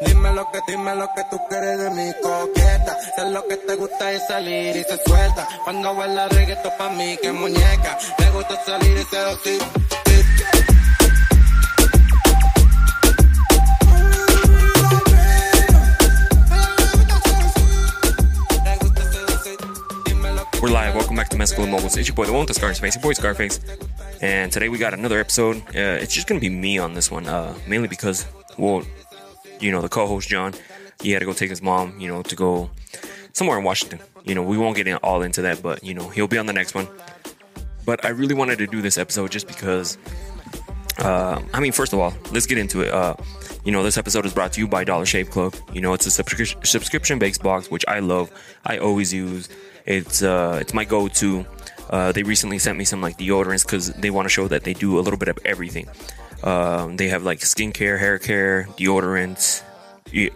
Dime 0.00 0.32
lo 0.32 0.50
que, 0.50 0.60
dime 0.66 0.94
lo 0.94 1.08
que 1.14 1.24
tú 1.30 1.38
quieres 1.48 1.78
de 1.78 1.90
mi 1.90 2.12
coqueta. 2.22 2.98
Sé 3.16 3.30
lo 3.30 3.46
que 3.46 3.56
te 3.56 3.76
gusta 3.76 4.12
es 4.12 4.26
salir 4.26 4.76
y 4.76 4.84
se 4.84 4.96
suelta. 5.04 5.48
Cuando 5.64 5.94
baila 5.94 6.28
reggaeton 6.28 6.72
pa' 6.78 6.90
mí, 6.90 7.16
que 7.22 7.32
muñeca. 7.32 7.98
Me 8.18 8.30
gusta 8.30 8.64
salir 8.64 8.98
y 8.98 9.04
seducir. 9.04 9.62
We're 9.62 9.81
It's 21.42 21.50
your 21.56 22.14
boy, 22.14 22.26
the 22.26 22.32
one 22.32 22.42
with 22.42 22.48
the 22.48 22.54
Scarface, 22.54 22.94
your 22.94 23.02
boy 23.02 23.14
Scarface. 23.14 23.58
And 24.20 24.52
today 24.52 24.68
we 24.68 24.78
got 24.78 24.94
another 24.94 25.18
episode. 25.18 25.56
Uh, 25.74 25.98
it's 26.00 26.14
just 26.14 26.28
going 26.28 26.40
to 26.40 26.40
be 26.40 26.48
me 26.48 26.78
on 26.78 26.94
this 26.94 27.10
one, 27.10 27.26
uh, 27.26 27.52
mainly 27.66 27.88
because, 27.88 28.26
well, 28.58 28.84
you 29.58 29.72
know, 29.72 29.80
the 29.80 29.88
co 29.88 30.06
host, 30.06 30.28
John, 30.28 30.54
he 31.00 31.10
had 31.10 31.18
to 31.18 31.24
go 31.24 31.32
take 31.32 31.50
his 31.50 31.60
mom, 31.60 31.98
you 31.98 32.06
know, 32.06 32.22
to 32.22 32.36
go 32.36 32.70
somewhere 33.32 33.58
in 33.58 33.64
Washington. 33.64 33.98
You 34.22 34.36
know, 34.36 34.44
we 34.44 34.56
won't 34.56 34.76
get 34.76 34.86
in, 34.86 34.98
all 34.98 35.22
into 35.22 35.42
that, 35.42 35.60
but, 35.62 35.82
you 35.82 35.94
know, 35.94 36.08
he'll 36.10 36.28
be 36.28 36.38
on 36.38 36.46
the 36.46 36.52
next 36.52 36.76
one. 36.76 36.86
But 37.84 38.04
I 38.04 38.10
really 38.10 38.36
wanted 38.36 38.58
to 38.58 38.68
do 38.68 38.80
this 38.80 38.96
episode 38.96 39.32
just 39.32 39.48
because, 39.48 39.98
uh, 40.98 41.42
I 41.52 41.58
mean, 41.58 41.72
first 41.72 41.92
of 41.92 41.98
all, 41.98 42.14
let's 42.30 42.46
get 42.46 42.58
into 42.58 42.82
it. 42.82 42.94
Uh, 42.94 43.16
you 43.64 43.72
know, 43.72 43.82
this 43.82 43.98
episode 43.98 44.26
is 44.26 44.32
brought 44.32 44.52
to 44.52 44.60
you 44.60 44.68
by 44.68 44.84
Dollar 44.84 45.06
Shave 45.06 45.30
Club. 45.30 45.56
You 45.72 45.80
know, 45.80 45.92
it's 45.92 46.06
a 46.06 46.22
subscri- 46.22 46.64
subscription 46.64 47.18
based 47.18 47.42
box, 47.42 47.68
which 47.68 47.84
I 47.88 47.98
love. 47.98 48.30
I 48.64 48.78
always 48.78 49.12
use. 49.12 49.48
It's 49.86 50.22
uh, 50.22 50.58
it's 50.60 50.74
my 50.74 50.84
go-to. 50.84 51.46
Uh, 51.90 52.12
they 52.12 52.22
recently 52.22 52.58
sent 52.58 52.78
me 52.78 52.84
some 52.84 53.00
like 53.00 53.18
deodorants 53.18 53.64
because 53.64 53.92
they 53.92 54.10
want 54.10 54.24
to 54.26 54.30
show 54.30 54.48
that 54.48 54.64
they 54.64 54.72
do 54.72 54.98
a 54.98 55.02
little 55.02 55.18
bit 55.18 55.28
of 55.28 55.38
everything. 55.44 55.88
Um, 56.42 56.96
they 56.96 57.08
have 57.08 57.22
like 57.22 57.40
skincare, 57.40 57.98
hair 57.98 58.18
care, 58.18 58.66
deodorants, 58.76 59.62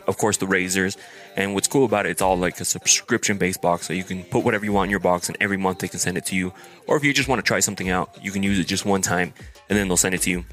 of 0.06 0.18
course 0.18 0.36
the 0.36 0.46
razors. 0.46 0.96
And 1.36 1.52
what's 1.52 1.68
cool 1.68 1.84
about 1.84 2.06
it, 2.06 2.10
it's 2.10 2.22
all 2.22 2.36
like 2.36 2.58
a 2.60 2.64
subscription 2.64 3.36
based 3.36 3.60
box, 3.60 3.86
so 3.86 3.92
you 3.92 4.04
can 4.04 4.22
put 4.24 4.44
whatever 4.44 4.64
you 4.64 4.72
want 4.72 4.86
in 4.86 4.90
your 4.90 5.00
box, 5.00 5.28
and 5.28 5.36
every 5.40 5.58
month 5.58 5.78
they 5.80 5.88
can 5.88 5.98
send 5.98 6.16
it 6.16 6.24
to 6.26 6.36
you. 6.36 6.52
Or 6.86 6.96
if 6.96 7.04
you 7.04 7.12
just 7.12 7.28
want 7.28 7.38
to 7.40 7.42
try 7.42 7.60
something 7.60 7.90
out, 7.90 8.16
you 8.22 8.30
can 8.30 8.42
use 8.42 8.58
it 8.58 8.66
just 8.66 8.86
one 8.86 9.02
time, 9.02 9.34
and 9.68 9.78
then 9.78 9.88
they'll 9.88 9.98
send 9.98 10.14
it 10.14 10.22
to 10.22 10.30
you. 10.30 10.44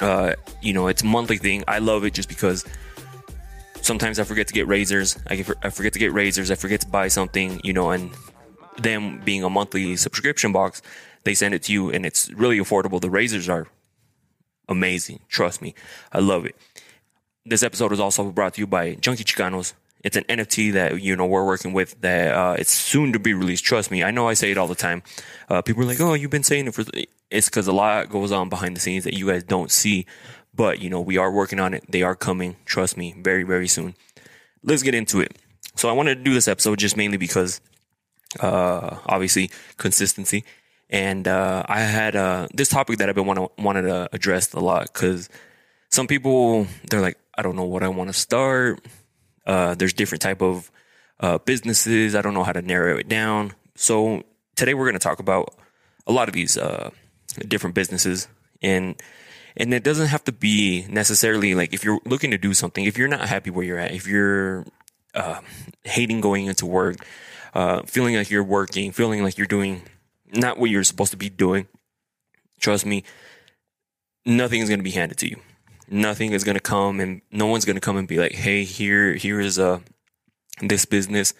Uh, 0.00 0.34
you 0.60 0.72
know, 0.72 0.88
it's 0.88 1.02
a 1.02 1.06
monthly 1.06 1.38
thing. 1.38 1.62
I 1.68 1.78
love 1.78 2.04
it 2.04 2.12
just 2.12 2.28
because 2.28 2.64
sometimes 3.84 4.18
I 4.18 4.24
forget 4.24 4.48
to 4.48 4.54
get 4.54 4.66
razors. 4.66 5.16
I, 5.28 5.44
I 5.62 5.70
forget 5.70 5.92
to 5.92 5.98
get 5.98 6.12
razors. 6.12 6.50
I 6.50 6.54
forget 6.54 6.80
to 6.80 6.86
buy 6.86 7.08
something, 7.08 7.60
you 7.62 7.72
know, 7.72 7.90
and 7.90 8.10
them 8.78 9.20
being 9.24 9.44
a 9.44 9.50
monthly 9.50 9.96
subscription 9.96 10.52
box, 10.52 10.82
they 11.24 11.34
send 11.34 11.54
it 11.54 11.62
to 11.64 11.72
you 11.72 11.90
and 11.90 12.04
it's 12.04 12.30
really 12.32 12.58
affordable. 12.58 13.00
The 13.00 13.10
razors 13.10 13.48
are 13.48 13.68
amazing. 14.68 15.20
Trust 15.28 15.62
me. 15.62 15.74
I 16.12 16.20
love 16.20 16.46
it. 16.46 16.56
This 17.44 17.62
episode 17.62 17.92
is 17.92 18.00
also 18.00 18.30
brought 18.30 18.54
to 18.54 18.60
you 18.60 18.66
by 18.66 18.94
Junkie 18.94 19.24
Chicanos. 19.24 19.74
It's 20.02 20.16
an 20.16 20.24
NFT 20.24 20.72
that, 20.74 21.00
you 21.00 21.16
know, 21.16 21.26
we're 21.26 21.46
working 21.46 21.72
with 21.72 21.98
that, 22.02 22.34
uh, 22.34 22.56
it's 22.58 22.70
soon 22.72 23.12
to 23.14 23.18
be 23.18 23.32
released. 23.32 23.64
Trust 23.64 23.90
me. 23.90 24.02
I 24.02 24.10
know 24.10 24.28
I 24.28 24.34
say 24.34 24.50
it 24.50 24.58
all 24.58 24.66
the 24.66 24.74
time. 24.74 25.02
Uh, 25.48 25.62
people 25.62 25.82
are 25.82 25.86
like, 25.86 26.00
oh, 26.00 26.12
you've 26.14 26.30
been 26.30 26.42
saying 26.42 26.66
it 26.66 26.74
for, 26.74 26.84
it's 27.30 27.48
cause 27.48 27.66
a 27.66 27.72
lot 27.72 28.10
goes 28.10 28.30
on 28.30 28.48
behind 28.48 28.76
the 28.76 28.80
scenes 28.80 29.04
that 29.04 29.14
you 29.14 29.28
guys 29.28 29.42
don't 29.44 29.70
see. 29.70 30.06
But, 30.56 30.80
you 30.80 30.88
know, 30.88 31.00
we 31.00 31.16
are 31.16 31.32
working 31.32 31.58
on 31.58 31.74
it. 31.74 31.84
They 31.88 32.02
are 32.02 32.14
coming. 32.14 32.56
Trust 32.64 32.96
me. 32.96 33.14
Very, 33.18 33.42
very 33.42 33.66
soon. 33.66 33.96
Let's 34.62 34.82
get 34.84 34.94
into 34.94 35.20
it. 35.20 35.36
So 35.74 35.88
I 35.88 35.92
wanted 35.92 36.18
to 36.18 36.24
do 36.24 36.32
this 36.32 36.46
episode 36.46 36.78
just 36.78 36.96
mainly 36.96 37.16
because, 37.16 37.60
uh, 38.38 38.98
obviously 39.06 39.50
consistency. 39.78 40.44
And, 40.90 41.26
uh, 41.26 41.64
I 41.68 41.80
had, 41.80 42.14
uh, 42.14 42.46
this 42.54 42.68
topic 42.68 42.98
that 42.98 43.08
I've 43.08 43.16
been 43.16 43.26
wanting 43.26 43.48
wanted 43.58 43.82
to 43.82 44.08
address 44.12 44.52
a 44.52 44.60
lot 44.60 44.92
because 44.92 45.28
some 45.90 46.06
people, 46.06 46.68
they're 46.88 47.00
like, 47.00 47.18
I 47.36 47.42
don't 47.42 47.56
know 47.56 47.64
what 47.64 47.82
I 47.82 47.88
want 47.88 48.10
to 48.10 48.14
start. 48.14 48.86
Uh, 49.44 49.74
there's 49.74 49.92
different 49.92 50.22
type 50.22 50.40
of, 50.40 50.70
uh, 51.18 51.38
businesses. 51.38 52.14
I 52.14 52.22
don't 52.22 52.34
know 52.34 52.44
how 52.44 52.52
to 52.52 52.62
narrow 52.62 52.96
it 52.96 53.08
down. 53.08 53.54
So 53.74 54.22
today 54.54 54.74
we're 54.74 54.84
going 54.84 54.94
to 54.94 55.00
talk 55.00 55.18
about 55.18 55.52
a 56.06 56.12
lot 56.12 56.28
of 56.28 56.34
these, 56.34 56.56
uh, 56.56 56.90
different 57.48 57.74
businesses 57.74 58.28
and, 58.62 58.94
and 59.56 59.72
it 59.72 59.84
doesn't 59.84 60.08
have 60.08 60.24
to 60.24 60.32
be 60.32 60.86
necessarily 60.88 61.54
like 61.54 61.72
if 61.72 61.84
you're 61.84 62.00
looking 62.04 62.30
to 62.30 62.38
do 62.38 62.54
something, 62.54 62.84
if 62.84 62.98
you're 62.98 63.08
not 63.08 63.28
happy 63.28 63.50
where 63.50 63.64
you're 63.64 63.78
at, 63.78 63.92
if 63.92 64.06
you're, 64.06 64.66
uh, 65.14 65.40
hating 65.84 66.20
going 66.20 66.46
into 66.46 66.66
work, 66.66 66.96
uh, 67.54 67.82
feeling 67.86 68.16
like 68.16 68.30
you're 68.30 68.42
working, 68.42 68.90
feeling 68.90 69.22
like 69.22 69.38
you're 69.38 69.46
doing 69.46 69.82
not 70.32 70.58
what 70.58 70.70
you're 70.70 70.84
supposed 70.84 71.12
to 71.12 71.16
be 71.16 71.28
doing, 71.28 71.68
trust 72.58 72.84
me, 72.84 73.04
nothing 74.26 74.60
is 74.60 74.68
going 74.68 74.80
to 74.80 74.84
be 74.84 74.90
handed 74.90 75.18
to 75.18 75.28
you. 75.28 75.36
Nothing 75.88 76.32
is 76.32 76.42
going 76.42 76.56
to 76.56 76.60
come 76.62 76.98
and 76.98 77.20
no 77.30 77.46
one's 77.46 77.64
going 77.64 77.76
to 77.76 77.80
come 77.80 77.96
and 77.96 78.08
be 78.08 78.18
like, 78.18 78.32
Hey, 78.32 78.64
here, 78.64 79.14
here 79.14 79.38
is, 79.38 79.58
uh, 79.58 79.80
this 80.60 80.84
business. 80.84 81.34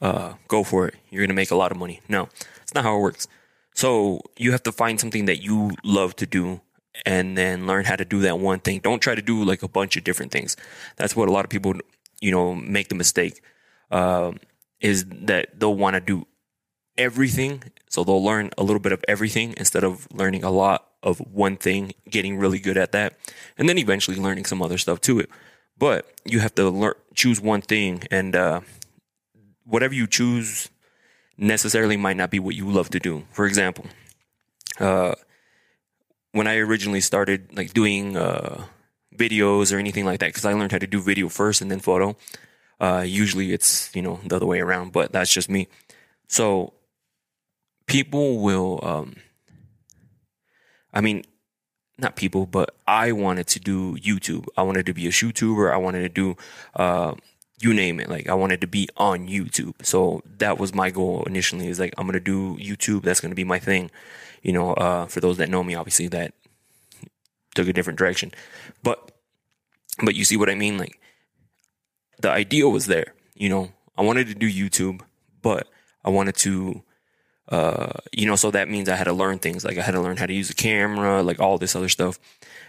Uh, 0.00 0.34
go 0.48 0.64
for 0.64 0.86
it. 0.86 0.94
You're 1.10 1.22
going 1.22 1.28
to 1.28 1.34
make 1.34 1.50
a 1.50 1.56
lot 1.56 1.72
of 1.72 1.78
money. 1.78 2.00
No, 2.08 2.28
it's 2.62 2.74
not 2.74 2.84
how 2.84 2.96
it 2.96 3.00
works. 3.00 3.26
So 3.74 4.20
you 4.36 4.52
have 4.52 4.62
to 4.64 4.72
find 4.72 5.00
something 5.00 5.24
that 5.24 5.42
you 5.42 5.72
love 5.82 6.14
to 6.16 6.26
do 6.26 6.60
and 7.04 7.36
then 7.36 7.66
learn 7.66 7.84
how 7.84 7.96
to 7.96 8.04
do 8.04 8.20
that 8.20 8.38
one 8.38 8.60
thing. 8.60 8.80
Don't 8.80 9.00
try 9.00 9.14
to 9.14 9.22
do 9.22 9.44
like 9.44 9.62
a 9.62 9.68
bunch 9.68 9.96
of 9.96 10.04
different 10.04 10.32
things. 10.32 10.56
That's 10.96 11.16
what 11.16 11.28
a 11.28 11.32
lot 11.32 11.44
of 11.44 11.50
people, 11.50 11.74
you 12.20 12.30
know, 12.30 12.54
make 12.54 12.88
the 12.88 12.94
mistake. 12.94 13.42
Um, 13.90 14.38
is 14.80 15.04
that 15.06 15.58
they'll 15.58 15.74
want 15.74 15.94
to 15.94 16.00
do 16.00 16.26
everything. 16.98 17.62
So 17.88 18.04
they'll 18.04 18.22
learn 18.22 18.50
a 18.58 18.62
little 18.62 18.80
bit 18.80 18.92
of 18.92 19.04
everything 19.08 19.54
instead 19.56 19.84
of 19.84 20.06
learning 20.12 20.44
a 20.44 20.50
lot 20.50 20.88
of 21.02 21.18
one 21.18 21.56
thing, 21.56 21.92
getting 22.08 22.38
really 22.38 22.58
good 22.58 22.76
at 22.76 22.92
that, 22.92 23.18
and 23.58 23.68
then 23.68 23.78
eventually 23.78 24.16
learning 24.16 24.46
some 24.46 24.62
other 24.62 24.78
stuff 24.78 25.00
to 25.02 25.20
it. 25.20 25.28
But 25.78 26.12
you 26.24 26.40
have 26.40 26.54
to 26.56 26.70
learn, 26.70 26.94
choose 27.14 27.40
one 27.40 27.60
thing, 27.60 28.04
and 28.10 28.34
uh, 28.34 28.60
whatever 29.64 29.94
you 29.94 30.06
choose 30.06 30.70
necessarily 31.36 31.96
might 31.96 32.16
not 32.16 32.30
be 32.30 32.38
what 32.38 32.54
you 32.54 32.70
love 32.70 32.90
to 32.90 33.00
do. 33.00 33.24
For 33.32 33.46
example, 33.46 33.86
uh, 34.80 35.14
when 36.34 36.48
I 36.48 36.56
originally 36.56 37.00
started 37.00 37.56
like 37.56 37.72
doing 37.72 38.16
uh, 38.16 38.66
videos 39.16 39.72
or 39.72 39.78
anything 39.78 40.04
like 40.04 40.18
that, 40.18 40.26
because 40.26 40.44
I 40.44 40.52
learned 40.52 40.72
how 40.72 40.78
to 40.78 40.86
do 40.86 41.00
video 41.00 41.28
first 41.28 41.62
and 41.62 41.70
then 41.70 41.78
photo. 41.78 42.16
Uh, 42.80 43.04
usually 43.06 43.52
it's 43.52 43.94
you 43.94 44.02
know 44.02 44.18
the 44.26 44.36
other 44.36 44.46
way 44.46 44.60
around, 44.60 44.92
but 44.92 45.12
that's 45.12 45.32
just 45.32 45.48
me. 45.48 45.68
So 46.26 46.74
people 47.86 48.40
will, 48.40 48.80
um, 48.82 49.14
I 50.92 51.00
mean, 51.00 51.24
not 51.98 52.16
people, 52.16 52.46
but 52.46 52.74
I 52.84 53.12
wanted 53.12 53.46
to 53.48 53.60
do 53.60 53.96
YouTube. 53.96 54.46
I 54.56 54.62
wanted 54.62 54.86
to 54.86 54.92
be 54.92 55.06
a 55.06 55.10
YouTuber. 55.10 55.72
I 55.72 55.76
wanted 55.76 56.02
to 56.02 56.08
do, 56.08 56.36
uh, 56.74 57.14
you 57.60 57.72
name 57.72 58.00
it. 58.00 58.10
Like 58.10 58.28
I 58.28 58.34
wanted 58.34 58.60
to 58.62 58.66
be 58.66 58.88
on 58.96 59.28
YouTube. 59.28 59.74
So 59.86 60.22
that 60.38 60.58
was 60.58 60.74
my 60.74 60.90
goal 60.90 61.22
initially. 61.28 61.68
Is 61.68 61.78
like 61.78 61.94
I'm 61.96 62.06
gonna 62.06 62.18
do 62.18 62.56
YouTube. 62.56 63.02
That's 63.02 63.20
gonna 63.20 63.36
be 63.36 63.44
my 63.44 63.60
thing. 63.60 63.92
You 64.44 64.52
know, 64.52 64.74
uh, 64.74 65.06
for 65.06 65.18
those 65.18 65.38
that 65.38 65.48
know 65.48 65.64
me, 65.64 65.74
obviously 65.74 66.06
that 66.08 66.34
took 67.56 67.66
a 67.66 67.72
different 67.72 67.98
direction, 67.98 68.30
but 68.84 69.10
but 70.04 70.14
you 70.14 70.24
see 70.24 70.36
what 70.36 70.50
I 70.50 70.54
mean? 70.54 70.78
Like 70.78 71.00
the 72.20 72.30
idea 72.30 72.68
was 72.68 72.86
there. 72.86 73.14
You 73.34 73.48
know, 73.48 73.72
I 73.96 74.02
wanted 74.02 74.28
to 74.28 74.34
do 74.34 74.48
YouTube, 74.48 75.00
but 75.42 75.68
I 76.04 76.10
wanted 76.10 76.36
to, 76.36 76.82
uh, 77.48 77.92
you 78.12 78.26
know, 78.26 78.36
so 78.36 78.50
that 78.50 78.68
means 78.68 78.88
I 78.88 78.96
had 78.96 79.04
to 79.04 79.12
learn 79.12 79.38
things. 79.38 79.64
Like 79.64 79.78
I 79.78 79.82
had 79.82 79.92
to 79.92 80.00
learn 80.00 80.18
how 80.18 80.26
to 80.26 80.32
use 80.32 80.50
a 80.50 80.54
camera, 80.54 81.22
like 81.22 81.40
all 81.40 81.58
this 81.58 81.74
other 81.74 81.88
stuff. 81.88 82.18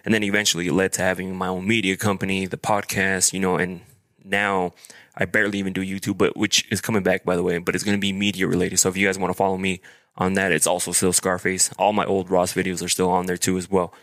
And 0.05 0.13
then 0.13 0.23
eventually 0.23 0.67
it 0.67 0.73
led 0.73 0.93
to 0.93 1.01
having 1.01 1.35
my 1.35 1.47
own 1.47 1.67
media 1.67 1.97
company, 1.97 2.45
the 2.45 2.57
podcast, 2.57 3.33
you 3.33 3.39
know, 3.39 3.57
and 3.57 3.81
now 4.23 4.73
I 5.15 5.25
barely 5.25 5.59
even 5.59 5.73
do 5.73 5.81
YouTube, 5.81 6.17
but 6.17 6.35
which 6.37 6.67
is 6.71 6.81
coming 6.81 7.03
back, 7.03 7.25
by 7.25 7.35
the 7.35 7.43
way, 7.43 7.57
but 7.57 7.75
it's 7.75 7.83
going 7.83 7.97
to 7.97 8.01
be 8.01 8.13
media 8.13 8.47
related. 8.47 8.77
So 8.77 8.89
if 8.89 8.97
you 8.97 9.07
guys 9.07 9.19
want 9.19 9.31
to 9.31 9.37
follow 9.37 9.57
me 9.57 9.81
on 10.17 10.33
that, 10.33 10.51
it's 10.51 10.67
also 10.67 10.91
still 10.91 11.13
Scarface. 11.13 11.71
All 11.77 11.93
my 11.93 12.05
old 12.05 12.29
Ross 12.29 12.53
videos 12.53 12.83
are 12.83 12.89
still 12.89 13.09
on 13.09 13.25
there 13.25 13.37
too, 13.37 13.57
as 13.57 13.69
well. 13.69 13.93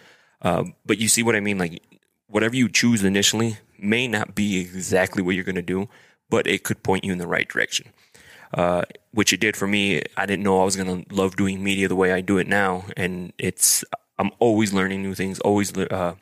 Uh, 0.40 0.64
but 0.84 0.98
you 0.98 1.08
see 1.08 1.22
what 1.22 1.36
I 1.36 1.40
mean? 1.40 1.58
Like 1.58 1.82
whatever 2.26 2.56
you 2.56 2.68
choose 2.68 3.04
initially 3.04 3.58
may 3.78 4.08
not 4.08 4.34
be 4.34 4.58
exactly 4.58 5.22
what 5.22 5.34
you're 5.34 5.44
going 5.44 5.54
to 5.54 5.62
do, 5.62 5.88
but 6.28 6.46
it 6.46 6.64
could 6.64 6.82
point 6.82 7.04
you 7.04 7.12
in 7.12 7.18
the 7.18 7.26
right 7.26 7.48
direction. 7.48 7.92
Uh, 8.54 8.82
which 9.12 9.32
it 9.32 9.40
did 9.40 9.56
for 9.56 9.66
me. 9.66 10.02
I 10.16 10.26
didn't 10.26 10.42
know 10.42 10.60
I 10.60 10.64
was 10.64 10.76
going 10.76 11.04
to 11.04 11.14
love 11.14 11.36
doing 11.36 11.64
media 11.64 11.88
the 11.88 11.96
way 11.96 12.12
I 12.12 12.20
do 12.20 12.36
it 12.36 12.46
now. 12.46 12.84
And 12.98 13.32
it's, 13.38 13.82
I'm 14.18 14.30
always 14.40 14.74
learning 14.74 15.02
new 15.02 15.14
things, 15.14 15.40
always, 15.40 15.74
uh, 15.74 16.16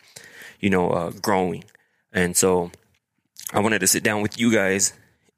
you 0.60 0.70
know, 0.70 0.90
uh, 0.90 1.10
growing. 1.10 1.64
And 2.12 2.36
so 2.36 2.70
I 3.52 3.58
wanted 3.58 3.80
to 3.80 3.88
sit 3.88 4.04
down 4.04 4.22
with 4.22 4.38
you 4.38 4.52
guys 4.52 4.92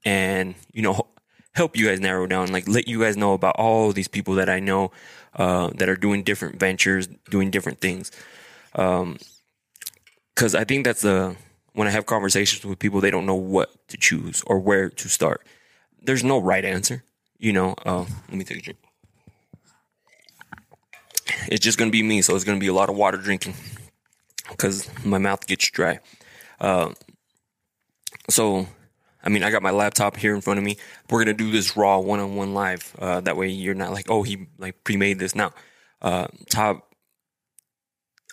and, 0.05 0.55
you 0.73 0.83
know, 0.83 1.07
help 1.55 1.77
you 1.77 1.87
guys 1.87 2.01
narrow 2.01 2.27
down, 2.27 2.53
like 2.53 2.69
let 2.69 2.89
you 2.89 3.01
guys 3.01 3.17
know 3.17 3.35
about 3.35 3.57
all 3.57 3.93
these 3.93 4.09
people 4.09 4.35
that 4.35 4.49
I 4.49 4.61
know, 4.61 4.91
uh, 5.35 5.71
that 5.75 5.89
are 5.89 5.97
doing 5.97 6.23
different 6.23 6.59
ventures, 6.59 7.07
doing 7.31 7.51
different 7.51 7.81
things. 7.81 8.11
Um, 8.75 9.19
cause 10.35 10.55
I 10.55 10.65
think 10.65 10.85
that's 10.85 11.03
the, 11.03 11.37
when 11.75 11.89
I 11.89 11.91
have 11.91 12.07
conversations 12.07 12.65
with 12.65 12.79
people, 12.79 13.01
they 13.01 13.11
don't 13.11 13.27
know 13.27 13.35
what 13.35 13.89
to 13.89 13.97
choose 13.97 14.43
or 14.47 14.59
where 14.59 14.89
to 14.91 15.09
start. 15.09 15.47
There's 16.03 16.25
no 16.25 16.39
right 16.39 16.65
answer, 16.65 17.05
you 17.39 17.53
know. 17.53 17.75
Uh, 17.85 18.07
let 18.29 18.33
me 18.37 18.45
take 18.45 18.59
a 18.59 18.63
drink. 18.63 18.79
it's 21.49 21.65
just 21.65 21.79
gonna 21.79 21.91
be 21.91 22.03
me. 22.03 22.23
So 22.23 22.35
it's 22.35 22.45
gonna 22.45 22.59
be 22.59 22.67
a 22.67 22.75
lot 22.75 22.89
of 22.89 22.97
water 22.97 23.17
drinking 23.17 23.55
because 24.51 24.89
my 25.05 25.19
mouth 25.19 25.47
gets 25.47 25.71
dry. 25.71 26.01
Uh, 26.61 26.93
so, 28.29 28.67
I 29.23 29.29
mean, 29.29 29.43
I 29.43 29.51
got 29.51 29.63
my 29.63 29.71
laptop 29.71 30.17
here 30.17 30.35
in 30.35 30.41
front 30.41 30.59
of 30.59 30.65
me. 30.65 30.77
We're 31.11 31.21
gonna 31.21 31.35
do 31.35 31.51
this 31.51 31.77
raw 31.77 31.99
one-on-one 31.99 32.55
live. 32.55 32.95
Uh, 32.99 33.21
that 33.21 33.37
way, 33.37 33.49
you're 33.49 33.75
not 33.75 33.93
like, 33.93 34.07
oh, 34.09 34.23
he 34.23 34.47
like 34.59 34.83
pre-made 34.85 35.19
this. 35.19 35.35
Now, 35.35 35.53
uh, 36.01 36.27
top 36.51 36.93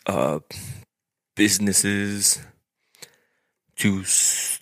uh, 0.05 0.39
businesses 1.35 2.39
to 3.77 4.01
s- 4.01 4.59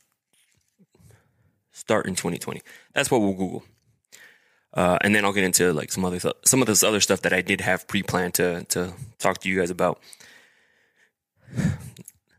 start 1.71 2.05
in 2.05 2.15
2020. 2.15 2.61
That's 2.93 3.09
what 3.09 3.21
we'll 3.21 3.33
Google. 3.33 3.63
Uh, 4.73 4.97
and 5.01 5.15
then 5.15 5.25
I'll 5.25 5.33
get 5.33 5.43
into 5.43 5.73
like 5.73 5.91
some 5.91 6.05
other 6.05 6.19
some 6.45 6.61
of 6.61 6.67
this 6.67 6.83
other 6.83 6.99
stuff 6.99 7.21
that 7.21 7.33
I 7.33 7.41
did 7.41 7.61
have 7.61 7.87
pre-planned 7.87 8.35
to 8.35 8.63
to 8.65 8.93
talk 9.17 9.39
to 9.39 9.49
you 9.49 9.57
guys 9.59 9.69
about. 9.69 9.99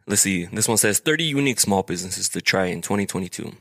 Let's 0.07 0.23
see. 0.23 0.45
This 0.45 0.69
one 0.69 0.77
says 0.77 1.01
30 1.01 1.25
unique 1.25 1.61
small 1.61 1.83
businesses 1.83 2.29
to 2.31 2.41
try 2.41 2.67
in 2.67 2.81
2022. 2.81 3.53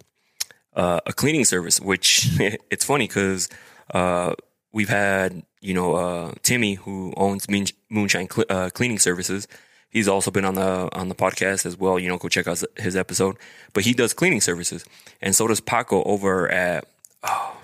Uh, 0.77 0.99
a 1.07 1.13
cleaning 1.13 1.43
service, 1.43 1.81
which 1.81 2.27
it's 2.69 2.85
funny 2.85 3.07
because 3.07 3.49
uh, 3.95 4.35
we've 4.71 4.89
had 4.89 5.41
you 5.59 5.73
know 5.73 5.95
uh, 5.95 6.31
Timmy 6.43 6.75
who 6.75 7.15
owns 7.17 7.47
Moonshine 7.89 8.29
Cl- 8.29 8.45
uh, 8.47 8.69
Cleaning 8.69 8.99
Services. 8.99 9.47
He's 9.89 10.07
also 10.07 10.29
been 10.29 10.45
on 10.45 10.53
the 10.53 10.95
on 10.95 11.09
the 11.09 11.15
podcast 11.15 11.65
as 11.65 11.75
well. 11.77 11.97
You 11.97 12.09
know, 12.09 12.17
go 12.19 12.29
check 12.29 12.47
out 12.47 12.63
his 12.77 12.95
episode. 12.95 13.37
But 13.73 13.85
he 13.85 13.95
does 13.95 14.13
cleaning 14.13 14.39
services, 14.39 14.85
and 15.19 15.35
so 15.35 15.47
does 15.47 15.61
Paco 15.61 16.03
over 16.03 16.47
at 16.47 16.85
oh, 17.23 17.57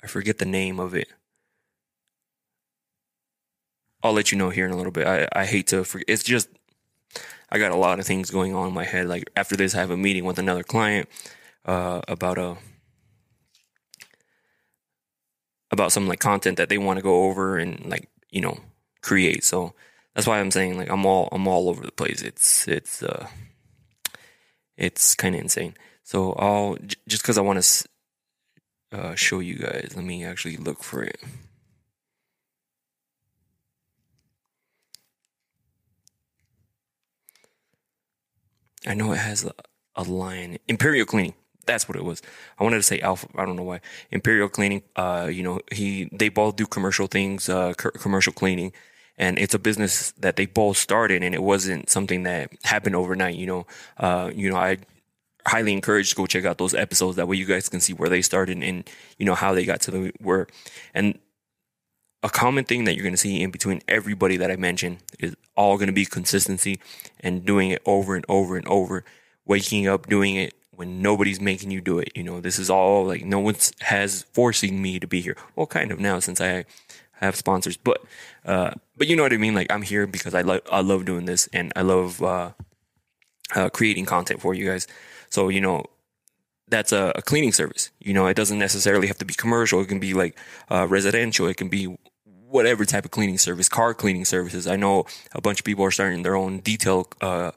I 0.00 0.06
forget 0.06 0.38
the 0.38 0.44
name 0.44 0.78
of 0.78 0.94
it. 0.94 1.08
I'll 4.00 4.12
let 4.12 4.30
you 4.30 4.38
know 4.38 4.50
here 4.50 4.64
in 4.64 4.70
a 4.70 4.76
little 4.76 4.92
bit. 4.92 5.08
I, 5.08 5.26
I 5.32 5.44
hate 5.44 5.66
to 5.68 5.82
forget. 5.82 6.08
It's 6.08 6.22
just 6.22 6.48
I 7.50 7.58
got 7.58 7.72
a 7.72 7.76
lot 7.76 7.98
of 7.98 8.06
things 8.06 8.30
going 8.30 8.54
on 8.54 8.68
in 8.68 8.74
my 8.74 8.84
head. 8.84 9.08
Like 9.08 9.28
after 9.34 9.56
this, 9.56 9.74
I 9.74 9.78
have 9.78 9.90
a 9.90 9.96
meeting 9.96 10.24
with 10.24 10.38
another 10.38 10.62
client 10.62 11.08
uh, 11.64 12.00
about 12.08 12.38
a 12.38 12.56
about 15.70 15.92
some 15.92 16.08
like 16.08 16.20
content 16.20 16.56
that 16.56 16.68
they 16.68 16.78
want 16.78 16.98
to 16.98 17.02
go 17.02 17.24
over 17.24 17.58
and 17.58 17.84
like 17.86 18.08
you 18.30 18.40
know 18.40 18.58
create. 19.02 19.44
So 19.44 19.74
that's 20.14 20.26
why 20.26 20.40
I'm 20.40 20.50
saying 20.50 20.76
like 20.78 20.90
I'm 20.90 21.06
all 21.06 21.28
I'm 21.32 21.46
all 21.48 21.68
over 21.68 21.84
the 21.84 21.92
place. 21.92 22.22
It's 22.22 22.66
it's 22.68 23.02
uh 23.02 23.28
it's 24.76 25.14
kind 25.14 25.34
of 25.34 25.40
insane. 25.40 25.74
So 26.04 26.32
I'll 26.34 26.76
j- 26.76 26.96
just 27.08 27.22
because 27.22 27.38
I 27.38 27.42
want 27.42 27.62
to 27.62 27.88
uh, 28.92 29.14
show 29.14 29.40
you 29.40 29.56
guys. 29.56 29.92
Let 29.94 30.04
me 30.04 30.24
actually 30.24 30.56
look 30.56 30.82
for 30.82 31.02
it. 31.02 31.20
I 38.86 38.94
know 38.94 39.12
it 39.12 39.18
has 39.18 39.44
a, 39.44 39.52
a 39.94 40.02
line. 40.02 40.58
Imperial 40.68 41.06
Cleaning. 41.06 41.34
That's 41.70 41.88
what 41.88 41.94
it 41.94 42.04
was. 42.04 42.20
I 42.58 42.64
wanted 42.64 42.78
to 42.78 42.82
say 42.82 42.98
Alpha. 42.98 43.28
I 43.36 43.46
don't 43.46 43.54
know 43.54 43.62
why. 43.62 43.80
Imperial 44.10 44.48
Cleaning. 44.48 44.82
Uh, 44.96 45.28
you 45.32 45.44
know, 45.44 45.60
he 45.70 46.08
they 46.10 46.28
both 46.28 46.56
do 46.56 46.66
commercial 46.66 47.06
things, 47.06 47.48
uh, 47.48 47.74
commercial 47.74 48.32
cleaning, 48.32 48.72
and 49.16 49.38
it's 49.38 49.54
a 49.54 49.58
business 49.58 50.10
that 50.18 50.34
they 50.34 50.46
both 50.46 50.76
started, 50.78 51.22
and 51.22 51.32
it 51.32 51.44
wasn't 51.44 51.88
something 51.88 52.24
that 52.24 52.50
happened 52.64 52.96
overnight. 52.96 53.36
You 53.36 53.46
know, 53.46 53.66
uh, 53.98 54.32
you 54.34 54.50
know, 54.50 54.56
I 54.56 54.78
highly 55.46 55.72
encourage 55.72 56.10
to 56.10 56.16
go 56.16 56.26
check 56.26 56.44
out 56.44 56.58
those 56.58 56.74
episodes. 56.74 57.14
That 57.14 57.28
way, 57.28 57.36
you 57.36 57.46
guys 57.46 57.68
can 57.68 57.78
see 57.78 57.92
where 57.92 58.08
they 58.08 58.20
started 58.20 58.60
and 58.60 58.90
you 59.16 59.24
know 59.24 59.36
how 59.36 59.54
they 59.54 59.64
got 59.64 59.80
to 59.82 59.92
the 59.92 60.12
where. 60.20 60.48
And 60.92 61.20
a 62.24 62.30
common 62.30 62.64
thing 62.64 62.82
that 62.84 62.96
you're 62.96 63.04
going 63.04 63.14
to 63.14 63.16
see 63.16 63.40
in 63.40 63.52
between 63.52 63.80
everybody 63.86 64.36
that 64.38 64.50
I 64.50 64.56
mentioned 64.56 64.98
is 65.20 65.36
all 65.56 65.76
going 65.76 65.86
to 65.86 65.92
be 65.92 66.04
consistency 66.04 66.80
and 67.20 67.44
doing 67.44 67.70
it 67.70 67.80
over 67.86 68.16
and 68.16 68.24
over 68.28 68.56
and 68.56 68.66
over, 68.66 69.04
waking 69.46 69.86
up 69.86 70.08
doing 70.08 70.34
it 70.34 70.52
when 70.80 71.02
nobody's 71.02 71.42
making 71.42 71.70
you 71.70 71.82
do 71.82 71.98
it. 71.98 72.10
You 72.14 72.22
know, 72.22 72.40
this 72.40 72.58
is 72.58 72.70
all 72.70 73.04
like 73.04 73.22
no 73.22 73.38
one 73.38 73.54
has 73.80 74.22
forcing 74.32 74.80
me 74.80 74.98
to 74.98 75.06
be 75.06 75.20
here. 75.20 75.36
Well, 75.54 75.66
kind 75.66 75.92
of 75.92 76.00
now 76.00 76.20
since 76.20 76.40
I 76.40 76.64
have 77.20 77.36
sponsors, 77.36 77.76
but 77.76 78.02
uh, 78.46 78.70
but 78.96 79.06
you 79.06 79.14
know 79.14 79.22
what 79.22 79.34
I 79.34 79.36
mean. 79.36 79.54
Like 79.54 79.70
I'm 79.70 79.82
here 79.82 80.06
because 80.06 80.34
I 80.34 80.40
love 80.40 80.62
I 80.72 80.80
love 80.80 81.04
doing 81.04 81.26
this 81.26 81.50
and 81.52 81.70
I 81.76 81.82
love 81.82 82.22
uh, 82.22 82.52
uh, 83.54 83.68
creating 83.68 84.06
content 84.06 84.40
for 84.40 84.54
you 84.54 84.70
guys. 84.70 84.86
So 85.28 85.50
you 85.50 85.60
know 85.60 85.84
that's 86.66 86.92
a, 86.92 87.12
a, 87.14 87.20
cleaning 87.20 87.52
service. 87.52 87.90
You 87.98 88.14
know, 88.14 88.26
it 88.26 88.34
doesn't 88.34 88.58
necessarily 88.58 89.06
have 89.08 89.18
to 89.18 89.26
be 89.26 89.34
commercial. 89.34 89.82
It 89.82 89.88
can 89.88 90.00
be 90.00 90.14
like 90.14 90.38
uh, 90.70 90.86
residential. 90.88 91.46
It 91.46 91.58
can 91.58 91.68
be 91.68 91.94
whatever 92.48 92.86
type 92.86 93.04
of 93.04 93.10
cleaning 93.10 93.36
service, 93.36 93.68
car 93.68 93.92
cleaning 93.92 94.24
services. 94.24 94.66
I 94.66 94.76
know 94.76 95.04
a 95.34 95.42
bunch 95.42 95.60
of 95.60 95.66
people 95.66 95.84
are 95.84 95.90
starting 95.90 96.22
their 96.22 96.36
own 96.36 96.60
detail 96.60 97.06
uh, 97.20 97.50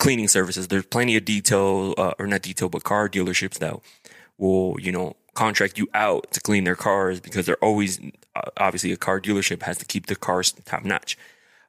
cleaning 0.00 0.26
services. 0.26 0.66
There's 0.66 0.86
plenty 0.86 1.16
of 1.16 1.24
detail, 1.24 1.94
uh, 1.96 2.14
or 2.18 2.26
not 2.26 2.42
detail, 2.42 2.68
but 2.68 2.82
car 2.82 3.08
dealerships 3.08 3.58
that 3.58 3.78
will, 4.38 4.76
you 4.80 4.90
know, 4.90 5.14
contract 5.34 5.78
you 5.78 5.88
out 5.94 6.32
to 6.32 6.40
clean 6.40 6.64
their 6.64 6.74
cars 6.74 7.20
because 7.20 7.46
they're 7.46 7.62
always, 7.62 8.00
uh, 8.34 8.50
obviously, 8.56 8.90
a 8.90 8.96
car 8.96 9.20
dealership 9.20 9.62
has 9.62 9.78
to 9.78 9.84
keep 9.84 10.06
the 10.06 10.16
cars 10.16 10.52
top 10.64 10.84
notch. 10.84 11.16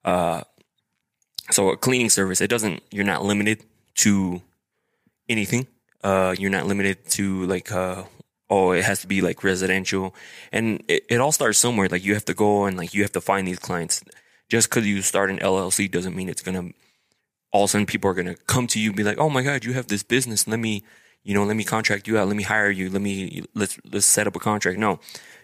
Uh, 0.03 0.41
so 1.51 1.69
a 1.69 1.77
cleaning 1.77 2.09
service, 2.09 2.41
it 2.41 2.47
doesn't, 2.47 2.81
you're 2.89 3.05
not 3.05 3.23
limited 3.23 3.63
to 3.95 4.41
anything. 5.29 5.67
Uh, 6.03 6.33
you're 6.39 6.49
not 6.49 6.65
limited 6.65 7.05
to 7.09 7.45
like, 7.45 7.71
uh, 7.71 8.03
oh, 8.49 8.71
it 8.71 8.85
has 8.85 9.01
to 9.01 9.07
be 9.07 9.21
like 9.21 9.43
residential. 9.43 10.15
And 10.51 10.81
it, 10.87 11.05
it 11.09 11.19
all 11.19 11.33
starts 11.33 11.59
somewhere. 11.59 11.89
Like 11.89 12.03
you 12.03 12.13
have 12.13 12.25
to 12.25 12.33
go 12.33 12.63
and 12.63 12.77
like 12.77 12.93
you 12.93 13.01
have 13.01 13.11
to 13.11 13.21
find 13.21 13.47
these 13.47 13.59
clients. 13.59 14.03
Just 14.47 14.69
because 14.69 14.87
you 14.87 15.01
start 15.01 15.29
an 15.29 15.39
LLC 15.39 15.91
doesn't 15.91 16.15
mean 16.15 16.29
it's 16.29 16.41
going 16.41 16.55
to 16.55 16.73
all 17.51 17.65
of 17.65 17.69
a 17.69 17.71
sudden 17.71 17.85
people 17.85 18.09
are 18.09 18.13
going 18.13 18.27
to 18.27 18.35
come 18.35 18.67
to 18.67 18.79
you 18.79 18.89
and 18.89 18.97
be 18.97 19.03
like, 19.03 19.17
"Oh 19.17 19.29
my 19.29 19.41
God, 19.41 19.65
you 19.65 19.73
have 19.73 19.87
this 19.87 20.03
business. 20.03 20.47
Let 20.47 20.59
me, 20.59 20.83
you 21.23 21.33
know, 21.33 21.43
let 21.43 21.55
me 21.55 21.63
contract 21.63 22.07
you 22.07 22.17
out. 22.17 22.27
Let 22.27 22.37
me 22.37 22.43
hire 22.43 22.69
you. 22.69 22.89
Let 22.89 23.01
me 23.01 23.43
let's 23.53 23.79
let's 23.91 24.05
set 24.05 24.27
up 24.27 24.35
a 24.35 24.39
contract." 24.39 24.79
No, 24.79 24.99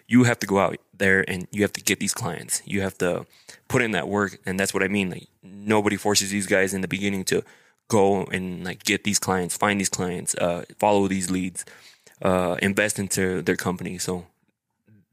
you 0.06 0.24
have 0.24 0.38
to 0.40 0.46
go 0.46 0.58
out 0.58 0.76
there 0.96 1.28
and 1.28 1.46
you 1.50 1.62
have 1.62 1.72
to 1.74 1.82
get 1.82 2.00
these 2.00 2.14
clients. 2.14 2.62
You 2.64 2.80
have 2.80 2.96
to 2.98 3.26
put 3.68 3.82
in 3.82 3.92
that 3.92 4.08
work, 4.08 4.38
and 4.46 4.58
that's 4.58 4.72
what 4.72 4.82
I 4.82 4.88
mean. 4.88 5.10
Like 5.10 5.28
nobody 5.42 5.96
forces 5.96 6.30
these 6.30 6.46
guys 6.46 6.74
in 6.74 6.80
the 6.80 6.88
beginning 6.88 7.24
to 7.24 7.44
go 7.88 8.24
and 8.24 8.64
like 8.64 8.84
get 8.84 9.04
these 9.04 9.18
clients, 9.18 9.56
find 9.56 9.80
these 9.80 9.88
clients, 9.88 10.34
uh, 10.36 10.64
follow 10.78 11.08
these 11.08 11.30
leads, 11.30 11.64
uh, 12.22 12.56
invest 12.62 12.98
into 12.98 13.42
their 13.42 13.56
company. 13.56 13.98
So 13.98 14.26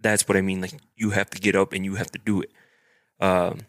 that's 0.02 0.28
what 0.28 0.38
I 0.38 0.42
mean. 0.42 0.62
Like 0.62 0.74
you 0.96 1.12
have 1.12 1.30
to 1.32 1.40
get 1.40 1.56
up 1.56 1.74
and 1.74 1.84
you 1.84 1.96
have 1.96 2.12
to 2.12 2.20
do 2.20 2.42
it. 2.42 2.52
Um, 3.20 3.62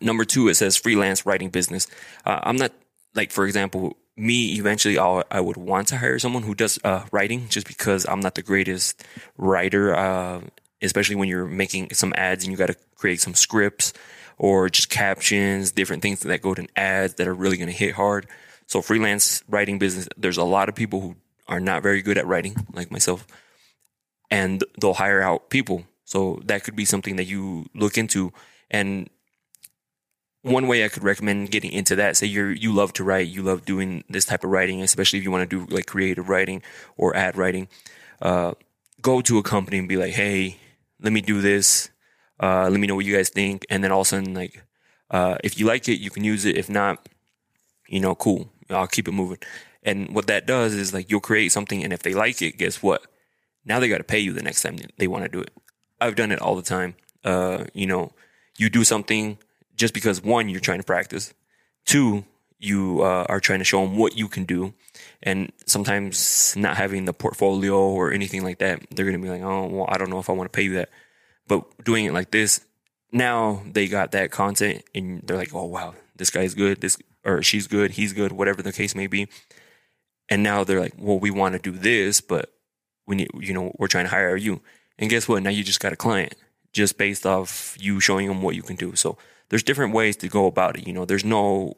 Number 0.00 0.24
two, 0.24 0.48
it 0.48 0.54
says 0.54 0.76
freelance 0.76 1.26
writing 1.26 1.50
business. 1.50 1.86
Uh, 2.24 2.40
I'm 2.42 2.56
not 2.56 2.72
like, 3.14 3.30
for 3.30 3.46
example, 3.46 3.96
me 4.16 4.54
eventually 4.58 4.98
I'll, 4.98 5.24
i 5.30 5.40
would 5.40 5.56
want 5.56 5.88
to 5.88 5.96
hire 5.96 6.18
someone 6.18 6.42
who 6.42 6.54
does 6.54 6.78
uh, 6.84 7.04
writing 7.12 7.48
just 7.48 7.66
because 7.66 8.06
I'm 8.06 8.20
not 8.20 8.34
the 8.34 8.42
greatest 8.42 9.04
writer, 9.38 9.94
uh, 9.94 10.40
especially 10.82 11.16
when 11.16 11.28
you're 11.28 11.46
making 11.46 11.94
some 11.94 12.12
ads 12.16 12.44
and 12.44 12.52
you 12.52 12.58
got 12.58 12.66
to 12.66 12.76
create 12.96 13.20
some 13.20 13.34
scripts 13.34 13.92
or 14.38 14.68
just 14.68 14.90
captions, 14.90 15.72
different 15.72 16.02
things 16.02 16.20
that 16.20 16.42
go 16.42 16.54
to 16.54 16.66
ads 16.76 17.14
that 17.14 17.28
are 17.28 17.34
really 17.34 17.56
going 17.56 17.68
to 17.68 17.76
hit 17.76 17.94
hard. 17.94 18.26
So 18.66 18.82
freelance 18.82 19.42
writing 19.48 19.78
business, 19.78 20.08
there's 20.16 20.38
a 20.38 20.44
lot 20.44 20.68
of 20.68 20.74
people 20.74 21.00
who 21.00 21.16
are 21.48 21.60
not 21.60 21.82
very 21.82 22.02
good 22.02 22.18
at 22.18 22.26
writing, 22.26 22.66
like 22.72 22.90
myself, 22.90 23.26
and 24.30 24.64
they'll 24.80 24.94
hire 24.94 25.20
out 25.20 25.50
people. 25.50 25.84
So 26.04 26.40
that 26.46 26.64
could 26.64 26.76
be 26.76 26.84
something 26.84 27.16
that 27.16 27.24
you 27.24 27.68
look 27.74 27.98
into. 27.98 28.32
And 28.70 29.08
one 30.42 30.66
way 30.66 30.84
I 30.84 30.88
could 30.88 31.04
recommend 31.04 31.50
getting 31.50 31.72
into 31.72 31.96
that, 31.96 32.16
say 32.16 32.26
you 32.26 32.46
you 32.48 32.72
love 32.72 32.92
to 32.94 33.04
write, 33.04 33.28
you 33.28 33.42
love 33.42 33.64
doing 33.64 34.04
this 34.08 34.24
type 34.24 34.44
of 34.44 34.50
writing, 34.50 34.82
especially 34.82 35.18
if 35.18 35.24
you 35.24 35.30
want 35.30 35.48
to 35.48 35.66
do 35.66 35.74
like 35.74 35.86
creative 35.86 36.28
writing 36.28 36.62
or 36.96 37.16
ad 37.16 37.36
writing, 37.36 37.68
uh, 38.20 38.52
go 39.00 39.20
to 39.20 39.38
a 39.38 39.42
company 39.42 39.78
and 39.78 39.88
be 39.88 39.96
like, 39.96 40.12
hey, 40.12 40.58
let 41.00 41.12
me 41.12 41.20
do 41.20 41.40
this. 41.40 41.90
Uh, 42.40 42.68
let 42.68 42.80
me 42.80 42.86
know 42.88 42.96
what 42.96 43.04
you 43.04 43.14
guys 43.14 43.28
think. 43.28 43.64
And 43.70 43.84
then 43.84 43.92
all 43.92 44.00
of 44.00 44.06
a 44.06 44.08
sudden, 44.08 44.34
like, 44.34 44.64
uh, 45.10 45.36
if 45.44 45.58
you 45.60 45.66
like 45.66 45.88
it, 45.88 46.00
you 46.00 46.10
can 46.10 46.24
use 46.24 46.44
it. 46.44 46.56
If 46.56 46.68
not, 46.68 47.08
you 47.86 48.00
know, 48.00 48.16
cool. 48.16 48.50
I'll 48.68 48.88
keep 48.88 49.06
it 49.06 49.12
moving. 49.12 49.38
And 49.84 50.14
what 50.14 50.26
that 50.26 50.46
does 50.46 50.74
is 50.74 50.92
like 50.92 51.10
you'll 51.10 51.20
create 51.20 51.52
something, 51.52 51.84
and 51.84 51.92
if 51.92 52.02
they 52.02 52.14
like 52.14 52.42
it, 52.42 52.58
guess 52.58 52.82
what? 52.82 53.02
Now 53.64 53.78
they 53.78 53.88
got 53.88 53.98
to 53.98 54.04
pay 54.04 54.18
you 54.18 54.32
the 54.32 54.42
next 54.42 54.62
time 54.62 54.78
they 54.98 55.06
want 55.06 55.24
to 55.24 55.28
do 55.28 55.40
it. 55.40 55.52
I've 56.00 56.16
done 56.16 56.32
it 56.32 56.40
all 56.40 56.56
the 56.56 56.62
time. 56.62 56.96
Uh, 57.24 57.64
you 57.74 57.86
know, 57.86 58.12
you 58.58 58.68
do 58.68 58.82
something 58.82 59.38
just 59.76 59.94
because 59.94 60.22
one, 60.22 60.48
you're 60.48 60.60
trying 60.60 60.80
to 60.80 60.84
practice, 60.84 61.32
two, 61.84 62.24
you 62.58 63.02
uh, 63.02 63.26
are 63.28 63.40
trying 63.40 63.58
to 63.58 63.64
show 63.64 63.80
them 63.80 63.96
what 63.96 64.16
you 64.16 64.28
can 64.28 64.44
do. 64.44 64.72
And 65.22 65.52
sometimes 65.66 66.54
not 66.56 66.76
having 66.76 67.04
the 67.04 67.12
portfolio 67.12 67.76
or 67.76 68.12
anything 68.12 68.44
like 68.44 68.58
that, 68.58 68.82
they're 68.90 69.04
going 69.04 69.20
to 69.20 69.22
be 69.22 69.30
like, 69.30 69.42
oh, 69.42 69.66
well, 69.66 69.86
I 69.88 69.98
don't 69.98 70.10
know 70.10 70.20
if 70.20 70.30
I 70.30 70.32
want 70.32 70.52
to 70.52 70.56
pay 70.56 70.62
you 70.62 70.74
that. 70.74 70.90
But 71.48 71.84
doing 71.84 72.04
it 72.04 72.12
like 72.12 72.30
this, 72.30 72.64
now 73.10 73.62
they 73.70 73.88
got 73.88 74.12
that 74.12 74.30
content 74.30 74.84
and 74.94 75.22
they're 75.22 75.36
like, 75.36 75.54
oh, 75.54 75.66
wow, 75.66 75.94
this 76.16 76.30
guy's 76.30 76.54
good. 76.54 76.80
This 76.80 76.96
or 77.24 77.42
she's 77.42 77.66
good. 77.66 77.92
He's 77.92 78.12
good, 78.12 78.32
whatever 78.32 78.62
the 78.62 78.72
case 78.72 78.94
may 78.94 79.06
be. 79.06 79.28
And 80.28 80.42
now 80.42 80.64
they're 80.64 80.80
like, 80.80 80.94
well, 80.96 81.18
we 81.18 81.30
want 81.30 81.54
to 81.54 81.58
do 81.58 81.76
this, 81.76 82.20
but 82.20 82.52
we 83.06 83.16
need, 83.16 83.30
you 83.38 83.52
know, 83.52 83.74
we're 83.78 83.88
trying 83.88 84.04
to 84.04 84.10
hire 84.10 84.36
you. 84.36 84.60
And 84.98 85.10
guess 85.10 85.28
what? 85.28 85.42
Now 85.42 85.50
you 85.50 85.64
just 85.64 85.80
got 85.80 85.92
a 85.92 85.96
client 85.96 86.34
just 86.72 86.96
based 86.96 87.26
off 87.26 87.76
you 87.80 88.00
showing 88.00 88.28
them 88.28 88.42
what 88.42 88.54
you 88.54 88.62
can 88.62 88.76
do. 88.76 88.94
So 88.94 89.18
there's 89.52 89.62
different 89.62 89.92
ways 89.92 90.16
to 90.16 90.28
go 90.28 90.46
about 90.46 90.78
it. 90.78 90.86
You 90.86 90.94
know, 90.94 91.04
there's 91.04 91.26
no 91.26 91.76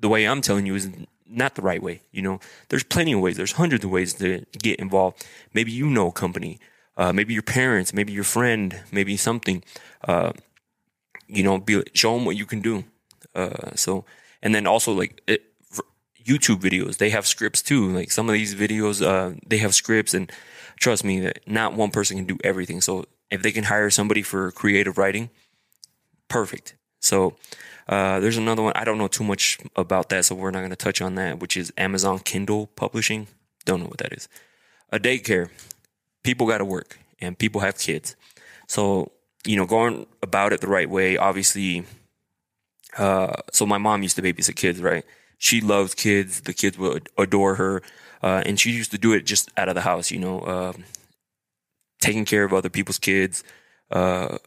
the 0.00 0.08
way 0.10 0.28
I'm 0.28 0.42
telling 0.42 0.66
you 0.66 0.74
is 0.74 0.90
not 1.26 1.54
the 1.54 1.62
right 1.62 1.82
way. 1.82 2.02
You 2.12 2.20
know, 2.20 2.40
there's 2.68 2.84
plenty 2.84 3.14
of 3.14 3.20
ways. 3.20 3.38
There's 3.38 3.52
hundreds 3.52 3.86
of 3.86 3.90
ways 3.90 4.12
to 4.14 4.44
get 4.58 4.78
involved. 4.78 5.24
Maybe 5.54 5.72
you 5.72 5.86
know 5.86 6.08
a 6.08 6.12
company, 6.12 6.58
uh, 6.98 7.10
maybe 7.14 7.32
your 7.32 7.42
parents, 7.42 7.94
maybe 7.94 8.12
your 8.12 8.24
friend, 8.24 8.82
maybe 8.92 9.16
something. 9.16 9.64
Uh, 10.06 10.32
you 11.26 11.42
know, 11.42 11.56
be 11.56 11.82
show 11.94 12.12
them 12.14 12.26
what 12.26 12.36
you 12.36 12.44
can 12.44 12.60
do. 12.60 12.84
Uh, 13.34 13.74
so, 13.74 14.04
and 14.42 14.54
then 14.54 14.66
also 14.66 14.92
like 14.92 15.22
it, 15.26 15.42
YouTube 16.22 16.60
videos, 16.60 16.98
they 16.98 17.08
have 17.08 17.26
scripts 17.26 17.62
too. 17.62 17.90
Like 17.90 18.12
some 18.12 18.28
of 18.28 18.34
these 18.34 18.54
videos, 18.54 19.00
uh, 19.00 19.40
they 19.46 19.56
have 19.56 19.74
scripts, 19.74 20.12
and 20.12 20.30
trust 20.78 21.02
me, 21.02 21.32
not 21.46 21.72
one 21.72 21.92
person 21.92 22.18
can 22.18 22.26
do 22.26 22.36
everything. 22.44 22.82
So 22.82 23.06
if 23.30 23.40
they 23.40 23.52
can 23.52 23.64
hire 23.64 23.88
somebody 23.88 24.20
for 24.20 24.50
creative 24.50 24.98
writing, 24.98 25.30
perfect. 26.28 26.74
So 27.00 27.36
uh, 27.88 28.20
there's 28.20 28.36
another 28.36 28.62
one. 28.62 28.72
I 28.76 28.84
don't 28.84 28.98
know 28.98 29.08
too 29.08 29.24
much 29.24 29.58
about 29.76 30.08
that, 30.10 30.24
so 30.24 30.34
we're 30.34 30.50
not 30.50 30.60
going 30.60 30.70
to 30.70 30.76
touch 30.76 31.00
on 31.00 31.14
that, 31.16 31.40
which 31.40 31.56
is 31.56 31.72
Amazon 31.76 32.18
Kindle 32.20 32.68
Publishing. 32.76 33.26
Don't 33.64 33.80
know 33.80 33.88
what 33.88 33.98
that 33.98 34.12
is. 34.12 34.28
A 34.92 34.98
daycare. 34.98 35.50
People 36.22 36.46
got 36.46 36.58
to 36.58 36.64
work, 36.64 36.98
and 37.20 37.38
people 37.38 37.60
have 37.62 37.78
kids. 37.78 38.16
So 38.66 39.12
you 39.46 39.56
know, 39.56 39.66
going 39.66 40.06
about 40.22 40.52
it 40.52 40.60
the 40.60 40.68
right 40.68 40.88
way. 40.88 41.16
Obviously, 41.16 41.84
uh, 42.98 43.34
so 43.52 43.66
my 43.66 43.78
mom 43.78 44.02
used 44.02 44.16
to 44.16 44.22
babysit 44.22 44.56
kids, 44.56 44.80
right? 44.80 45.04
She 45.38 45.60
loves 45.60 45.94
kids. 45.94 46.42
The 46.42 46.52
kids 46.52 46.78
would 46.78 47.08
adore 47.16 47.54
her, 47.54 47.82
uh, 48.22 48.42
and 48.44 48.60
she 48.60 48.70
used 48.70 48.90
to 48.90 48.98
do 48.98 49.12
it 49.12 49.24
just 49.24 49.50
out 49.56 49.68
of 49.68 49.74
the 49.74 49.80
house. 49.82 50.10
You 50.10 50.18
know, 50.18 50.40
uh, 50.40 50.72
taking 52.00 52.24
care 52.24 52.44
of 52.44 52.52
other 52.52 52.68
people's 52.68 52.98
kids. 52.98 53.42
Uh, 53.90 54.38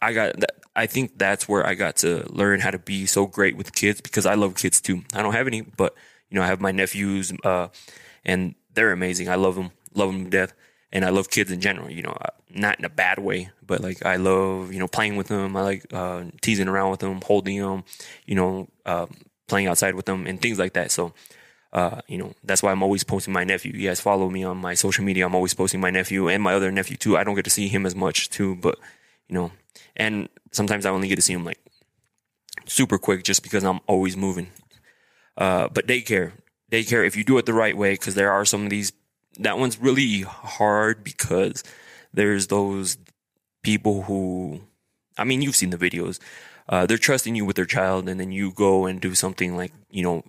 I 0.00 0.12
got 0.12 0.38
that. 0.40 0.61
I 0.74 0.86
think 0.86 1.18
that's 1.18 1.48
where 1.48 1.66
I 1.66 1.74
got 1.74 1.96
to 1.98 2.24
learn 2.32 2.60
how 2.60 2.70
to 2.70 2.78
be 2.78 3.06
so 3.06 3.26
great 3.26 3.56
with 3.56 3.74
kids 3.74 4.00
because 4.00 4.24
I 4.24 4.34
love 4.34 4.54
kids 4.54 4.80
too. 4.80 5.02
I 5.12 5.22
don't 5.22 5.34
have 5.34 5.46
any, 5.46 5.60
but 5.60 5.94
you 6.30 6.36
know, 6.36 6.42
I 6.42 6.46
have 6.46 6.60
my 6.60 6.72
nephews, 6.72 7.32
uh, 7.44 7.68
and 8.24 8.54
they're 8.72 8.92
amazing. 8.92 9.28
I 9.28 9.34
love 9.34 9.54
them, 9.54 9.70
love 9.94 10.12
them 10.12 10.24
to 10.24 10.30
death, 10.30 10.54
and 10.90 11.04
I 11.04 11.10
love 11.10 11.28
kids 11.28 11.50
in 11.50 11.60
general. 11.60 11.90
You 11.90 12.02
know, 12.02 12.16
uh, 12.18 12.30
not 12.48 12.78
in 12.78 12.86
a 12.86 12.90
bad 12.90 13.18
way, 13.18 13.50
but 13.66 13.80
like 13.82 14.04
I 14.04 14.16
love 14.16 14.72
you 14.72 14.78
know 14.78 14.88
playing 14.88 15.16
with 15.16 15.28
them. 15.28 15.56
I 15.56 15.62
like 15.62 15.86
uh, 15.92 16.24
teasing 16.40 16.68
around 16.68 16.90
with 16.90 17.00
them, 17.00 17.20
holding 17.22 17.60
them, 17.60 17.84
you 18.24 18.34
know, 18.34 18.68
uh, 18.86 19.06
playing 19.48 19.66
outside 19.66 19.94
with 19.94 20.06
them, 20.06 20.26
and 20.26 20.40
things 20.40 20.58
like 20.58 20.74
that. 20.74 20.90
So. 20.90 21.12
Uh, 21.74 22.02
you 22.06 22.18
know, 22.18 22.34
that's 22.44 22.62
why 22.62 22.70
I'm 22.70 22.82
always 22.82 23.02
posting 23.02 23.32
my 23.32 23.44
nephew. 23.44 23.72
You 23.72 23.88
guys 23.88 23.98
follow 23.98 24.28
me 24.28 24.44
on 24.44 24.58
my 24.58 24.74
social 24.74 25.04
media. 25.04 25.24
I'm 25.24 25.34
always 25.34 25.54
posting 25.54 25.80
my 25.80 25.88
nephew 25.88 26.28
and 26.28 26.42
my 26.42 26.52
other 26.52 26.70
nephew 26.70 26.98
too. 26.98 27.16
I 27.16 27.24
don't 27.24 27.34
get 27.34 27.44
to 27.46 27.50
see 27.50 27.66
him 27.66 27.86
as 27.86 27.94
much 27.94 28.28
too, 28.28 28.56
but 28.56 28.78
you 29.26 29.34
know, 29.34 29.52
and 29.96 30.28
sometimes 30.50 30.86
I 30.86 30.90
only 30.90 31.08
get 31.08 31.16
to 31.16 31.22
see 31.22 31.34
them 31.34 31.44
like 31.44 31.58
super 32.66 32.98
quick 32.98 33.24
just 33.24 33.42
because 33.42 33.64
I'm 33.64 33.80
always 33.86 34.16
moving. 34.16 34.48
Uh, 35.36 35.68
but 35.68 35.86
daycare, 35.86 36.32
daycare, 36.70 37.06
if 37.06 37.16
you 37.16 37.24
do 37.24 37.38
it 37.38 37.46
the 37.46 37.54
right 37.54 37.76
way, 37.76 37.92
because 37.92 38.14
there 38.14 38.30
are 38.30 38.44
some 38.44 38.64
of 38.64 38.70
these, 38.70 38.92
that 39.38 39.58
one's 39.58 39.78
really 39.78 40.22
hard 40.22 41.02
because 41.02 41.64
there's 42.12 42.48
those 42.48 42.98
people 43.62 44.02
who, 44.02 44.60
I 45.16 45.24
mean, 45.24 45.42
you've 45.42 45.56
seen 45.56 45.70
the 45.70 45.78
videos. 45.78 46.18
Uh, 46.68 46.86
they're 46.86 46.98
trusting 46.98 47.34
you 47.34 47.44
with 47.44 47.56
their 47.56 47.64
child, 47.64 48.08
and 48.08 48.20
then 48.20 48.30
you 48.30 48.52
go 48.52 48.86
and 48.86 49.00
do 49.00 49.14
something 49.14 49.56
like, 49.56 49.72
you 49.90 50.02
know, 50.02 50.24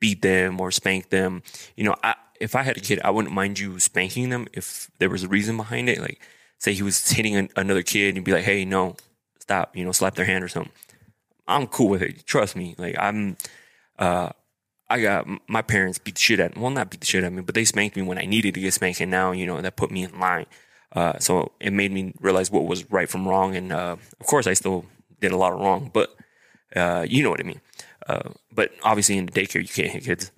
beat 0.00 0.22
them 0.22 0.60
or 0.60 0.70
spank 0.70 1.10
them. 1.10 1.42
You 1.76 1.84
know, 1.84 1.96
I, 2.02 2.14
if 2.40 2.54
I 2.54 2.62
had 2.62 2.76
a 2.76 2.80
kid, 2.80 3.00
I 3.04 3.10
wouldn't 3.10 3.34
mind 3.34 3.58
you 3.58 3.78
spanking 3.78 4.30
them 4.30 4.46
if 4.52 4.90
there 4.98 5.10
was 5.10 5.24
a 5.24 5.28
reason 5.28 5.56
behind 5.56 5.88
it. 5.88 6.00
Like, 6.00 6.20
say 6.58 6.72
he 6.72 6.82
was 6.82 7.10
hitting 7.10 7.36
an, 7.36 7.48
another 7.56 7.82
kid 7.82 8.16
and 8.16 8.24
be 8.24 8.32
like, 8.32 8.44
hey, 8.44 8.64
no, 8.64 8.96
stop, 9.38 9.76
you 9.76 9.84
know, 9.84 9.92
slap 9.92 10.14
their 10.14 10.24
hand 10.24 10.44
or 10.44 10.48
something. 10.48 10.72
I'm 11.46 11.66
cool 11.66 11.88
with 11.88 12.02
it. 12.02 12.26
Trust 12.26 12.56
me. 12.56 12.74
Like 12.78 12.96
I'm, 12.98 13.36
uh, 13.98 14.30
I 14.88 15.00
got 15.00 15.26
my 15.48 15.62
parents 15.62 15.98
beat 15.98 16.14
the 16.14 16.20
shit 16.20 16.40
at 16.40 16.56
well, 16.56 16.70
not 16.70 16.90
beat 16.90 17.00
the 17.00 17.06
shit 17.06 17.24
at 17.24 17.32
me, 17.32 17.42
but 17.42 17.54
they 17.54 17.64
spanked 17.64 17.96
me 17.96 18.02
when 18.02 18.18
I 18.18 18.26
needed 18.26 18.54
to 18.54 18.60
get 18.60 18.74
spanked, 18.74 19.00
and 19.00 19.10
now 19.10 19.32
you 19.32 19.46
know 19.46 19.60
that 19.60 19.76
put 19.76 19.90
me 19.90 20.04
in 20.04 20.18
line. 20.18 20.46
Uh, 20.92 21.18
so 21.18 21.52
it 21.58 21.72
made 21.72 21.90
me 21.90 22.14
realize 22.20 22.50
what 22.50 22.66
was 22.66 22.90
right 22.90 23.08
from 23.08 23.26
wrong, 23.26 23.56
and 23.56 23.72
uh, 23.72 23.96
of 24.20 24.26
course 24.26 24.46
I 24.46 24.52
still 24.54 24.84
did 25.20 25.32
a 25.32 25.36
lot 25.36 25.52
of 25.52 25.60
wrong, 25.60 25.90
but 25.92 26.14
uh, 26.76 27.04
you 27.08 27.22
know 27.22 27.30
what 27.30 27.40
I 27.40 27.44
mean. 27.44 27.60
Uh, 28.06 28.30
but 28.52 28.70
obviously 28.82 29.16
in 29.16 29.26
the 29.26 29.32
daycare 29.32 29.62
you 29.62 29.68
can't 29.68 29.90
hit 29.90 30.04
kids, 30.04 30.30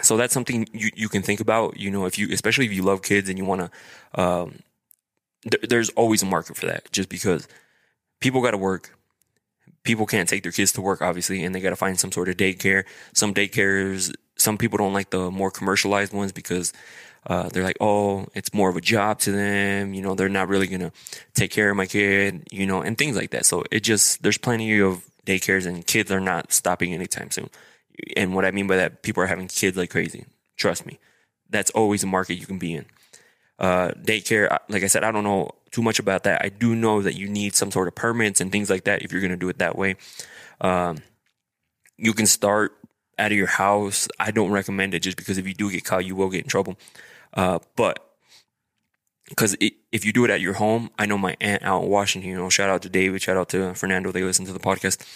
so 0.00 0.16
that's 0.16 0.32
something 0.32 0.66
you 0.72 0.90
you 0.94 1.08
can 1.08 1.22
think 1.22 1.40
about. 1.40 1.78
You 1.78 1.90
know, 1.90 2.06
if 2.06 2.18
you 2.18 2.28
especially 2.32 2.66
if 2.66 2.72
you 2.72 2.82
love 2.82 3.02
kids 3.02 3.28
and 3.28 3.38
you 3.38 3.44
want 3.44 3.70
to 4.14 4.20
um, 4.20 4.58
th- 5.50 5.64
there's 5.68 5.90
always 5.90 6.22
a 6.22 6.26
market 6.26 6.56
for 6.56 6.66
that 6.66 6.90
just 6.92 7.08
because 7.08 7.48
people 8.20 8.42
got 8.42 8.52
to 8.52 8.58
work. 8.58 8.96
People 9.84 10.06
can't 10.06 10.28
take 10.28 10.44
their 10.44 10.52
kids 10.52 10.72
to 10.72 10.80
work, 10.80 11.02
obviously, 11.02 11.44
and 11.44 11.54
they 11.54 11.60
got 11.60 11.70
to 11.70 11.76
find 11.76 11.98
some 11.98 12.12
sort 12.12 12.28
of 12.28 12.36
daycare. 12.36 12.84
Some 13.14 13.34
daycares, 13.34 14.14
some 14.36 14.56
people 14.56 14.78
don't 14.78 14.92
like 14.92 15.10
the 15.10 15.30
more 15.30 15.50
commercialized 15.50 16.12
ones 16.12 16.30
because 16.30 16.72
uh, 17.26 17.48
they're 17.48 17.64
like, 17.64 17.78
oh, 17.80 18.26
it's 18.34 18.54
more 18.54 18.68
of 18.68 18.76
a 18.76 18.80
job 18.80 19.18
to 19.20 19.32
them. 19.32 19.92
You 19.92 20.02
know, 20.02 20.14
they're 20.14 20.28
not 20.28 20.48
really 20.48 20.68
going 20.68 20.80
to 20.80 20.92
take 21.34 21.50
care 21.50 21.70
of 21.70 21.76
my 21.76 21.86
kid, 21.86 22.46
you 22.52 22.66
know, 22.66 22.80
and 22.80 22.96
things 22.96 23.16
like 23.16 23.30
that. 23.30 23.44
So 23.44 23.64
it 23.72 23.80
just, 23.80 24.22
there's 24.22 24.38
plenty 24.38 24.80
of 24.80 25.04
daycares 25.26 25.66
and 25.66 25.86
kids 25.86 26.12
are 26.12 26.20
not 26.20 26.52
stopping 26.52 26.94
anytime 26.94 27.30
soon. 27.30 27.50
And 28.16 28.34
what 28.34 28.44
I 28.44 28.52
mean 28.52 28.68
by 28.68 28.76
that, 28.76 29.02
people 29.02 29.22
are 29.22 29.26
having 29.26 29.48
kids 29.48 29.76
like 29.76 29.90
crazy. 29.90 30.26
Trust 30.56 30.86
me. 30.86 31.00
That's 31.50 31.70
always 31.70 32.04
a 32.04 32.06
market 32.06 32.34
you 32.34 32.46
can 32.46 32.58
be 32.58 32.74
in 32.74 32.86
uh, 33.58 33.92
daycare. 33.92 34.58
Like 34.68 34.82
I 34.82 34.86
said, 34.86 35.04
I 35.04 35.10
don't 35.10 35.24
know 35.24 35.50
too 35.70 35.82
much 35.82 35.98
about 35.98 36.24
that. 36.24 36.44
I 36.44 36.48
do 36.48 36.74
know 36.76 37.02
that 37.02 37.16
you 37.16 37.28
need 37.28 37.54
some 37.54 37.70
sort 37.70 37.88
of 37.88 37.94
permits 37.94 38.40
and 38.40 38.52
things 38.52 38.70
like 38.70 38.84
that 38.84 39.02
if 39.02 39.12
you're 39.12 39.20
going 39.20 39.30
to 39.30 39.36
do 39.36 39.48
it 39.48 39.58
that 39.58 39.76
way. 39.76 39.96
Um, 40.60 40.98
you 41.96 42.12
can 42.12 42.26
start 42.26 42.72
out 43.18 43.32
of 43.32 43.36
your 43.36 43.46
house. 43.46 44.08
I 44.18 44.30
don't 44.30 44.50
recommend 44.50 44.94
it 44.94 45.00
just 45.00 45.16
because 45.16 45.38
if 45.38 45.46
you 45.46 45.54
do 45.54 45.70
get 45.70 45.84
caught, 45.84 46.04
you 46.04 46.14
will 46.14 46.28
get 46.28 46.44
in 46.44 46.48
trouble. 46.48 46.78
Uh, 47.32 47.58
but 47.76 48.12
because 49.28 49.56
if 49.60 50.04
you 50.04 50.12
do 50.12 50.24
it 50.24 50.30
at 50.30 50.40
your 50.40 50.54
home, 50.54 50.90
I 50.98 51.06
know 51.06 51.16
my 51.16 51.36
aunt 51.40 51.62
out 51.62 51.84
in 51.84 51.88
Washington, 51.88 52.30
you 52.30 52.36
know, 52.36 52.50
shout 52.50 52.68
out 52.68 52.82
to 52.82 52.90
David, 52.90 53.22
shout 53.22 53.36
out 53.36 53.48
to 53.50 53.74
Fernando. 53.74 54.12
They 54.12 54.22
listen 54.22 54.44
to 54.46 54.52
the 54.52 54.58
podcast. 54.58 55.06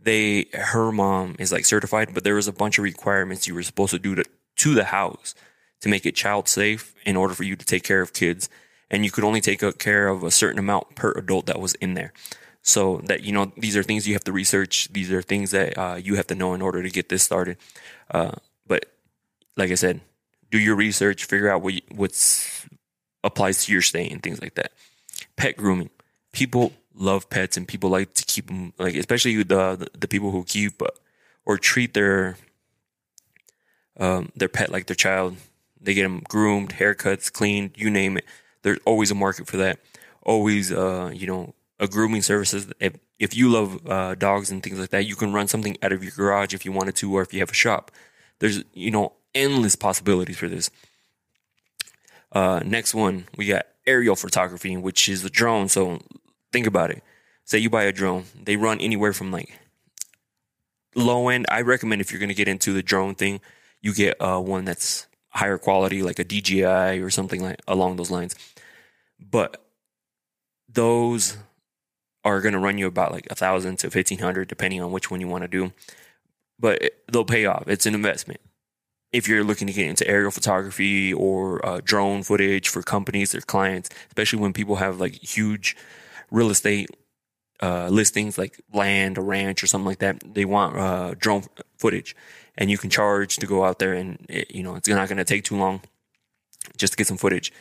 They, 0.00 0.46
her 0.54 0.90
mom 0.92 1.36
is 1.38 1.52
like 1.52 1.66
certified, 1.66 2.14
but 2.14 2.24
there 2.24 2.36
was 2.36 2.48
a 2.48 2.52
bunch 2.52 2.78
of 2.78 2.84
requirements 2.84 3.46
you 3.46 3.54
were 3.54 3.62
supposed 3.62 3.90
to 3.90 3.98
do 3.98 4.14
to, 4.14 4.24
to 4.56 4.74
the 4.74 4.84
house 4.84 5.34
to 5.80 5.88
make 5.88 6.06
it 6.06 6.14
child 6.14 6.48
safe 6.48 6.94
in 7.04 7.16
order 7.16 7.34
for 7.34 7.44
you 7.44 7.56
to 7.56 7.64
take 7.64 7.84
care 7.84 8.00
of 8.00 8.12
kids. 8.12 8.48
And 8.90 9.04
you 9.04 9.10
could 9.10 9.24
only 9.24 9.40
take 9.40 9.62
care 9.78 10.08
of 10.08 10.24
a 10.24 10.30
certain 10.30 10.58
amount 10.58 10.94
per 10.94 11.12
adult 11.12 11.46
that 11.46 11.60
was 11.60 11.74
in 11.74 11.94
there. 11.94 12.12
So 12.62 12.98
that, 13.04 13.22
you 13.22 13.32
know, 13.32 13.52
these 13.56 13.76
are 13.76 13.82
things 13.82 14.06
you 14.06 14.14
have 14.14 14.24
to 14.24 14.32
research. 14.32 14.88
These 14.92 15.12
are 15.12 15.22
things 15.22 15.52
that 15.52 15.78
uh, 15.78 15.96
you 15.96 16.16
have 16.16 16.26
to 16.28 16.34
know 16.34 16.54
in 16.54 16.62
order 16.62 16.82
to 16.82 16.90
get 16.90 17.08
this 17.08 17.22
started. 17.22 17.56
Uh, 18.10 18.32
but 18.66 18.86
like 19.56 19.70
I 19.70 19.74
said, 19.74 20.00
do 20.50 20.58
your 20.58 20.76
research, 20.76 21.24
figure 21.24 21.50
out 21.50 21.62
what 21.62 21.74
what's 21.90 22.66
applies 23.22 23.64
to 23.64 23.72
your 23.72 23.82
stay 23.82 24.08
and 24.08 24.22
things 24.22 24.40
like 24.40 24.54
that. 24.54 24.72
Pet 25.36 25.56
grooming. 25.56 25.90
People 26.32 26.72
love 26.94 27.28
pets 27.30 27.56
and 27.56 27.68
people 27.68 27.90
like 27.90 28.14
to 28.14 28.24
keep 28.24 28.46
them, 28.46 28.72
like, 28.78 28.94
especially 28.94 29.42
the, 29.42 29.76
the, 29.76 29.88
the 29.98 30.08
people 30.08 30.30
who 30.30 30.44
keep 30.44 30.80
uh, 30.82 30.88
or 31.44 31.58
treat 31.58 31.94
their, 31.94 32.36
um, 33.98 34.30
their 34.36 34.48
pet 34.48 34.70
like 34.70 34.86
their 34.86 34.96
child 34.96 35.36
they 35.80 35.94
get 35.94 36.02
them 36.02 36.22
groomed, 36.28 36.70
haircuts, 36.70 37.32
cleaned, 37.32 37.72
you 37.76 37.90
name 37.90 38.16
it. 38.16 38.24
There's 38.62 38.78
always 38.84 39.10
a 39.10 39.14
market 39.14 39.46
for 39.46 39.56
that. 39.58 39.78
Always, 40.22 40.72
uh, 40.72 41.10
you 41.14 41.26
know, 41.26 41.54
a 41.78 41.86
grooming 41.86 42.22
services. 42.22 42.70
If, 42.80 42.94
if 43.18 43.36
you 43.36 43.48
love 43.48 43.86
uh, 43.88 44.14
dogs 44.14 44.50
and 44.50 44.62
things 44.62 44.78
like 44.78 44.90
that, 44.90 45.06
you 45.06 45.16
can 45.16 45.32
run 45.32 45.48
something 45.48 45.76
out 45.82 45.92
of 45.92 46.02
your 46.02 46.12
garage 46.12 46.54
if 46.54 46.64
you 46.64 46.72
wanted 46.72 46.96
to, 46.96 47.14
or 47.14 47.22
if 47.22 47.32
you 47.32 47.40
have 47.40 47.50
a 47.50 47.54
shop. 47.54 47.90
There's, 48.40 48.62
you 48.72 48.90
know, 48.90 49.12
endless 49.34 49.76
possibilities 49.76 50.36
for 50.36 50.48
this. 50.48 50.70
Uh, 52.32 52.60
next 52.64 52.94
one, 52.94 53.26
we 53.36 53.46
got 53.46 53.66
aerial 53.86 54.16
photography, 54.16 54.76
which 54.76 55.08
is 55.08 55.24
a 55.24 55.30
drone. 55.30 55.68
So 55.68 56.00
think 56.52 56.66
about 56.66 56.90
it. 56.90 57.02
Say 57.44 57.58
you 57.58 57.70
buy 57.70 57.84
a 57.84 57.92
drone, 57.92 58.24
they 58.34 58.56
run 58.56 58.78
anywhere 58.80 59.14
from 59.14 59.32
like 59.32 59.58
low 60.94 61.28
end. 61.28 61.46
I 61.48 61.62
recommend 61.62 62.00
if 62.02 62.12
you're 62.12 62.18
going 62.18 62.28
to 62.28 62.34
get 62.34 62.48
into 62.48 62.74
the 62.74 62.82
drone 62.82 63.14
thing, 63.14 63.40
you 63.80 63.94
get 63.94 64.20
uh, 64.20 64.38
one 64.38 64.66
that's 64.66 65.06
higher 65.30 65.58
quality, 65.58 66.02
like 66.02 66.18
a 66.18 66.24
DJI 66.24 67.00
or 67.00 67.10
something 67.10 67.42
like 67.42 67.60
along 67.66 67.96
those 67.96 68.10
lines. 68.10 68.34
But 69.18 69.62
those 70.68 71.36
are 72.24 72.40
going 72.40 72.52
to 72.52 72.58
run 72.58 72.78
you 72.78 72.86
about 72.86 73.12
like 73.12 73.26
a 73.30 73.34
thousand 73.34 73.78
to 73.80 73.90
fifteen 73.90 74.18
hundred, 74.18 74.48
depending 74.48 74.82
on 74.82 74.92
which 74.92 75.10
one 75.10 75.20
you 75.20 75.28
want 75.28 75.42
to 75.42 75.48
do. 75.48 75.72
But 76.58 76.82
they'll 77.10 77.24
pay 77.24 77.46
off. 77.46 77.64
It's 77.68 77.86
an 77.86 77.94
investment. 77.94 78.40
If 79.12 79.26
you're 79.26 79.44
looking 79.44 79.66
to 79.68 79.72
get 79.72 79.88
into 79.88 80.06
aerial 80.06 80.30
photography 80.30 81.14
or 81.14 81.64
uh, 81.64 81.80
drone 81.82 82.22
footage 82.22 82.68
for 82.68 82.82
companies, 82.82 83.32
their 83.32 83.40
clients, 83.40 83.88
especially 84.08 84.40
when 84.40 84.52
people 84.52 84.76
have 84.76 85.00
like 85.00 85.14
huge 85.14 85.76
real 86.30 86.50
estate 86.50 86.90
uh, 87.62 87.88
listings 87.88 88.36
like 88.36 88.60
land, 88.72 89.18
a 89.18 89.22
ranch, 89.22 89.62
or 89.62 89.66
something 89.66 89.86
like 89.86 89.98
that, 89.98 90.22
they 90.34 90.44
want 90.44 90.76
uh, 90.76 91.14
drone 91.18 91.44
footage 91.78 92.14
and 92.58 92.70
you 92.70 92.76
can 92.76 92.90
charge 92.90 93.36
to 93.36 93.46
go 93.46 93.64
out 93.64 93.78
there 93.78 93.94
and 93.94 94.26
it, 94.28 94.50
you 94.50 94.62
know 94.62 94.74
it's 94.74 94.88
not 94.88 95.08
going 95.08 95.16
to 95.16 95.24
take 95.24 95.44
too 95.44 95.56
long 95.56 95.80
just 96.76 96.92
to 96.92 96.96
get 96.98 97.06
some 97.06 97.16
footage 97.16 97.52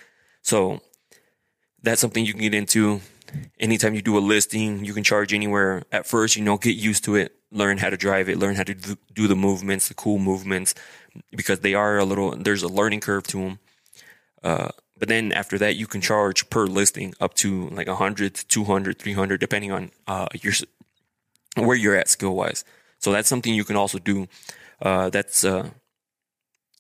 so 0.42 0.82
that's 1.82 2.02
something 2.02 2.26
you 2.26 2.34
can 2.34 2.42
get 2.42 2.54
into 2.54 3.00
anytime 3.60 3.94
you 3.94 4.02
do 4.02 4.18
a 4.18 4.20
listing, 4.20 4.86
you 4.86 4.94
can 4.94 5.04
charge 5.04 5.34
anywhere. 5.34 5.84
At 5.92 6.06
first, 6.06 6.36
you 6.36 6.44
know, 6.44 6.58
get 6.58 6.76
used 6.76 7.04
to 7.06 7.16
it, 7.16 7.36
learn 7.52 7.78
how 7.78 7.90
to 7.90 7.98
drive 7.98 8.30
it, 8.30 8.38
learn 8.38 8.56
how 8.56 8.64
to 8.64 8.74
do 9.14 9.28
the 9.28 9.36
movements, 9.36 9.88
the 9.88 9.94
cool 9.94 10.20
movements, 10.20 10.74
because 11.32 11.60
they 11.60 11.74
are 11.74 11.98
a 11.98 12.06
little. 12.06 12.36
There's 12.36 12.64
a 12.64 12.68
learning 12.68 13.02
curve 13.02 13.24
to 13.28 13.38
them. 13.38 13.60
Uh, 14.44 14.70
but 14.98 15.10
then 15.10 15.32
after 15.32 15.58
that, 15.60 15.76
you 15.76 15.88
can 15.88 16.02
charge 16.02 16.50
per 16.50 16.66
listing 16.66 17.14
up 17.20 17.34
to 17.36 17.70
like 17.70 17.88
100, 17.88 18.34
200, 18.48 19.00
300, 19.00 19.40
depending 19.40 19.72
on 19.72 19.92
uh, 20.08 20.28
your 20.34 20.54
where 21.56 21.76
you're 21.76 21.96
at 21.96 22.08
skill 22.08 22.36
wise. 22.36 22.64
So 23.00 23.12
that's 23.12 23.30
something 23.30 23.54
you 23.54 23.64
can 23.64 23.76
also 23.76 24.00
do. 24.00 24.28
Uh, 24.82 25.10
that's 25.10 25.44
uh, 25.44 25.70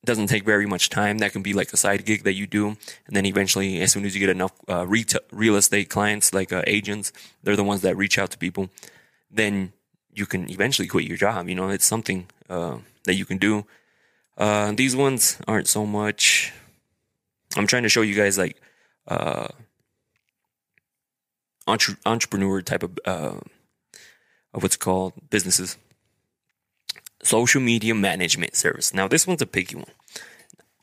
doesn't 0.05 0.27
take 0.27 0.45
very 0.45 0.65
much 0.65 0.89
time. 0.89 1.17
That 1.17 1.33
can 1.33 1.41
be 1.41 1.53
like 1.53 1.73
a 1.73 1.77
side 1.77 2.05
gig 2.05 2.23
that 2.23 2.33
you 2.33 2.47
do, 2.47 2.67
and 3.05 3.15
then 3.15 3.25
eventually, 3.25 3.81
as 3.81 3.91
soon 3.91 4.05
as 4.05 4.15
you 4.15 4.19
get 4.19 4.29
enough 4.29 4.53
uh, 4.69 4.85
retail, 4.87 5.21
real 5.31 5.55
estate 5.55 5.89
clients, 5.89 6.33
like 6.33 6.53
uh, 6.53 6.63
agents, 6.67 7.11
they're 7.43 7.55
the 7.55 7.63
ones 7.63 7.81
that 7.81 7.97
reach 7.97 8.17
out 8.17 8.31
to 8.31 8.37
people. 8.37 8.69
Then 9.29 9.73
you 10.13 10.25
can 10.25 10.49
eventually 10.49 10.87
quit 10.87 11.05
your 11.05 11.17
job. 11.17 11.47
You 11.47 11.55
know, 11.55 11.69
it's 11.69 11.85
something 11.85 12.27
uh, 12.49 12.77
that 13.05 13.15
you 13.15 13.25
can 13.25 13.37
do. 13.37 13.65
Uh, 14.37 14.71
these 14.71 14.95
ones 14.95 15.37
aren't 15.47 15.67
so 15.67 15.85
much. 15.85 16.53
I'm 17.55 17.67
trying 17.67 17.83
to 17.83 17.89
show 17.89 18.01
you 18.01 18.15
guys 18.15 18.37
like 18.37 18.61
uh, 19.07 19.47
entre- 21.65 21.97
entrepreneur 22.05 22.61
type 22.61 22.83
of 22.83 22.97
uh, 23.05 23.39
of 24.53 24.63
what's 24.63 24.77
called 24.77 25.13
businesses. 25.29 25.77
Social 27.23 27.61
media 27.61 27.95
management 27.95 28.55
service. 28.55 28.93
Now, 28.93 29.07
this 29.07 29.25
one's 29.27 29.41
a 29.41 29.47
picky 29.47 29.75
one. 29.75 29.91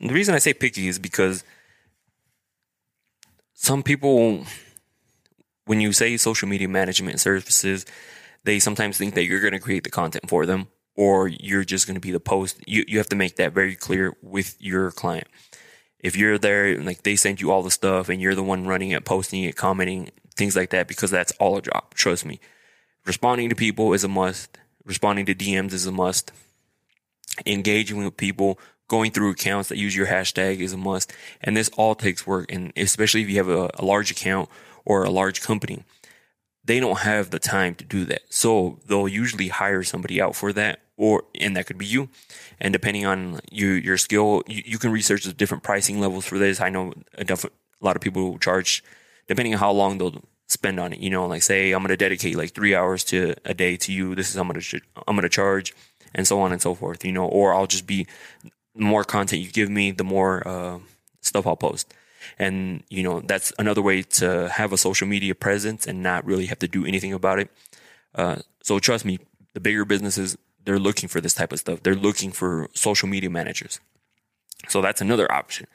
And 0.00 0.10
the 0.10 0.14
reason 0.14 0.34
I 0.34 0.38
say 0.38 0.52
picky 0.52 0.88
is 0.88 0.98
because 0.98 1.44
some 3.54 3.82
people, 3.82 4.44
when 5.64 5.80
you 5.80 5.92
say 5.92 6.16
social 6.16 6.48
media 6.48 6.68
management 6.68 7.20
services, 7.20 7.86
they 8.44 8.58
sometimes 8.58 8.98
think 8.98 9.14
that 9.14 9.24
you're 9.24 9.40
going 9.40 9.52
to 9.52 9.58
create 9.58 9.84
the 9.84 9.90
content 9.90 10.28
for 10.28 10.44
them 10.44 10.68
or 10.96 11.28
you're 11.28 11.64
just 11.64 11.86
going 11.86 11.94
to 11.94 12.00
be 12.00 12.10
the 12.10 12.20
post. 12.20 12.62
You, 12.66 12.84
you 12.86 12.98
have 12.98 13.08
to 13.08 13.16
make 13.16 13.36
that 13.36 13.52
very 13.52 13.74
clear 13.74 14.14
with 14.22 14.56
your 14.60 14.90
client. 14.90 15.26
If 15.98 16.16
you're 16.16 16.38
there, 16.38 16.78
like 16.80 17.02
they 17.02 17.16
send 17.16 17.40
you 17.40 17.50
all 17.50 17.62
the 17.62 17.70
stuff 17.70 18.08
and 18.08 18.20
you're 18.20 18.34
the 18.34 18.42
one 18.42 18.66
running 18.66 18.90
it, 18.90 19.04
posting 19.04 19.44
it, 19.44 19.56
commenting, 19.56 20.10
things 20.36 20.54
like 20.54 20.70
that, 20.70 20.86
because 20.86 21.10
that's 21.10 21.32
all 21.40 21.56
a 21.56 21.62
job. 21.62 21.94
Trust 21.94 22.26
me. 22.26 22.40
Responding 23.06 23.48
to 23.48 23.54
people 23.54 23.94
is 23.94 24.04
a 24.04 24.08
must. 24.08 24.58
Responding 24.84 25.26
to 25.26 25.34
DMs 25.34 25.72
is 25.72 25.86
a 25.86 25.92
must. 25.92 26.32
Engaging 27.46 28.04
with 28.04 28.16
people, 28.16 28.58
going 28.88 29.10
through 29.10 29.30
accounts 29.30 29.68
that 29.68 29.78
use 29.78 29.96
your 29.96 30.06
hashtag 30.06 30.60
is 30.60 30.72
a 30.72 30.76
must. 30.76 31.12
And 31.40 31.56
this 31.56 31.70
all 31.76 31.94
takes 31.94 32.26
work. 32.26 32.52
And 32.52 32.72
especially 32.76 33.22
if 33.22 33.28
you 33.28 33.36
have 33.36 33.48
a, 33.48 33.70
a 33.74 33.84
large 33.84 34.10
account 34.10 34.48
or 34.84 35.04
a 35.04 35.10
large 35.10 35.40
company, 35.40 35.84
they 36.64 36.80
don't 36.80 37.00
have 37.00 37.30
the 37.30 37.38
time 37.38 37.74
to 37.76 37.84
do 37.84 38.04
that. 38.06 38.22
So 38.28 38.78
they'll 38.86 39.08
usually 39.08 39.48
hire 39.48 39.82
somebody 39.82 40.20
out 40.20 40.36
for 40.36 40.52
that 40.52 40.80
or, 40.96 41.24
and 41.40 41.56
that 41.56 41.66
could 41.66 41.78
be 41.78 41.86
you. 41.86 42.08
And 42.60 42.72
depending 42.72 43.04
on 43.06 43.40
your, 43.50 43.76
your 43.76 43.96
skill, 43.96 44.42
you, 44.46 44.62
you 44.64 44.78
can 44.78 44.92
research 44.92 45.24
the 45.24 45.32
different 45.32 45.62
pricing 45.62 46.00
levels 46.00 46.24
for 46.24 46.38
this. 46.38 46.60
I 46.60 46.68
know 46.68 46.92
a, 47.16 47.24
a 47.24 47.50
lot 47.80 47.96
of 47.96 48.02
people 48.02 48.38
charge, 48.38 48.84
depending 49.26 49.54
on 49.54 49.60
how 49.60 49.72
long 49.72 49.98
they'll 49.98 50.22
spend 50.54 50.80
on 50.80 50.92
it. 50.92 51.00
You 51.00 51.10
know, 51.10 51.26
like 51.26 51.42
say 51.42 51.72
I'm 51.72 51.86
to 51.86 51.96
dedicate 51.96 52.36
like 52.36 52.52
three 52.52 52.74
hours 52.74 53.04
to 53.04 53.34
a 53.44 53.54
day 53.54 53.76
to 53.76 53.92
you. 53.92 54.14
This 54.14 54.30
is 54.30 54.36
I'm 54.36 54.52
to 54.52 54.80
I'm 55.06 55.20
to 55.20 55.28
charge, 55.28 55.74
and 56.14 56.26
so 56.26 56.40
on 56.40 56.52
and 56.52 56.62
so 56.62 56.74
forth. 56.74 57.04
You 57.04 57.12
know, 57.12 57.26
or 57.26 57.54
I'll 57.54 57.66
just 57.66 57.86
be 57.86 58.06
more 58.74 59.04
content 59.04 59.42
you 59.42 59.50
give 59.50 59.70
me, 59.70 59.90
the 59.90 60.04
more 60.04 60.46
uh, 60.46 60.78
stuff 61.20 61.46
I'll 61.46 61.56
post. 61.56 61.92
And 62.38 62.82
you 62.88 63.02
know, 63.02 63.20
that's 63.20 63.52
another 63.58 63.82
way 63.82 64.02
to 64.02 64.48
have 64.48 64.72
a 64.72 64.78
social 64.78 65.06
media 65.06 65.34
presence 65.34 65.86
and 65.86 66.02
not 66.02 66.24
really 66.24 66.46
have 66.46 66.58
to 66.60 66.68
do 66.68 66.86
anything 66.86 67.12
about 67.12 67.38
it. 67.38 67.50
Uh, 68.14 68.36
so 68.62 68.78
trust 68.78 69.04
me, 69.04 69.18
the 69.52 69.60
bigger 69.60 69.84
businesses 69.84 70.36
they're 70.64 70.78
looking 70.78 71.08
for 71.08 71.20
this 71.20 71.34
type 71.34 71.52
of 71.52 71.60
stuff. 71.60 71.82
They're 71.82 71.94
looking 71.94 72.32
for 72.32 72.68
social 72.74 73.08
media 73.08 73.30
managers. 73.30 73.80
So 74.68 74.80
that's 74.80 75.00
another 75.00 75.30
option, 75.30 75.66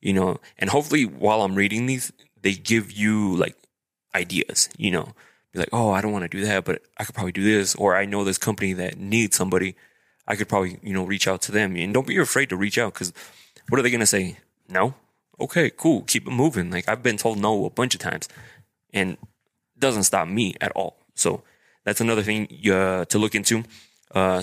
you 0.00 0.12
know. 0.12 0.40
And 0.58 0.70
hopefully, 0.70 1.04
while 1.04 1.42
I'm 1.42 1.54
reading 1.54 1.86
these, 1.86 2.12
they 2.40 2.54
give 2.54 2.90
you 2.92 3.36
like 3.36 3.56
ideas, 4.14 4.68
you 4.76 4.90
know, 4.90 5.14
be 5.52 5.58
like, 5.58 5.68
oh, 5.72 5.90
I 5.90 6.00
don't 6.00 6.12
want 6.12 6.24
to 6.24 6.28
do 6.28 6.44
that, 6.44 6.64
but 6.64 6.82
I 6.96 7.04
could 7.04 7.14
probably 7.14 7.32
do 7.32 7.44
this. 7.44 7.74
Or 7.74 7.96
I 7.96 8.04
know 8.04 8.24
this 8.24 8.38
company 8.38 8.72
that 8.74 8.98
needs 8.98 9.36
somebody. 9.36 9.76
I 10.26 10.36
could 10.36 10.48
probably, 10.48 10.78
you 10.82 10.92
know, 10.92 11.04
reach 11.04 11.26
out 11.26 11.42
to 11.42 11.52
them. 11.52 11.76
And 11.76 11.94
don't 11.94 12.06
be 12.06 12.18
afraid 12.18 12.50
to 12.50 12.56
reach 12.56 12.78
out 12.78 12.94
because 12.94 13.12
what 13.68 13.78
are 13.78 13.82
they 13.82 13.90
going 13.90 14.00
to 14.00 14.06
say? 14.06 14.38
No? 14.68 14.94
Okay, 15.40 15.70
cool. 15.70 16.02
Keep 16.02 16.26
it 16.26 16.32
moving. 16.32 16.70
Like 16.70 16.88
I've 16.88 17.02
been 17.02 17.16
told 17.16 17.38
no 17.38 17.64
a 17.64 17.70
bunch 17.70 17.94
of 17.94 18.00
times 18.00 18.28
and 18.92 19.16
doesn't 19.78 20.02
stop 20.04 20.28
me 20.28 20.54
at 20.60 20.72
all. 20.72 20.98
So 21.14 21.42
that's 21.84 22.00
another 22.00 22.22
thing 22.22 22.48
uh, 22.70 23.04
to 23.06 23.18
look 23.18 23.34
into. 23.34 23.64
Uh, 24.14 24.42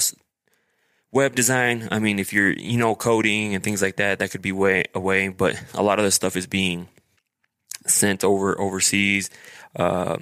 web 1.12 1.36
design. 1.36 1.88
I 1.92 2.00
mean, 2.00 2.20
if 2.20 2.34
you're, 2.34 2.52
you 2.52 2.78
know, 2.78 2.96
coding 2.96 3.54
and 3.54 3.64
things 3.64 3.82
like 3.82 3.98
that, 3.98 4.20
that 4.20 4.32
could 4.32 4.42
be 4.42 4.52
way 4.52 4.86
away, 4.94 5.28
but 5.28 5.62
a 5.74 5.84
lot 5.84 6.00
of 6.00 6.06
the 6.06 6.12
stuff 6.12 6.36
is 6.36 6.48
being 6.48 6.88
sent 7.86 8.24
over 8.24 8.60
overseas 8.60 9.30
because 9.74 10.18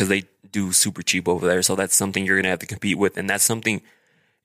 uh, 0.00 0.04
they 0.04 0.24
do 0.50 0.72
super 0.72 1.02
cheap 1.02 1.28
over 1.28 1.46
there. 1.46 1.62
So 1.62 1.76
that's 1.76 1.96
something 1.96 2.24
you're 2.24 2.36
gonna 2.36 2.48
have 2.48 2.58
to 2.60 2.66
compete 2.66 2.98
with, 2.98 3.16
and 3.16 3.28
that's 3.28 3.44
something. 3.44 3.82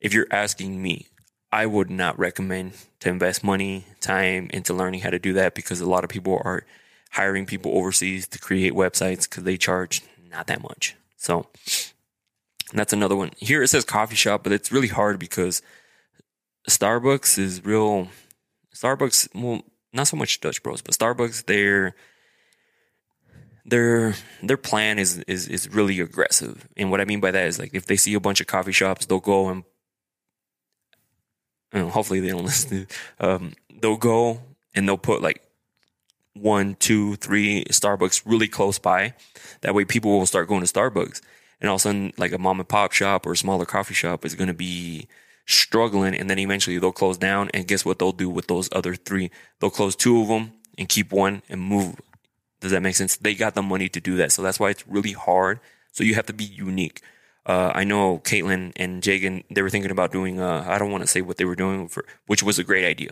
If 0.01 0.13
you're 0.13 0.27
asking 0.29 0.81
me, 0.81 1.07
I 1.51 1.65
would 1.65 1.89
not 1.89 2.19
recommend 2.19 2.73
to 2.99 3.09
invest 3.09 3.43
money, 3.43 3.85
time 4.01 4.49
into 4.51 4.73
learning 4.73 5.01
how 5.01 5.09
to 5.09 5.19
do 5.19 5.33
that 5.33 5.55
because 5.55 5.79
a 5.79 5.89
lot 5.89 6.03
of 6.03 6.09
people 6.09 6.39
are 6.43 6.65
hiring 7.11 7.45
people 7.45 7.77
overseas 7.77 8.27
to 8.27 8.39
create 8.39 8.73
websites 8.73 9.27
because 9.27 9.43
they 9.43 9.57
charge 9.57 10.01
not 10.29 10.47
that 10.47 10.61
much. 10.61 10.95
So 11.15 11.47
that's 12.73 12.93
another 12.93 13.15
one. 13.15 13.31
Here 13.37 13.63
it 13.63 13.69
says 13.69 13.85
coffee 13.85 14.15
shop, 14.15 14.43
but 14.43 14.51
it's 14.51 14.71
really 14.71 14.89
hard 14.89 15.17
because 15.17 15.61
Starbucks 16.69 17.39
is 17.39 17.63
real. 17.63 18.09
Starbucks, 18.75 19.29
well, 19.33 19.61
not 19.95 20.07
so 20.07 20.17
much 20.17 20.39
Dutch 20.41 20.61
Bros, 20.61 20.81
but 20.81 20.93
Starbucks, 20.93 21.45
their 21.45 21.95
their 23.65 24.13
their 24.43 24.57
plan 24.57 24.99
is 24.99 25.19
is 25.19 25.47
is 25.47 25.69
really 25.73 25.99
aggressive. 25.99 26.67
And 26.77 26.91
what 26.91 27.01
I 27.01 27.05
mean 27.05 27.19
by 27.19 27.31
that 27.31 27.47
is 27.47 27.57
like 27.57 27.73
if 27.73 27.85
they 27.85 27.95
see 27.95 28.13
a 28.13 28.19
bunch 28.19 28.41
of 28.41 28.47
coffee 28.47 28.71
shops, 28.71 29.05
they'll 29.05 29.19
go 29.19 29.49
and 29.49 29.63
you 31.73 31.81
know, 31.81 31.89
hopefully 31.89 32.19
they 32.19 32.29
don't 32.29 32.45
listen. 32.45 32.87
Um, 33.19 33.53
they'll 33.81 33.97
go 33.97 34.41
and 34.75 34.87
they'll 34.87 34.97
put 34.97 35.21
like 35.21 35.41
one, 36.33 36.75
two, 36.75 37.15
three 37.15 37.63
Starbucks 37.65 38.23
really 38.25 38.47
close 38.47 38.77
by. 38.77 39.13
That 39.61 39.73
way, 39.73 39.85
people 39.85 40.11
will 40.11 40.25
start 40.25 40.47
going 40.47 40.63
to 40.63 40.71
Starbucks, 40.71 41.21
and 41.61 41.69
all 41.69 41.75
of 41.75 41.79
a 41.79 41.83
sudden, 41.83 42.13
like 42.17 42.33
a 42.33 42.37
mom 42.37 42.59
and 42.59 42.67
pop 42.67 42.91
shop 42.91 43.25
or 43.25 43.31
a 43.31 43.37
smaller 43.37 43.65
coffee 43.65 43.93
shop 43.93 44.25
is 44.25 44.35
going 44.35 44.49
to 44.49 44.53
be 44.53 45.07
struggling 45.45 46.15
and 46.15 46.29
then 46.29 46.39
eventually 46.39 46.77
they'll 46.79 46.91
close 46.91 47.17
down 47.17 47.49
and 47.53 47.67
guess 47.67 47.85
what 47.85 47.99
they'll 47.99 48.11
do 48.11 48.29
with 48.29 48.47
those 48.47 48.69
other 48.71 48.95
three 48.95 49.29
they'll 49.59 49.69
close 49.69 49.95
two 49.95 50.21
of 50.21 50.27
them 50.27 50.51
and 50.77 50.89
keep 50.89 51.11
one 51.11 51.41
and 51.49 51.61
move 51.61 51.99
does 52.61 52.71
that 52.71 52.81
make 52.81 52.95
sense 52.95 53.17
they 53.17 53.35
got 53.35 53.53
the 53.53 53.61
money 53.61 53.87
to 53.87 54.01
do 54.01 54.15
that 54.17 54.31
so 54.31 54.41
that's 54.41 54.59
why 54.59 54.69
it's 54.69 54.87
really 54.87 55.11
hard 55.11 55.59
so 55.91 56.03
you 56.03 56.15
have 56.15 56.25
to 56.25 56.33
be 56.33 56.43
unique 56.43 57.01
uh, 57.45 57.71
I 57.75 57.83
know 57.83 58.19
Caitlin 58.19 58.71
and 58.75 59.03
Jagan, 59.03 59.43
they 59.51 59.61
were 59.61 59.69
thinking 59.69 59.91
about 59.91 60.11
doing, 60.11 60.39
uh, 60.39 60.65
I 60.67 60.79
don't 60.79 60.91
want 60.91 61.03
to 61.03 61.07
say 61.07 61.21
what 61.21 61.37
they 61.37 61.45
were 61.45 61.55
doing 61.55 61.87
for, 61.87 62.05
which 62.25 62.41
was 62.41 62.57
a 62.57 62.63
great 62.63 62.85
idea. 62.85 63.11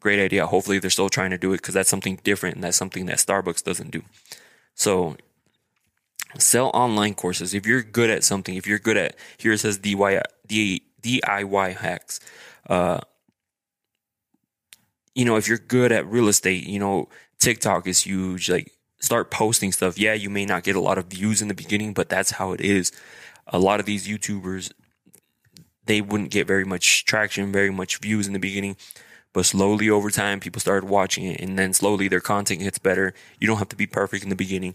Great 0.00 0.18
idea. 0.18 0.46
Hopefully 0.46 0.78
they're 0.78 0.90
still 0.90 1.08
trying 1.08 1.30
to 1.30 1.38
do 1.38 1.52
it 1.52 1.58
because 1.58 1.74
that's 1.74 1.88
something 1.88 2.20
different 2.22 2.56
and 2.56 2.64
that's 2.64 2.76
something 2.76 3.06
that 3.06 3.16
Starbucks 3.16 3.64
doesn't 3.64 3.90
do. 3.90 4.02
So 4.74 5.16
sell 6.38 6.70
online 6.74 7.14
courses. 7.14 7.54
If 7.54 7.66
you're 7.66 7.82
good 7.82 8.10
at 8.10 8.22
something, 8.22 8.54
if 8.54 8.66
you're 8.66 8.78
good 8.78 8.96
at, 8.96 9.16
here 9.38 9.52
it 9.52 9.58
says 9.58 9.78
DIY, 9.78 10.80
DIY 11.02 11.76
hacks. 11.76 12.20
Uh, 12.68 13.00
you 15.14 15.24
know, 15.24 15.36
if 15.36 15.48
you're 15.48 15.58
good 15.58 15.92
at 15.92 16.06
real 16.06 16.28
estate, 16.28 16.66
you 16.66 16.78
know, 16.78 17.08
TikTok 17.38 17.86
is 17.86 18.02
huge. 18.02 18.48
Like, 18.50 18.72
start 19.00 19.30
posting 19.30 19.72
stuff. 19.72 19.98
Yeah, 19.98 20.14
you 20.14 20.30
may 20.30 20.46
not 20.46 20.62
get 20.62 20.76
a 20.76 20.80
lot 20.80 20.98
of 20.98 21.06
views 21.06 21.42
in 21.42 21.48
the 21.48 21.54
beginning, 21.54 21.94
but 21.94 22.08
that's 22.08 22.32
how 22.32 22.52
it 22.52 22.60
is. 22.60 22.92
A 23.46 23.58
lot 23.58 23.80
of 23.80 23.86
these 23.86 24.06
YouTubers, 24.06 24.72
they 25.86 26.00
wouldn't 26.00 26.30
get 26.30 26.46
very 26.46 26.64
much 26.64 27.04
traction, 27.04 27.50
very 27.50 27.70
much 27.70 27.98
views 27.98 28.26
in 28.26 28.32
the 28.32 28.38
beginning. 28.38 28.76
But 29.32 29.46
slowly 29.46 29.88
over 29.88 30.10
time, 30.10 30.40
people 30.40 30.60
started 30.60 30.88
watching 30.88 31.24
it, 31.24 31.40
and 31.40 31.58
then 31.58 31.72
slowly 31.72 32.08
their 32.08 32.20
content 32.20 32.60
gets 32.60 32.78
better. 32.78 33.14
You 33.38 33.46
don't 33.46 33.58
have 33.58 33.68
to 33.68 33.76
be 33.76 33.86
perfect 33.86 34.22
in 34.24 34.28
the 34.28 34.36
beginning. 34.36 34.74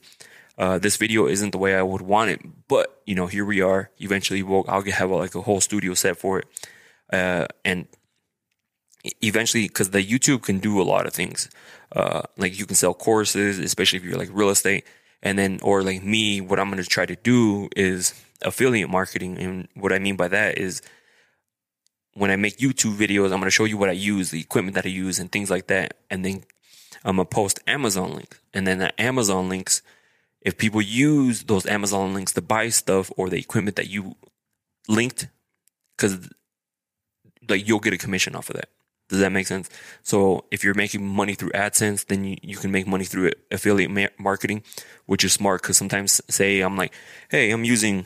Uh, 0.57 0.79
this 0.79 0.95
video 0.95 1.27
isn't 1.27 1.51
the 1.51 1.57
way 1.57 1.75
I 1.75 1.81
would 1.81 2.01
want 2.01 2.31
it, 2.31 2.41
but 2.67 3.01
you 3.05 3.15
know, 3.15 3.27
here 3.27 3.45
we 3.45 3.61
are. 3.61 3.89
Eventually, 3.99 4.41
we'll, 4.41 4.63
I'll 4.67 4.83
have 4.83 5.09
a, 5.09 5.15
like 5.15 5.35
a 5.35 5.41
whole 5.41 5.59
studio 5.59 5.93
set 5.93 6.17
for 6.17 6.39
it, 6.39 6.45
uh, 7.11 7.47
and 7.65 7.87
eventually, 9.21 9.67
because 9.67 9.89
the 9.89 10.03
YouTube 10.03 10.43
can 10.43 10.59
do 10.59 10.81
a 10.81 10.83
lot 10.83 11.05
of 11.05 11.13
things. 11.13 11.49
Uh, 11.91 12.21
like 12.37 12.57
you 12.57 12.65
can 12.65 12.75
sell 12.75 12.93
courses, 12.93 13.59
especially 13.59 13.97
if 13.97 14.05
you're 14.05 14.17
like 14.17 14.29
real 14.31 14.49
estate, 14.49 14.85
and 15.21 15.37
then 15.37 15.59
or 15.61 15.83
like 15.83 16.03
me, 16.03 16.39
what 16.39 16.59
I'm 16.59 16.69
going 16.69 16.81
to 16.81 16.89
try 16.89 17.05
to 17.05 17.15
do 17.17 17.69
is 17.75 18.13
affiliate 18.41 18.89
marketing, 18.89 19.37
and 19.37 19.67
what 19.73 19.91
I 19.91 19.99
mean 19.99 20.15
by 20.15 20.29
that 20.29 20.57
is 20.57 20.81
when 22.13 22.31
I 22.31 22.37
make 22.37 22.59
YouTube 22.59 22.95
videos, 22.95 23.25
I'm 23.25 23.39
going 23.39 23.43
to 23.43 23.51
show 23.51 23.65
you 23.65 23.77
what 23.77 23.89
I 23.89 23.93
use, 23.93 24.31
the 24.31 24.39
equipment 24.39 24.75
that 24.75 24.85
I 24.85 24.89
use, 24.89 25.19
and 25.19 25.29
things 25.29 25.49
like 25.49 25.67
that, 25.67 25.95
and 26.09 26.23
then 26.23 26.45
I'm 27.03 27.17
gonna 27.17 27.25
post 27.25 27.59
Amazon 27.67 28.15
links, 28.15 28.39
and 28.53 28.65
then 28.65 28.79
the 28.79 28.99
Amazon 28.99 29.47
links 29.47 29.83
if 30.45 30.57
people 30.57 30.81
use 30.81 31.43
those 31.43 31.65
Amazon 31.65 32.13
links 32.13 32.31
to 32.33 32.41
buy 32.41 32.69
stuff 32.69 33.11
or 33.17 33.29
the 33.29 33.39
equipment 33.39 33.75
that 33.75 33.89
you 33.89 34.15
linked, 34.87 35.27
because 35.97 36.29
like 37.49 37.67
you'll 37.67 37.79
get 37.79 37.93
a 37.93 37.97
commission 37.97 38.35
off 38.35 38.49
of 38.49 38.55
that. 38.55 38.69
Does 39.09 39.19
that 39.19 39.31
make 39.31 39.47
sense? 39.47 39.69
So 40.01 40.45
if 40.51 40.63
you're 40.63 40.73
making 40.73 41.05
money 41.05 41.35
through 41.35 41.51
AdSense, 41.51 42.05
then 42.05 42.23
you, 42.23 42.37
you 42.41 42.57
can 42.57 42.71
make 42.71 42.87
money 42.87 43.05
through 43.05 43.31
affiliate 43.51 43.91
ma- 43.91 44.07
marketing, 44.17 44.63
which 45.05 45.23
is 45.23 45.33
smart 45.33 45.61
because 45.61 45.77
sometimes 45.77 46.21
say 46.29 46.61
I'm 46.61 46.75
like, 46.75 46.93
hey, 47.29 47.51
I'm 47.51 47.63
using, 47.63 48.05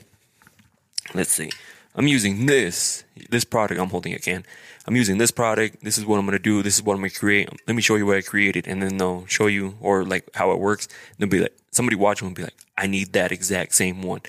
let's 1.14 1.32
see, 1.32 1.52
I'm 1.96 2.08
using 2.08 2.46
this, 2.46 3.04
this 3.30 3.44
product. 3.44 3.80
I'm 3.80 3.90
holding 3.90 4.14
a 4.14 4.20
can. 4.20 4.46
I'm 4.88 4.96
using 4.96 5.18
this 5.18 5.32
product. 5.32 5.84
This 5.84 5.98
is 5.98 6.06
what 6.06 6.18
I'm 6.18 6.26
going 6.26 6.38
to 6.38 6.44
do. 6.44 6.64
This 6.64 6.76
is 6.76 6.84
what 6.84 6.94
I'm 6.94 7.00
going 7.00 7.10
to 7.10 7.20
create. 7.20 7.50
Let 7.68 7.76
me 7.76 7.82
show 7.82 7.96
you 7.96 8.06
what 8.06 8.18
I 8.18 8.22
created. 8.22 8.68
And 8.68 8.82
then 8.82 8.98
they'll 8.98 9.26
show 9.26 9.48
you 9.48 9.76
or 9.82 10.06
like 10.06 10.30
how 10.34 10.52
it 10.52 10.60
works. 10.60 10.88
They'll 11.18 11.30
be 11.30 11.40
like, 11.42 11.56
somebody 11.72 11.96
watching 11.96 12.28
will 12.28 12.36
be 12.36 12.44
like, 12.44 12.56
I 12.78 12.88
need 12.88 13.14
that 13.14 13.32
exact 13.32 13.76
same 13.76 14.02
one. 14.02 14.22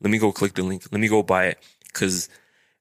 Let 0.00 0.10
me 0.10 0.18
go 0.18 0.32
click 0.32 0.54
the 0.54 0.62
link. 0.62 0.84
Let 0.90 1.00
me 1.00 1.08
go 1.08 1.22
buy 1.22 1.46
it. 1.46 1.58
Cause 1.92 2.28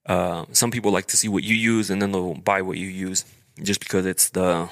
uh, 0.06 0.46
some 0.52 0.72
people 0.72 0.92
like 0.92 1.08
to 1.08 1.18
see 1.18 1.28
what 1.28 1.44
you 1.44 1.56
use 1.56 1.90
and 1.90 2.02
then 2.02 2.12
they'll 2.12 2.36
buy 2.36 2.62
what 2.62 2.78
you 2.78 2.88
use 2.88 3.26
just 3.64 3.80
because 3.80 4.06
it's 4.06 4.30
the 4.30 4.70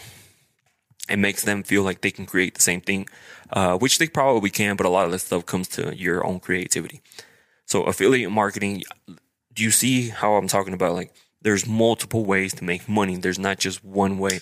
it 1.09 1.17
makes 1.17 1.43
them 1.43 1.63
feel 1.63 1.83
like 1.83 2.01
they 2.01 2.11
can 2.11 2.25
create 2.25 2.55
the 2.55 2.61
same 2.61 2.81
thing, 2.81 3.07
uh, 3.51 3.77
which 3.77 3.97
they 3.97 4.07
probably 4.07 4.49
can, 4.49 4.75
but 4.75 4.85
a 4.85 4.89
lot 4.89 5.05
of 5.05 5.11
this 5.11 5.23
stuff 5.23 5.45
comes 5.45 5.67
to 5.69 5.95
your 5.95 6.25
own 6.25 6.39
creativity. 6.39 7.01
So 7.65 7.83
affiliate 7.83 8.31
marketing, 8.31 8.83
do 9.53 9.63
you 9.63 9.71
see 9.71 10.09
how 10.09 10.35
I'm 10.35 10.47
talking 10.47 10.73
about? 10.73 10.93
Like 10.93 11.13
there's 11.41 11.67
multiple 11.67 12.25
ways 12.25 12.53
to 12.55 12.63
make 12.63 12.87
money. 12.87 13.17
There's 13.17 13.39
not 13.39 13.59
just 13.59 13.83
one 13.83 14.17
way. 14.17 14.39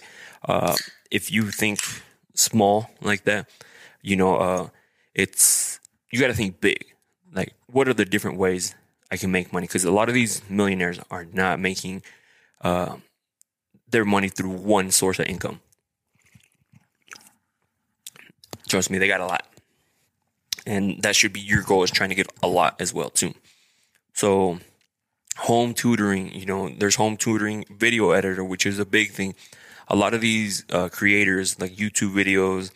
Uh, 0.47 0.75
if 1.09 1.31
you 1.31 1.51
think 1.51 1.79
small 2.33 2.89
like 3.01 3.25
that, 3.25 3.49
you 4.01 4.15
know, 4.15 4.35
uh, 4.35 4.69
it's 5.13 5.79
you 6.11 6.19
got 6.19 6.27
to 6.27 6.33
think 6.33 6.61
big. 6.61 6.85
Like, 7.33 7.53
what 7.67 7.87
are 7.87 7.93
the 7.93 8.05
different 8.05 8.37
ways 8.37 8.75
I 9.11 9.17
can 9.17 9.31
make 9.31 9.51
money 9.51 9.67
because 9.67 9.83
a 9.83 9.91
lot 9.91 10.07
of 10.07 10.15
these 10.15 10.41
millionaires 10.49 10.99
are 11.11 11.25
not 11.25 11.59
making 11.59 12.01
uh, 12.61 12.95
their 13.89 14.05
money 14.05 14.29
through 14.29 14.51
one 14.51 14.89
source 14.89 15.19
of 15.19 15.25
income. 15.25 15.59
Trust 18.69 18.89
me, 18.89 18.97
they 18.97 19.07
got 19.07 19.19
a 19.19 19.25
lot, 19.25 19.45
and 20.65 21.01
that 21.03 21.15
should 21.15 21.33
be 21.33 21.41
your 21.41 21.61
goal 21.61 21.83
is 21.83 21.91
trying 21.91 22.09
to 22.09 22.15
get 22.15 22.31
a 22.41 22.47
lot 22.47 22.79
as 22.79 22.93
well 22.93 23.09
too. 23.09 23.33
So, 24.13 24.59
home 25.41 25.73
tutoring, 25.73 26.31
you 26.33 26.45
know, 26.45 26.69
there's 26.69 26.95
home 26.95 27.17
tutoring, 27.17 27.65
video 27.69 28.11
editor, 28.11 28.43
which 28.43 28.65
is 28.65 28.77
a 28.77 28.85
big 28.85 29.11
thing. 29.11 29.33
A 29.87 29.95
lot 29.95 30.13
of 30.13 30.21
these 30.21 30.65
uh, 30.71 30.89
creators, 30.89 31.59
like 31.59 31.75
YouTube 31.75 32.13
videos, 32.13 32.71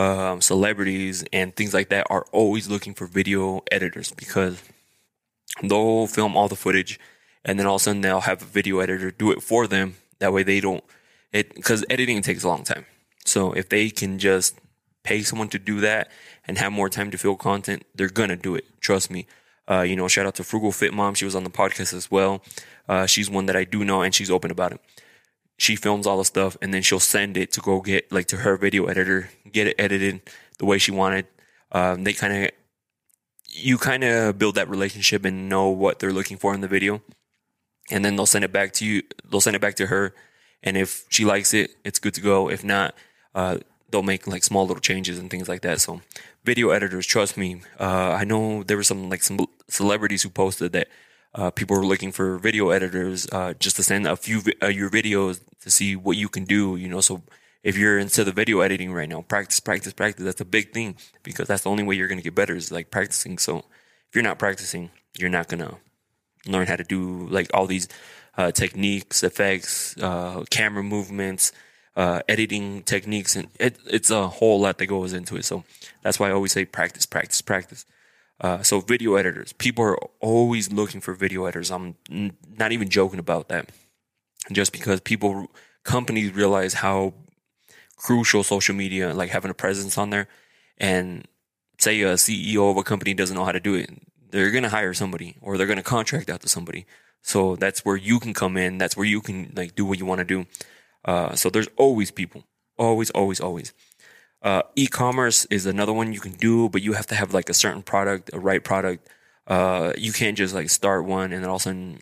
um, 0.00 0.40
celebrities, 0.40 1.24
and 1.32 1.54
things 1.54 1.74
like 1.74 1.88
that, 1.88 2.06
are 2.08 2.24
always 2.30 2.68
looking 2.68 2.94
for 2.94 3.06
video 3.06 3.62
editors 3.72 4.12
because 4.12 4.62
they'll 5.60 6.06
film 6.06 6.36
all 6.36 6.46
the 6.48 6.56
footage 6.56 7.00
and 7.44 7.58
then 7.58 7.66
all 7.66 7.76
of 7.76 7.80
a 7.80 7.84
sudden 7.84 8.02
they'll 8.02 8.20
have 8.20 8.42
a 8.42 8.44
video 8.44 8.78
editor 8.78 9.10
do 9.10 9.32
it 9.32 9.42
for 9.42 9.66
them. 9.66 9.96
That 10.20 10.32
way 10.32 10.42
they 10.42 10.60
don't 10.60 10.84
it 11.32 11.54
because 11.54 11.84
editing 11.90 12.22
takes 12.22 12.44
a 12.44 12.48
long 12.48 12.62
time. 12.62 12.86
So 13.24 13.52
if 13.52 13.68
they 13.68 13.90
can 13.90 14.18
just 14.18 14.58
pay 15.02 15.22
someone 15.22 15.48
to 15.48 15.58
do 15.58 15.80
that 15.80 16.10
and 16.46 16.58
have 16.58 16.72
more 16.72 16.88
time 16.88 17.10
to 17.10 17.18
fill 17.18 17.36
content, 17.36 17.84
they're 17.94 18.08
gonna 18.08 18.36
do 18.36 18.54
it. 18.54 18.64
Trust 18.80 19.10
me. 19.10 19.26
Uh, 19.68 19.82
you 19.82 19.96
know, 19.96 20.08
shout 20.08 20.26
out 20.26 20.34
to 20.36 20.44
Frugal 20.44 20.72
Fit 20.72 20.94
Mom. 20.94 21.14
She 21.14 21.24
was 21.24 21.34
on 21.34 21.44
the 21.44 21.50
podcast 21.50 21.92
as 21.92 22.10
well. 22.10 22.42
Uh, 22.88 23.06
she's 23.06 23.28
one 23.28 23.46
that 23.46 23.56
I 23.56 23.64
do 23.64 23.84
know 23.84 24.02
and 24.02 24.14
she's 24.14 24.30
open 24.30 24.50
about 24.50 24.72
it. 24.72 24.80
She 25.58 25.76
films 25.76 26.06
all 26.06 26.18
the 26.18 26.24
stuff 26.24 26.56
and 26.62 26.72
then 26.72 26.82
she'll 26.82 27.00
send 27.00 27.36
it 27.36 27.52
to 27.52 27.60
go 27.60 27.80
get 27.80 28.10
like 28.10 28.26
to 28.26 28.38
her 28.38 28.56
video 28.56 28.86
editor, 28.86 29.30
get 29.50 29.66
it 29.66 29.76
edited 29.78 30.22
the 30.58 30.64
way 30.64 30.78
she 30.78 30.90
wanted. 30.90 31.26
Um, 31.72 32.04
they 32.04 32.12
kind 32.12 32.44
of 32.44 32.50
you 33.48 33.76
kind 33.76 34.04
of 34.04 34.38
build 34.38 34.54
that 34.54 34.68
relationship 34.68 35.24
and 35.24 35.48
know 35.48 35.68
what 35.68 35.98
they're 35.98 36.12
looking 36.12 36.36
for 36.36 36.54
in 36.54 36.60
the 36.60 36.68
video. 36.68 37.02
And 37.90 38.04
then 38.04 38.16
they'll 38.16 38.26
send 38.26 38.44
it 38.44 38.52
back 38.52 38.72
to 38.74 38.86
you. 38.86 39.02
They'll 39.28 39.40
send 39.40 39.56
it 39.56 39.62
back 39.62 39.74
to 39.76 39.86
her. 39.86 40.14
And 40.62 40.76
if 40.76 41.04
she 41.08 41.24
likes 41.24 41.54
it, 41.54 41.70
it's 41.84 41.98
good 41.98 42.14
to 42.14 42.20
go. 42.20 42.50
If 42.50 42.62
not, 42.62 42.94
uh, 43.34 43.58
they'll 43.90 44.02
make 44.02 44.26
like 44.26 44.44
small 44.44 44.66
little 44.66 44.80
changes 44.80 45.18
and 45.18 45.30
things 45.30 45.48
like 45.48 45.62
that. 45.62 45.80
So 45.80 46.02
video 46.44 46.70
editors, 46.70 47.06
trust 47.06 47.36
me. 47.36 47.62
Uh, 47.78 48.12
I 48.12 48.24
know 48.24 48.62
there 48.62 48.76
were 48.76 48.82
some 48.82 49.08
like 49.08 49.22
some 49.22 49.38
celebrities 49.68 50.22
who 50.22 50.30
posted 50.30 50.72
that 50.72 50.88
uh, 51.34 51.50
people 51.50 51.76
were 51.76 51.86
looking 51.86 52.12
for 52.12 52.38
video 52.38 52.70
editors 52.70 53.26
uh, 53.32 53.54
just 53.54 53.76
to 53.76 53.82
send 53.82 54.06
a 54.06 54.16
few 54.16 54.40
vi- 54.40 54.56
uh, 54.62 54.66
your 54.68 54.90
videos 54.90 55.40
to 55.60 55.70
see 55.70 55.96
what 55.96 56.16
you 56.16 56.28
can 56.28 56.44
do. 56.44 56.76
You 56.76 56.88
know, 56.88 57.00
so 57.00 57.22
if 57.62 57.76
you're 57.76 57.98
into 57.98 58.24
the 58.24 58.32
video 58.32 58.60
editing 58.60 58.92
right 58.92 59.08
now, 59.08 59.22
practice, 59.22 59.60
practice, 59.60 59.92
practice. 59.92 60.24
That's 60.24 60.40
a 60.40 60.46
big 60.46 60.72
thing 60.72 60.96
because 61.22 61.48
that's 61.48 61.64
the 61.64 61.70
only 61.70 61.84
way 61.84 61.96
you're 61.96 62.08
going 62.08 62.18
to 62.18 62.24
get 62.24 62.34
better 62.34 62.54
is 62.54 62.72
like 62.72 62.90
practicing. 62.90 63.38
So 63.38 63.58
if 63.58 64.14
you're 64.14 64.24
not 64.24 64.38
practicing, 64.38 64.90
you're 65.18 65.30
not 65.30 65.48
going 65.48 65.60
to 65.60 65.76
learn 66.46 66.66
how 66.66 66.76
to 66.76 66.84
do 66.84 67.26
like 67.28 67.50
all 67.52 67.66
these 67.66 67.88
uh, 68.36 68.52
techniques, 68.52 69.22
effects, 69.22 69.96
uh, 69.98 70.44
camera 70.50 70.82
movements, 70.82 71.52
uh, 71.98 72.22
editing 72.28 72.84
techniques, 72.84 73.34
and 73.34 73.48
it, 73.58 73.76
it's 73.84 74.08
a 74.08 74.28
whole 74.28 74.60
lot 74.60 74.78
that 74.78 74.86
goes 74.86 75.12
into 75.12 75.36
it. 75.36 75.44
So 75.44 75.64
that's 76.02 76.20
why 76.20 76.28
I 76.28 76.32
always 76.32 76.52
say 76.52 76.64
practice, 76.64 77.04
practice, 77.04 77.42
practice. 77.42 77.84
Uh, 78.40 78.62
so 78.62 78.78
video 78.78 79.16
editors, 79.16 79.52
people 79.52 79.84
are 79.84 79.98
always 80.20 80.72
looking 80.72 81.00
for 81.00 81.12
video 81.12 81.44
editors. 81.46 81.72
I'm 81.72 81.96
n- 82.08 82.36
not 82.56 82.70
even 82.70 82.88
joking 82.88 83.18
about 83.18 83.48
that, 83.48 83.70
just 84.52 84.70
because 84.70 85.00
people, 85.00 85.50
companies 85.82 86.32
realize 86.32 86.74
how 86.74 87.14
crucial 87.96 88.44
social 88.44 88.76
media, 88.76 89.12
like 89.12 89.30
having 89.30 89.50
a 89.50 89.54
presence 89.54 89.98
on 89.98 90.10
there. 90.10 90.28
And 90.80 91.26
say 91.78 92.00
a 92.02 92.14
CEO 92.14 92.70
of 92.70 92.76
a 92.76 92.84
company 92.84 93.12
doesn't 93.12 93.36
know 93.36 93.44
how 93.44 93.50
to 93.50 93.58
do 93.58 93.74
it, 93.74 93.90
they're 94.30 94.52
to 94.52 94.68
hire 94.68 94.94
somebody 94.94 95.36
or 95.40 95.58
they're 95.58 95.66
to 95.66 95.82
contract 95.82 96.30
out 96.30 96.42
to 96.42 96.48
somebody. 96.48 96.86
So 97.22 97.56
that's 97.56 97.84
where 97.84 97.96
you 97.96 98.20
can 98.20 98.34
come 98.34 98.56
in. 98.56 98.78
That's 98.78 98.96
where 98.96 99.06
you 99.06 99.20
can 99.20 99.52
like 99.56 99.74
do 99.74 99.84
what 99.84 99.98
you 99.98 100.06
want 100.06 100.20
to 100.20 100.24
do. 100.24 100.46
Uh, 101.04 101.34
so 101.34 101.50
there's 101.50 101.68
always 101.76 102.10
people, 102.10 102.44
always, 102.76 103.10
always, 103.10 103.40
always. 103.40 103.72
Uh, 104.42 104.62
e-commerce 104.76 105.46
is 105.46 105.66
another 105.66 105.92
one 105.92 106.12
you 106.12 106.20
can 106.20 106.32
do, 106.32 106.68
but 106.68 106.82
you 106.82 106.92
have 106.92 107.06
to 107.06 107.14
have 107.14 107.34
like 107.34 107.48
a 107.48 107.54
certain 107.54 107.82
product, 107.82 108.30
a 108.32 108.38
right 108.38 108.62
product. 108.62 109.08
Uh, 109.46 109.92
you 109.96 110.12
can't 110.12 110.36
just 110.36 110.54
like 110.54 110.70
start 110.70 111.04
one 111.04 111.32
and 111.32 111.42
then 111.42 111.48
all 111.48 111.56
of 111.56 111.62
a 111.62 111.64
sudden 111.64 112.00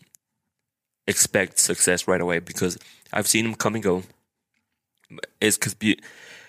expect 1.07 1.59
success 1.59 2.09
right 2.09 2.21
away 2.21 2.41
because 2.41 2.77
I've 3.13 3.29
seen 3.29 3.45
them 3.45 3.55
come 3.55 3.75
and 3.75 3.85
go 3.85 4.03
is 5.41 5.57
because 5.57 5.77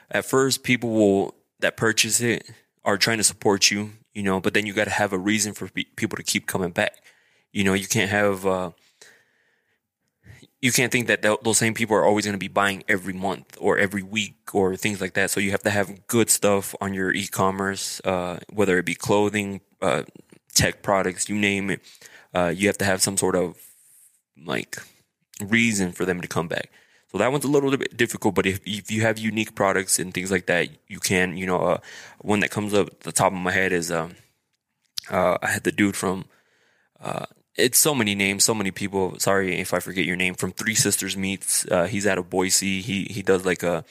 at 0.10 0.26
first 0.26 0.64
people 0.64 0.90
will 0.90 1.36
that 1.60 1.78
purchase 1.78 2.22
it 2.22 2.50
are 2.84 2.98
trying 2.98 3.18
to 3.18 3.24
support 3.24 3.70
you, 3.70 3.92
you 4.14 4.24
know, 4.24 4.40
but 4.40 4.54
then 4.54 4.66
you 4.66 4.74
got 4.74 4.86
to 4.86 4.92
have 4.92 5.14
a 5.14 5.18
reason 5.18 5.54
for 5.54 5.68
people 5.68 6.16
to 6.16 6.24
keep 6.24 6.48
coming 6.48 6.72
back. 6.72 7.04
You 7.52 7.64
know, 7.64 7.74
you 7.74 7.88
can't 7.88 8.10
have, 8.10 8.46
uh, 8.46 8.72
you 10.62 10.72
can't 10.72 10.92
think 10.92 11.08
that 11.08 11.22
those 11.22 11.58
same 11.58 11.74
people 11.74 11.96
are 11.96 12.06
always 12.06 12.26
going 12.26 12.34
to 12.34 12.40
be 12.40 12.48
buying 12.48 12.84
every 12.88 13.14
month 13.14 13.58
or 13.60 13.78
every 13.78 14.02
week 14.02 14.54
or 14.54 14.76
things 14.76 15.00
like 15.00 15.14
that. 15.14 15.30
So 15.30 15.40
you 15.40 15.52
have 15.52 15.64
to 15.64 15.70
have 15.70 16.08
good 16.08 16.30
stuff 16.30 16.74
on 16.82 16.94
your 16.94 17.12
e-commerce, 17.12 18.02
uh, 18.04 18.40
whether 18.52 18.78
it 18.80 18.86
be 18.86 18.96
clothing, 18.96 19.62
uh, 19.82 20.04
tech 20.56 20.82
products, 20.82 21.30
you 21.30 21.36
name 21.36 21.70
it. 21.70 21.82
Uh, 22.34 22.52
you 22.56 22.68
have 22.68 22.78
to 22.80 22.86
have 22.86 23.02
some 23.02 23.18
sort 23.18 23.36
of 23.36 23.56
like 24.46 24.78
reason 25.42 25.92
for 25.92 26.06
them 26.06 26.22
to 26.22 26.28
come 26.28 26.48
back. 26.48 26.72
So 27.12 27.20
that 27.20 27.32
one's 27.32 27.46
a 27.46 27.48
little 27.48 27.76
bit 27.78 27.96
difficult, 27.96 28.36
but 28.36 28.46
if, 28.46 28.60
if 28.66 28.92
you 28.92 29.04
have 29.04 29.18
unique 29.18 29.56
products 29.56 29.98
and 29.98 30.14
things 30.14 30.30
like 30.32 30.48
that, 30.48 30.70
you 30.88 31.00
can, 31.00 31.38
you 31.38 31.46
know, 31.46 31.60
uh, 31.60 31.78
one 32.20 32.42
that 32.42 32.52
comes 32.52 32.74
up 32.74 33.02
the 33.02 33.12
top 33.12 33.32
of 33.32 33.38
my 33.38 33.52
head 33.52 33.72
is, 33.72 33.92
um, 33.92 34.16
uh, 35.10 35.38
I 35.42 35.48
had 35.48 35.64
the 35.64 35.72
dude 35.72 35.96
from, 35.96 36.26
uh, 37.00 37.28
it's 37.58 37.80
so 37.80 37.96
many 37.96 38.16
names, 38.16 38.44
so 38.44 38.54
many 38.54 38.72
people. 38.72 39.20
Sorry 39.20 39.60
if 39.60 39.74
I 39.74 39.80
forget 39.80 40.06
your 40.06 40.16
name. 40.16 40.36
From 40.36 40.52
Three 40.52 40.76
Sisters 40.76 41.18
Meats. 41.18 41.66
Uh, 41.70 41.88
he's 41.88 42.06
out 42.08 42.18
of 42.18 42.30
Boise. 42.30 42.82
He 42.82 43.06
he 43.06 43.22
does 43.24 43.46
like 43.46 43.64
a, 43.64 43.84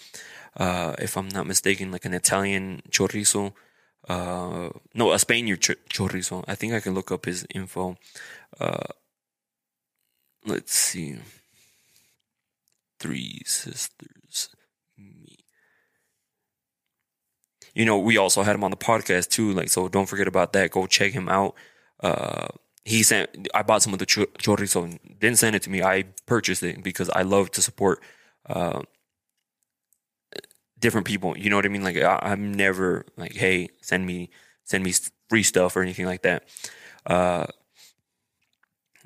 uh, 0.57 0.95
if 0.99 1.17
I'm 1.17 1.29
not 1.29 1.47
mistaken, 1.47 1.91
like 1.91 2.05
an 2.05 2.15
Italian 2.15 2.83
chorizo. 2.91 3.53
Uh, 4.09 4.71
no, 4.95 5.13
a 5.13 5.19
Spaniard 5.19 5.61
ch- 5.61 5.89
chorizo. 5.91 6.45
I 6.47 6.55
think 6.55 6.73
I 6.75 6.81
can 6.81 6.95
look 6.95 7.11
up 7.11 7.25
his 7.25 7.45
info. 7.53 7.97
Uh, 8.61 8.87
let's 10.47 10.73
see. 10.75 11.17
Three 13.01 13.43
Sisters 13.45 14.49
Me. 14.97 15.39
You 17.75 17.85
know, 17.85 17.99
we 17.99 18.17
also 18.17 18.43
had 18.43 18.55
him 18.55 18.65
on 18.65 18.71
the 18.71 18.77
podcast 18.77 19.29
too. 19.29 19.53
Like, 19.53 19.69
so 19.69 19.89
don't 19.89 20.07
forget 20.07 20.29
about 20.29 20.53
that. 20.53 20.71
Go 20.71 20.87
check 20.87 21.13
him 21.13 21.29
out. 21.29 21.55
He 22.87 23.03
sent. 23.03 23.49
I 23.53 23.63
bought 23.63 23.83
some 23.83 23.93
of 23.93 23.99
the 23.99 24.07
chorizo 24.07 24.85
and 24.85 25.01
didn't 25.19 25.39
send 25.39 25.57
it 25.57 25.63
to 25.63 25.71
me. 25.71 25.83
I 25.83 26.05
purchased 26.25 26.63
it 26.63 26.85
because 26.85 27.11
I 27.11 27.23
love 27.23 27.51
to 27.53 27.61
support 27.61 28.01
uh, 28.49 28.83
different 30.79 31.05
people. 31.05 31.37
You 31.37 31.51
know 31.51 31.57
what 31.57 31.67
I 31.67 31.69
mean? 31.69 31.83
Like, 31.83 31.97
I, 31.97 32.21
I'm 32.23 32.55
never 32.55 33.05
like, 33.17 33.35
hey, 33.35 33.71
send 33.83 34.07
me 34.07 34.31
send 34.63 34.85
me 34.85 34.95
free 35.29 35.43
stuff 35.43 35.75
or 35.75 35.83
anything 35.83 36.07
like 36.07 36.23
that. 36.23 36.45
Uh, 37.05 37.47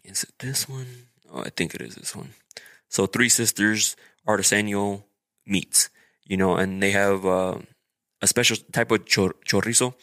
is 0.04 0.24
it 0.24 0.34
this 0.40 0.68
one? 0.68 1.08
Oh, 1.32 1.40
I 1.40 1.48
think 1.48 1.74
it 1.74 1.80
is 1.80 1.94
this 1.94 2.14
one. 2.14 2.34
So 2.90 3.06
Three 3.06 3.30
Sisters 3.30 3.96
Artisanal 4.28 5.04
Meats, 5.46 5.88
you 6.24 6.36
know, 6.36 6.56
and 6.56 6.82
they 6.82 6.90
have 6.90 7.24
uh, 7.24 7.56
a 8.20 8.26
special 8.26 8.58
type 8.72 8.90
of 8.90 9.06
chor- 9.06 9.36
chorizo, 9.48 9.94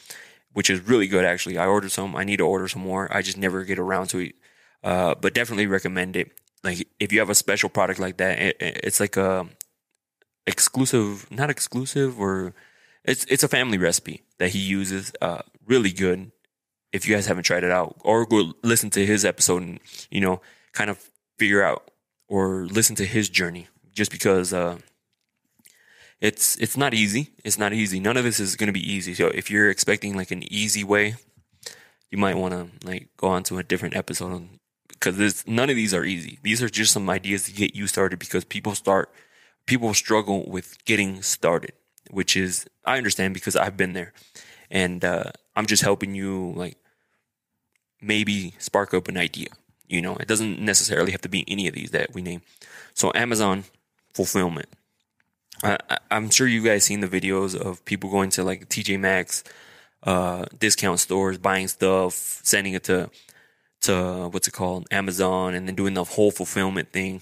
which 0.58 0.72
is 0.72 0.88
really 0.88 1.08
good 1.08 1.24
actually. 1.24 1.56
I 1.60 1.68
ordered 1.68 1.92
some. 1.92 2.16
I 2.16 2.24
need 2.24 2.38
to 2.38 2.48
order 2.48 2.68
some 2.68 2.82
more. 2.82 3.08
I 3.16 3.22
just 3.22 3.38
never 3.38 3.64
get 3.64 3.78
around 3.78 4.08
to 4.08 4.18
it. 4.18 4.34
Uh, 4.84 5.14
but 5.14 5.36
definitely 5.36 5.68
recommend 5.68 6.16
it. 6.16 6.32
Like 6.64 6.88
if 7.00 7.14
you 7.14 7.20
have 7.20 7.30
a 7.30 7.36
special 7.36 7.70
product 7.70 8.00
like 8.00 8.18
that, 8.18 8.40
it, 8.40 8.58
it's 8.60 9.00
like 9.00 9.18
a 9.18 9.46
exclusive, 10.48 11.30
not 11.30 11.52
exclusive, 11.52 12.20
or 12.20 12.56
it's 13.04 13.24
it's 13.26 13.44
a 13.44 13.48
family 13.48 13.78
recipe 13.78 14.24
that 14.40 14.50
he 14.50 14.58
uses. 14.58 15.14
Uh, 15.22 15.44
really 15.68 15.92
good. 15.92 16.32
If 16.92 17.08
you 17.08 17.14
guys 17.14 17.28
haven't 17.28 17.44
tried 17.44 17.64
it 17.64 17.70
out, 17.70 17.96
or 18.04 18.26
go 18.26 18.54
listen 18.64 18.90
to 18.92 19.06
his 19.06 19.26
episode 19.26 19.62
and 19.62 19.80
you 20.10 20.22
know 20.22 20.42
kind 20.72 20.90
of 20.90 20.98
figure 21.38 21.62
out 21.62 21.92
or 22.28 22.66
listen 22.66 22.96
to 22.96 23.06
his 23.06 23.30
journey, 23.30 23.68
just 23.94 24.10
because 24.10 24.54
uh, 24.54 24.80
it's 26.20 26.58
it's 26.58 26.78
not 26.78 26.94
easy. 26.94 27.32
It's 27.44 27.58
not 27.58 27.74
easy. 27.74 28.00
None 28.00 28.18
of 28.18 28.24
this 28.24 28.40
is 28.40 28.56
going 28.56 28.68
to 28.68 28.74
be 28.74 28.92
easy. 28.92 29.14
So 29.14 29.28
if 29.28 29.52
you're 29.52 29.70
expecting 29.70 30.16
like 30.16 30.32
an 30.32 30.52
easy 30.52 30.84
way, 30.84 31.16
you 32.10 32.18
might 32.18 32.38
want 32.38 32.54
to 32.54 32.88
like 32.88 33.10
go 33.18 33.28
on 33.28 33.44
to 33.44 33.58
a 33.58 33.64
different 33.64 33.96
episode 33.96 34.50
because 34.88 35.46
none 35.48 35.70
of 35.70 35.76
these 35.76 35.94
are 35.94 36.04
easy. 36.04 36.40
These 36.42 36.64
are 36.64 36.70
just 36.70 36.92
some 36.92 37.10
ideas 37.10 37.44
to 37.44 37.52
get 37.52 37.76
you 37.76 37.88
started 37.88 38.20
because 38.20 38.44
people 38.44 38.74
start 38.76 39.12
people 39.66 39.94
struggle 39.94 40.50
with 40.50 40.84
getting 40.86 41.22
started, 41.22 41.74
which 42.10 42.36
is 42.36 42.66
I 42.86 42.98
understand 42.98 43.34
because 43.34 43.56
I've 43.56 43.78
been 43.78 43.94
there, 43.94 44.14
and 44.72 45.06
uh, 45.06 45.32
I'm 45.56 45.68
just 45.68 45.84
helping 45.84 46.16
you 46.16 46.54
like 46.56 46.78
maybe 48.02 48.56
spark 48.58 48.94
up 48.94 49.08
an 49.08 49.18
idea. 49.18 49.50
You 49.88 50.02
know, 50.02 50.16
it 50.16 50.28
doesn't 50.28 50.60
necessarily 50.60 51.12
have 51.12 51.22
to 51.22 51.30
be 51.30 51.46
any 51.48 51.68
of 51.68 51.76
these 51.76 51.92
that 51.92 52.14
we 52.14 52.22
name. 52.22 52.42
So 52.94 53.12
Amazon 53.14 53.66
fulfillment. 54.14 54.68
I, 55.64 55.78
am 56.12 56.30
sure 56.30 56.48
you 56.48 56.64
guys 56.64 56.84
seen 56.84 57.00
the 57.00 57.08
videos 57.08 57.56
of 57.56 57.84
people 57.86 58.10
going 58.10 58.30
to 58.32 58.44
like 58.44 58.70
TJ 58.70 59.00
Maxx, 59.00 59.44
uh, 60.04 60.46
discount 60.58 61.00
stores, 61.00 61.38
buying 61.38 61.68
stuff, 61.68 62.14
sending 62.14 62.74
it 62.74 62.84
to 62.86 63.10
to 63.82 64.30
what's 64.32 64.48
it 64.48 64.54
called, 64.54 64.88
Amazon, 64.92 65.54
and 65.54 65.68
then 65.68 65.76
doing 65.76 65.94
the 65.94 66.04
whole 66.04 66.32
fulfillment 66.32 66.92
thing. 66.92 67.22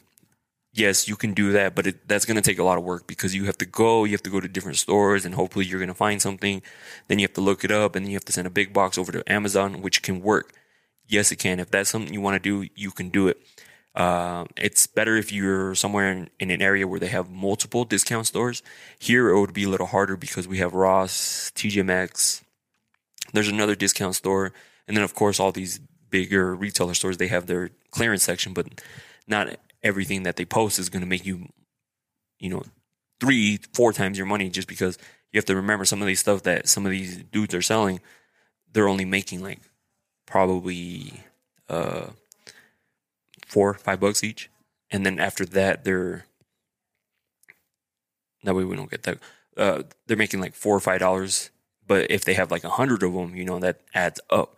Yes, 0.73 1.07
you 1.07 1.15
can 1.15 1.33
do 1.33 1.53
that, 1.53 1.73
but 1.75 1.87
it, 1.87 2.07
that's 2.07 2.25
going 2.25 2.35
to 2.35 2.41
take 2.41 2.59
a 2.59 2.63
lot 2.63 2.77
of 2.77 2.83
work 2.83 3.07
because 3.07 3.33
you 3.33 3.45
have 3.45 3.57
to 3.59 3.65
go, 3.65 4.03
you 4.03 4.11
have 4.11 4.23
to 4.23 4.29
go 4.29 4.39
to 4.41 4.47
different 4.47 4.77
stores, 4.77 5.25
and 5.25 5.35
hopefully 5.35 5.65
you're 5.65 5.79
going 5.79 5.87
to 5.87 5.93
find 5.93 6.21
something. 6.21 6.61
Then 7.07 7.19
you 7.19 7.23
have 7.23 7.33
to 7.33 7.41
look 7.41 7.63
it 7.63 7.71
up, 7.71 7.95
and 7.95 8.05
then 8.05 8.11
you 8.11 8.15
have 8.15 8.25
to 8.25 8.33
send 8.33 8.47
a 8.47 8.49
big 8.49 8.73
box 8.73 8.97
over 8.97 9.11
to 9.11 9.31
Amazon, 9.31 9.81
which 9.81 10.01
can 10.01 10.21
work. 10.21 10.53
Yes, 11.07 11.31
it 11.31 11.37
can. 11.37 11.59
If 11.59 11.71
that's 11.71 11.89
something 11.89 12.13
you 12.13 12.21
want 12.21 12.41
to 12.41 12.49
do, 12.49 12.69
you 12.75 12.91
can 12.91 13.09
do 13.09 13.27
it. 13.27 13.41
Uh, 13.95 14.43
it's 14.57 14.87
better 14.87 15.15
if 15.15 15.31
you're 15.31 15.73
somewhere 15.73 16.11
in, 16.11 16.29
in, 16.39 16.51
an 16.51 16.61
area 16.61 16.85
where 16.85 16.99
they 16.99 17.07
have 17.07 17.29
multiple 17.29 17.85
discount 17.85 18.27
stores. 18.27 18.61
Here, 18.99 19.29
it 19.29 19.39
would 19.39 19.53
be 19.53 19.63
a 19.63 19.69
little 19.69 19.87
harder 19.87 20.17
because 20.17 20.49
we 20.49 20.57
have 20.57 20.73
Ross, 20.73 21.51
TJ 21.55 21.85
Maxx. 21.85 22.43
There's 23.31 23.47
another 23.47 23.73
discount 23.73 24.15
store, 24.15 24.51
and 24.85 24.97
then 24.97 25.03
of 25.03 25.15
course 25.15 25.39
all 25.39 25.53
these 25.53 25.79
bigger 26.09 26.53
retailer 26.53 26.93
stores 26.93 27.17
they 27.17 27.27
have 27.27 27.45
their 27.47 27.69
clearance 27.91 28.23
section, 28.23 28.53
but 28.53 28.67
not 29.27 29.57
everything 29.81 30.23
that 30.23 30.35
they 30.35 30.45
post 30.45 30.77
is 30.77 30.89
going 30.89 31.01
to 31.01 31.07
make 31.07 31.25
you, 31.25 31.47
you 32.37 32.49
know, 32.49 32.63
three, 33.21 33.59
four 33.73 33.93
times 33.93 34.17
your 34.17 34.27
money 34.27 34.49
just 34.49 34.67
because 34.67 34.97
you 35.31 35.37
have 35.37 35.45
to 35.45 35.55
remember 35.55 35.85
some 35.85 36.01
of 36.01 36.07
these 36.07 36.19
stuff 36.19 36.43
that 36.43 36.67
some 36.67 36.85
of 36.85 36.91
these 36.91 37.23
dudes 37.31 37.55
are 37.55 37.61
selling. 37.61 38.01
They're 38.73 38.89
only 38.89 39.05
making 39.05 39.41
like 39.41 39.59
probably 40.25 41.13
uh 41.69 42.07
four, 43.55 43.73
five 43.73 44.01
bucks 44.01 44.21
each. 44.21 44.49
And 44.91 45.05
then 45.05 45.17
after 45.17 45.45
that, 45.45 45.85
they're 45.85 46.25
that 48.43 48.53
way 48.53 48.65
we 48.65 48.75
don't 48.75 48.91
get 48.91 49.03
that. 49.03 49.17
Uh, 49.55 49.83
they're 50.05 50.17
making 50.17 50.41
like 50.41 50.53
four 50.53 50.75
or 50.75 50.81
five 50.81 50.99
dollars, 50.99 51.51
but 51.87 52.11
if 52.11 52.25
they 52.25 52.33
have 52.33 52.51
like 52.51 52.65
a 52.65 52.69
hundred 52.69 53.01
of 53.01 53.13
them, 53.13 53.33
you 53.33 53.45
know 53.45 53.57
that 53.59 53.79
adds 53.93 54.19
up. 54.29 54.57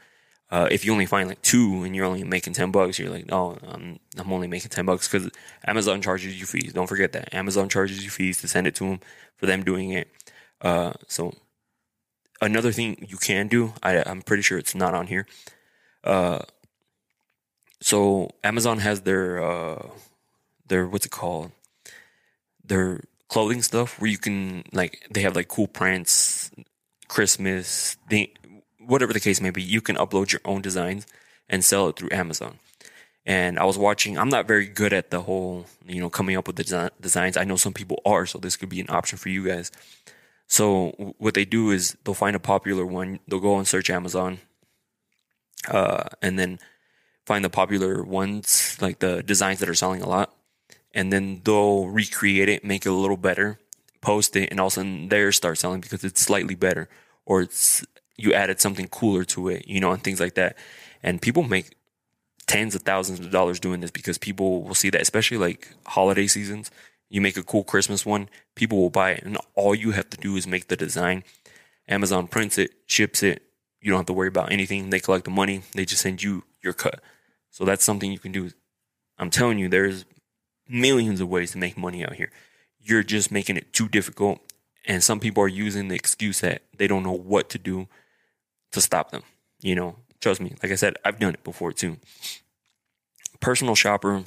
Uh, 0.50 0.68
if 0.72 0.84
you 0.84 0.92
only 0.92 1.06
find 1.06 1.30
like 1.30 1.42
two 1.44 1.84
and 1.84 1.96
you're 1.96 2.06
only 2.06 2.24
making 2.24 2.54
ten 2.54 2.72
bucks, 2.72 2.98
you're 2.98 3.12
like, 3.12 3.32
oh, 3.32 3.56
I'm 3.68 4.00
I'm 4.18 4.34
only 4.34 4.48
making 4.48 4.72
ten 4.72 4.88
bucks 4.88 5.08
because 5.08 5.30
Amazon 5.68 6.02
charges 6.02 6.40
you 6.40 6.48
fees. 6.48 6.74
Don't 6.74 6.88
forget 6.88 7.12
that 7.12 7.32
Amazon 7.36 7.70
charges 7.70 8.04
you 8.04 8.10
fees 8.10 8.42
to 8.42 8.48
send 8.48 8.66
it 8.66 8.74
to 8.76 8.84
them 8.86 9.00
for 9.38 9.46
them 9.46 9.64
doing 9.64 9.92
it. 9.92 10.08
Uh, 10.60 10.94
so 11.08 11.36
another 12.42 12.72
thing 12.72 13.06
you 13.08 13.18
can 13.18 13.48
do, 13.48 13.74
I, 13.84 14.02
I'm 14.04 14.24
pretty 14.24 14.42
sure 14.42 14.58
it's 14.58 14.74
not 14.74 14.96
on 14.96 15.06
here. 15.06 15.28
So 17.82 18.32
Amazon 18.44 18.80
has 18.80 19.02
their 19.02 19.44
uh 19.44 19.90
their 20.68 20.88
what's 20.88 21.06
it 21.06 21.12
called? 21.12 21.52
Their 22.63 23.02
clothing 23.28 23.62
stuff 23.62 24.00
where 24.00 24.10
you 24.10 24.18
can 24.18 24.63
like 24.74 25.06
they 25.12 25.22
have 25.22 25.36
like 25.36 25.48
cool 25.48 25.68
prints, 25.68 26.52
Christmas, 27.08 27.98
they, 28.10 28.34
whatever 28.80 29.13
the 29.13 29.20
case 29.20 29.42
may 29.42 29.50
be. 29.50 29.63
You 29.63 29.82
can 29.82 29.96
upload 29.96 30.32
your 30.32 30.42
own 30.46 30.62
designs 30.62 31.06
and 31.50 31.63
sell 31.63 31.88
it 31.90 31.98
through 31.98 32.10
Amazon. 32.12 32.60
And 33.26 33.60
I 33.60 33.66
was 33.66 33.78
watching. 33.78 34.18
I'm 34.18 34.30
not 34.30 34.48
very 34.48 34.66
good 34.66 34.94
at 34.94 35.12
the 35.12 35.22
whole, 35.22 35.66
you 35.86 36.00
know, 36.00 36.10
coming 36.10 36.38
up 36.38 36.48
with 36.48 36.56
the 36.56 36.92
designs. 37.02 37.36
I 37.36 37.44
know 37.44 37.58
some 37.58 37.74
people 37.74 38.02
are, 38.06 38.26
so 38.26 38.40
this 38.40 38.56
could 38.56 38.70
be 38.70 38.80
an 38.80 38.90
option 38.90 39.18
for 39.18 39.28
you 39.28 39.46
guys. 39.46 39.70
So 40.48 40.92
what 41.18 41.34
they 41.34 41.44
do 41.44 41.72
is 41.72 41.98
they'll 42.04 42.13
find 42.13 42.38
a 42.38 42.40
popular 42.40 42.86
one. 42.86 43.20
They'll 43.28 43.42
go 43.42 43.58
and 43.58 43.68
search 43.68 43.90
Amazon, 43.90 44.40
uh, 45.70 46.06
and 46.22 46.40
then 46.40 46.60
find 47.28 47.44
the 47.44 47.50
popular 47.50 48.04
ones, 48.04 48.78
like 48.80 49.00
the 49.00 49.22
designs 49.22 49.60
that 49.60 49.68
are 49.68 49.76
selling 49.76 50.02
a 50.02 50.08
lot, 50.08 50.34
and 50.94 51.12
then 51.12 51.42
they'll 51.44 51.88
recreate 51.88 52.48
it, 52.48 52.63
make 52.63 52.86
it 52.86 52.90
a 52.90 52.94
little 52.94 53.18
better, 53.18 53.60
post 54.00 54.38
it, 54.38 54.50
and 54.50 54.62
all 54.62 54.68
of 54.68 54.74
a 54.74 54.76
sudden 54.76 55.10
theirs 55.10 55.36
start 55.36 55.58
selling 55.58 55.82
because 55.82 56.06
it's 56.06 56.22
slightly 56.22 56.56
better 56.56 56.88
or 57.26 57.42
it's 57.42 57.86
you 58.16 58.34
added 58.34 58.62
something 58.62 58.88
cooler 58.88 59.26
to 59.26 59.50
it, 59.50 59.68
you 59.68 59.82
know, 59.82 59.92
and 59.92 60.02
things 60.06 60.22
like 60.22 60.36
that. 60.36 60.56
And 61.04 61.22
people 61.22 61.44
make 61.44 61.76
tens 62.48 62.76
of 62.76 62.84
thousands 62.84 63.20
of 63.20 63.30
dollars 63.30 63.60
doing 63.60 63.82
this 63.82 63.92
because 63.92 64.18
people 64.18 64.63
will 64.63 64.74
see 64.74 64.90
that, 64.90 65.02
especially 65.02 65.38
like 65.38 65.68
holiday 65.86 66.28
seasons. 66.28 66.72
You 67.10 67.20
make 67.20 67.36
a 67.36 67.44
cool 67.44 67.66
Christmas 67.66 68.06
one, 68.06 68.30
people 68.56 68.78
will 68.78 68.90
buy 68.90 69.12
it, 69.12 69.24
and 69.24 69.38
all 69.54 69.76
you 69.76 69.92
have 69.92 70.10
to 70.12 70.18
do 70.18 70.38
is 70.38 70.48
make 70.48 70.70
the 70.70 70.78
design. 70.78 71.26
Amazon 71.90 72.28
prints 72.28 72.58
it, 72.58 72.72
ships 72.86 73.22
it. 73.22 73.44
You 73.82 73.92
don't 73.92 74.00
have 74.00 74.06
to 74.06 74.13
worry 74.13 74.30
about 74.30 74.54
anything. 74.54 74.92
They 74.92 75.02
collect 75.02 75.26
the 75.26 75.32
money. 75.32 75.63
They 75.74 75.84
just 75.84 76.02
send 76.02 76.24
you 76.24 76.46
your 76.63 76.72
cut. 76.74 77.02
So 77.58 77.65
that's 77.65 77.84
something 77.84 78.12
you 78.12 78.20
can 78.20 78.32
do. 78.32 78.52
I'm 79.17 79.32
telling 79.32 79.58
you, 79.58 79.67
there's 79.67 80.06
millions 80.70 81.20
of 81.20 81.28
ways 81.28 81.54
to 81.54 81.58
make 81.58 81.76
money 81.76 82.06
out 82.06 82.13
here. 82.13 82.32
You're 82.80 83.02
just 83.02 83.32
making 83.32 83.58
it 83.58 83.74
too 83.74 83.88
difficult. 83.89 84.41
And 84.86 85.04
some 85.04 85.20
people 85.20 85.41
are 85.41 85.48
using 85.48 85.88
the 85.88 85.96
excuse 85.96 86.39
that 86.41 86.62
they 86.78 86.86
don't 86.86 87.02
know 87.02 87.17
what 87.17 87.50
to 87.50 87.58
do 87.58 87.88
to 88.74 88.80
stop 88.80 89.10
them. 89.10 89.24
You 89.60 89.74
know, 89.74 89.96
trust 90.22 90.39
me. 90.39 90.54
Like 90.62 90.72
I 90.72 90.76
said, 90.76 90.98
I've 91.04 91.17
done 91.17 91.34
it 91.34 91.43
before 91.43 91.74
too. 91.74 91.98
Personal 93.39 93.74
shopper, 93.74 94.24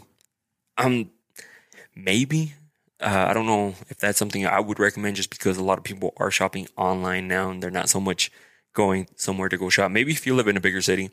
I'm 0.77 1.13
maybe. 1.95 2.55
Uh, 3.01 3.27
I 3.29 3.33
don't 3.33 3.47
know 3.47 3.75
if 3.89 3.99
that's 3.99 4.19
something 4.19 4.45
I 4.45 4.59
would 4.59 4.81
recommend 4.81 5.15
just 5.15 5.31
because 5.31 5.57
a 5.57 5.63
lot 5.63 5.79
of 5.79 5.85
people 5.85 6.15
are 6.17 6.33
shopping 6.33 6.67
online 6.77 7.29
now 7.29 7.51
and 7.51 7.63
they're 7.63 7.71
not 7.71 7.89
so 7.89 8.01
much 8.01 8.33
going 8.73 9.07
somewhere 9.15 9.49
to 9.49 9.57
go 9.57 9.69
shop. 9.69 9.93
Maybe 9.93 10.11
if 10.11 10.27
you 10.27 10.35
live 10.35 10.49
in 10.49 10.57
a 10.57 10.61
bigger 10.61 10.83
city, 10.83 11.11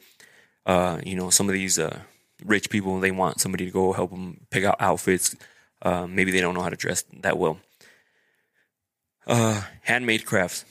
uh, 0.67 0.99
you 1.03 1.15
know, 1.15 1.29
some 1.29 1.47
of 1.47 1.53
these 1.53 1.79
uh, 1.79 2.01
rich 2.45 2.69
people 2.69 2.99
they 2.99 3.09
want 3.09 3.39
somebody 3.39 3.65
to 3.65 3.71
go 3.71 3.93
help 3.93 4.11
them 4.11 4.45
pick 4.51 4.65
out 4.65 4.75
outfits. 4.79 5.35
Uh, 5.81 6.05
maybe 6.05 6.29
they 6.31 6.41
don't 6.41 6.53
know 6.53 6.61
how 6.61 6.69
to 6.69 6.75
dress 6.75 7.03
that 7.21 7.37
well. 7.37 7.57
Uh, 9.25 9.61
handmade 9.81 10.25
crafts 10.25 10.65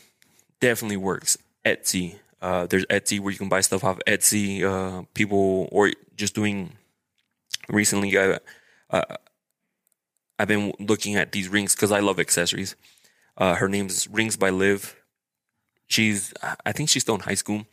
definitely 0.60 0.98
works. 0.98 1.38
Etsy, 1.64 2.16
uh, 2.42 2.66
there's 2.66 2.84
Etsy 2.86 3.18
where 3.18 3.32
you 3.32 3.38
can 3.38 3.48
buy 3.48 3.62
stuff 3.62 3.82
off 3.84 3.98
Etsy. 4.06 4.62
Uh, 4.62 5.04
people 5.14 5.68
or 5.72 5.90
just 6.14 6.34
doing 6.34 6.72
recently. 7.68 8.16
I've 10.38 10.48
been 10.48 10.74
looking 10.78 11.16
at 11.16 11.32
these 11.32 11.48
rings 11.48 11.74
because 11.74 11.90
I 11.90 12.00
love 12.00 12.20
accessories. 12.20 12.76
her 13.38 13.68
name's 13.68 14.06
Rings 14.08 14.36
by 14.36 14.50
Liv. 14.50 14.94
She's 15.86 16.34
I 16.64 16.72
think 16.72 16.90
she's 16.90 17.02
still 17.02 17.14
in 17.14 17.22
high 17.22 17.34
school 17.34 17.64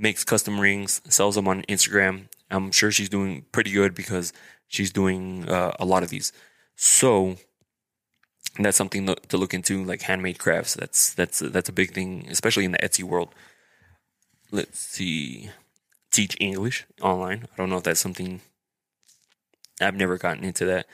makes 0.00 0.24
custom 0.24 0.60
rings, 0.60 1.00
sells 1.08 1.34
them 1.34 1.48
on 1.48 1.62
Instagram. 1.62 2.28
I'm 2.50 2.72
sure 2.72 2.90
she's 2.90 3.08
doing 3.08 3.44
pretty 3.52 3.72
good 3.72 3.94
because 3.94 4.32
she's 4.68 4.92
doing 4.92 5.48
uh, 5.48 5.72
a 5.78 5.84
lot 5.84 6.02
of 6.02 6.10
these. 6.10 6.32
So 6.76 7.36
that's 8.58 8.76
something 8.76 9.06
to 9.06 9.36
look 9.36 9.54
into, 9.54 9.84
like 9.84 10.02
handmade 10.02 10.38
crafts. 10.38 10.74
That's 10.74 11.14
that's 11.14 11.38
that's 11.38 11.68
a 11.68 11.72
big 11.72 11.92
thing, 11.92 12.26
especially 12.30 12.64
in 12.64 12.72
the 12.72 12.78
Etsy 12.78 13.04
world. 13.04 13.34
Let's 14.50 14.80
see, 14.80 15.50
teach 16.10 16.36
English 16.40 16.86
online. 17.00 17.46
I 17.52 17.56
don't 17.56 17.70
know 17.70 17.76
if 17.76 17.84
that's 17.84 18.00
something. 18.00 18.40
I've 19.80 19.94
never 19.94 20.18
gotten 20.18 20.44
into 20.44 20.64
that. 20.66 20.86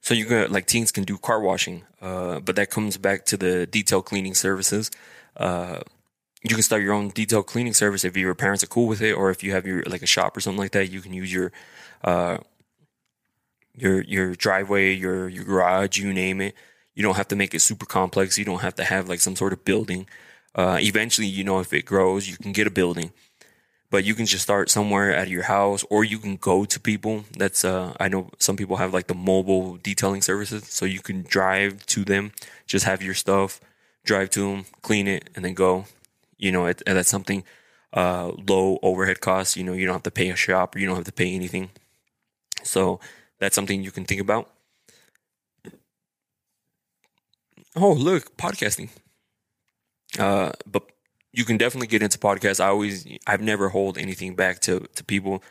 So 0.00 0.14
you 0.14 0.24
got 0.24 0.50
like 0.50 0.66
teens 0.66 0.90
can 0.90 1.04
do 1.04 1.18
car 1.18 1.40
washing, 1.40 1.84
uh, 2.00 2.40
but 2.40 2.56
that 2.56 2.70
comes 2.70 2.96
back 2.96 3.24
to 3.26 3.36
the 3.36 3.66
detail 3.66 4.02
cleaning 4.02 4.34
services. 4.34 4.90
Uh, 5.36 5.80
you 6.42 6.54
can 6.54 6.62
start 6.62 6.82
your 6.82 6.92
own 6.92 7.08
detailed 7.10 7.46
cleaning 7.46 7.74
service 7.74 8.04
if 8.04 8.16
your 8.16 8.34
parents 8.34 8.64
are 8.64 8.68
cool 8.68 8.86
with 8.86 9.00
it, 9.00 9.12
or 9.12 9.30
if 9.30 9.44
you 9.44 9.52
have 9.52 9.66
your 9.66 9.82
like 9.84 10.02
a 10.02 10.06
shop 10.06 10.36
or 10.36 10.40
something 10.40 10.58
like 10.58 10.72
that. 10.72 10.90
You 10.90 11.00
can 11.00 11.12
use 11.12 11.32
your 11.32 11.52
uh, 12.02 12.38
your 13.74 14.02
your 14.02 14.34
driveway, 14.34 14.92
your 14.94 15.28
your 15.28 15.44
garage, 15.44 15.98
you 15.98 16.12
name 16.12 16.40
it. 16.40 16.54
You 16.94 17.02
don't 17.02 17.16
have 17.16 17.28
to 17.28 17.36
make 17.36 17.54
it 17.54 17.60
super 17.60 17.86
complex. 17.86 18.38
You 18.38 18.44
don't 18.44 18.60
have 18.60 18.74
to 18.76 18.84
have 18.84 19.08
like 19.08 19.20
some 19.20 19.36
sort 19.36 19.52
of 19.52 19.64
building. 19.64 20.06
Uh, 20.54 20.78
eventually, 20.80 21.26
you 21.26 21.44
know, 21.44 21.60
if 21.60 21.72
it 21.72 21.86
grows, 21.86 22.28
you 22.28 22.36
can 22.36 22.52
get 22.52 22.66
a 22.66 22.70
building, 22.70 23.12
but 23.88 24.04
you 24.04 24.14
can 24.14 24.26
just 24.26 24.42
start 24.42 24.68
somewhere 24.68 25.14
at 25.14 25.28
your 25.28 25.44
house, 25.44 25.84
or 25.88 26.04
you 26.04 26.18
can 26.18 26.36
go 26.36 26.64
to 26.64 26.80
people. 26.80 27.24
That's 27.38 27.64
uh, 27.64 27.94
I 28.00 28.08
know 28.08 28.30
some 28.38 28.56
people 28.56 28.76
have 28.76 28.92
like 28.92 29.06
the 29.06 29.14
mobile 29.14 29.78
detailing 29.82 30.22
services, 30.22 30.66
so 30.68 30.84
you 30.84 31.00
can 31.00 31.22
drive 31.22 31.86
to 31.86 32.04
them, 32.04 32.32
just 32.66 32.84
have 32.84 33.00
your 33.00 33.14
stuff, 33.14 33.60
drive 34.04 34.28
to 34.30 34.40
them, 34.40 34.64
clean 34.82 35.06
it, 35.06 35.30
and 35.36 35.44
then 35.44 35.54
go. 35.54 35.86
You 36.42 36.50
know, 36.50 36.66
it, 36.66 36.82
that's 36.84 37.08
something 37.08 37.44
uh, 37.92 38.32
low 38.48 38.78
overhead 38.82 39.20
costs. 39.20 39.56
You 39.56 39.64
know, 39.64 39.74
you 39.74 39.86
don't 39.86 39.94
have 39.94 40.02
to 40.02 40.10
pay 40.10 40.28
a 40.30 40.36
shop, 40.36 40.76
you 40.76 40.86
don't 40.86 40.96
have 40.96 41.04
to 41.04 41.12
pay 41.12 41.34
anything. 41.34 41.70
So 42.64 43.00
that's 43.38 43.54
something 43.54 43.82
you 43.82 43.92
can 43.92 44.04
think 44.04 44.20
about. 44.20 44.50
Oh, 47.76 47.92
look, 47.92 48.36
podcasting. 48.36 48.90
Uh, 50.18 50.50
but 50.66 50.82
you 51.32 51.44
can 51.44 51.56
definitely 51.56 51.86
get 51.86 52.02
into 52.02 52.18
podcasts. 52.18 52.60
I 52.60 52.68
always, 52.68 53.06
I've 53.26 53.40
never 53.40 53.68
hold 53.70 53.96
anything 53.96 54.34
back 54.34 54.60
to 54.62 54.80
to 54.96 55.04
people. 55.04 55.42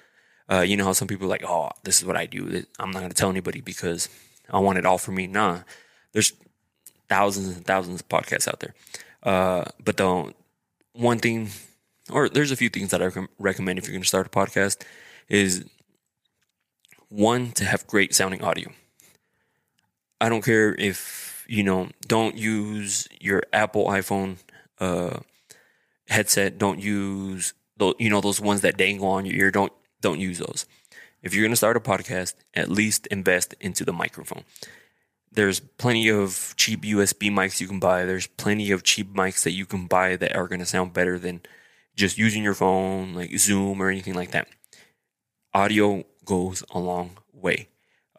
Uh, 0.52 0.60
you 0.60 0.76
know 0.76 0.84
how 0.84 0.94
some 0.94 1.08
people 1.08 1.26
are 1.26 1.30
like, 1.30 1.46
oh, 1.48 1.70
this 1.84 2.00
is 2.00 2.06
what 2.06 2.18
I 2.18 2.26
do. 2.26 2.64
I'm 2.78 2.92
not 2.92 3.00
going 3.00 3.10
to 3.10 3.16
tell 3.16 3.30
anybody 3.30 3.62
because 3.62 4.10
I 4.50 4.60
want 4.60 4.78
it 4.78 4.86
all 4.86 4.98
for 4.98 5.14
me. 5.14 5.26
Nah, 5.26 5.60
there's 6.12 6.34
thousands 7.08 7.56
and 7.56 7.66
thousands 7.66 8.02
of 8.02 8.10
podcasts 8.10 8.48
out 8.48 8.60
there. 8.60 8.76
Uh, 9.24 9.64
but 9.84 9.98
the 9.98 10.34
one 10.94 11.20
thing, 11.20 11.50
or 12.10 12.30
there's 12.30 12.52
a 12.52 12.56
few 12.56 12.70
things 12.70 12.92
that 12.92 13.02
I 13.02 13.10
recommend 13.40 13.80
if 13.80 13.86
you're 13.86 13.94
going 13.94 14.04
to 14.04 14.08
start 14.08 14.28
a 14.28 14.30
podcast 14.30 14.84
is 15.30 15.66
one 17.10 17.52
to 17.54 17.66
have 17.66 17.88
great 17.88 18.14
sounding 18.16 18.44
audio. 18.44 18.70
I 20.20 20.30
don't 20.30 20.44
care 20.44 20.76
if 20.76 21.32
you 21.52 21.64
know, 21.64 21.90
don't 22.08 22.38
use 22.38 23.10
your 23.20 23.44
Apple 23.52 23.88
iPhone 23.88 24.38
uh, 24.80 25.20
headset. 26.08 26.58
Don't 26.58 26.80
use 26.80 27.54
those, 27.76 27.96
you 28.00 28.10
know, 28.10 28.22
those 28.22 28.40
ones 28.40 28.62
that 28.62 28.78
dangle 28.78 29.10
on 29.10 29.26
your 29.26 29.36
ear. 29.36 29.52
Don't 29.52 29.74
don't 30.00 30.20
use 30.20 30.40
those. 30.40 30.66
If 31.22 31.34
you're 31.34 31.44
going 31.44 31.52
to 31.52 31.58
start 31.58 31.76
a 31.76 31.82
podcast, 31.82 32.36
at 32.54 32.70
least 32.70 33.06
invest 33.08 33.54
into 33.60 33.84
the 33.84 33.92
microphone. 33.92 34.44
There's 35.32 35.60
plenty 35.60 36.10
of 36.10 36.54
cheap 36.58 36.84
USB 36.84 37.32
mics 37.32 37.62
you 37.62 37.68
can 37.68 37.80
buy. 37.80 38.06
There's 38.06 38.28
plenty 38.28 38.72
of 38.72 38.84
cheap 38.84 39.14
mics 39.14 39.44
that 39.44 39.52
you 39.52 39.66
can 39.66 39.88
buy 39.88 40.18
that 40.18 40.36
are 40.36 40.48
going 40.48 40.60
to 40.60 40.66
sound 40.66 40.94
better 40.94 41.18
than 41.18 41.42
just 41.96 42.18
using 42.18 42.44
your 42.44 42.54
phone, 42.54 43.14
like 43.14 43.38
Zoom 43.38 43.82
or 43.82 43.90
anything 43.90 44.14
like 44.14 44.32
that. 44.32 44.48
Audio 45.54 46.04
goes 46.26 46.64
a 46.72 46.80
long 46.80 47.18
way. 47.34 47.70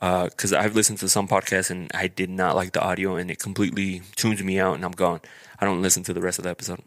Because 0.01 0.53
uh, 0.53 0.59
I've 0.59 0.75
listened 0.75 0.99
to 0.99 1.09
some 1.09 1.29
podcasts 1.29 1.71
and 1.71 1.91
I 1.95 2.09
did 2.09 2.29
not 2.29 2.57
like 2.57 2.73
the 2.73 2.83
audio 2.83 3.15
and 3.17 3.31
it 3.31 3.39
completely 3.39 4.03
tunes 4.17 4.43
me 4.43 4.59
out 4.59 4.75
and 4.75 4.85
I'm 4.85 4.93
gone. 4.93 5.21
I 5.61 5.65
don't 5.65 5.83
listen 5.83 6.03
to 6.05 6.13
the 6.13 6.21
rest 6.21 6.39
of 6.39 6.45
the 6.45 6.51
episode. 6.51 6.83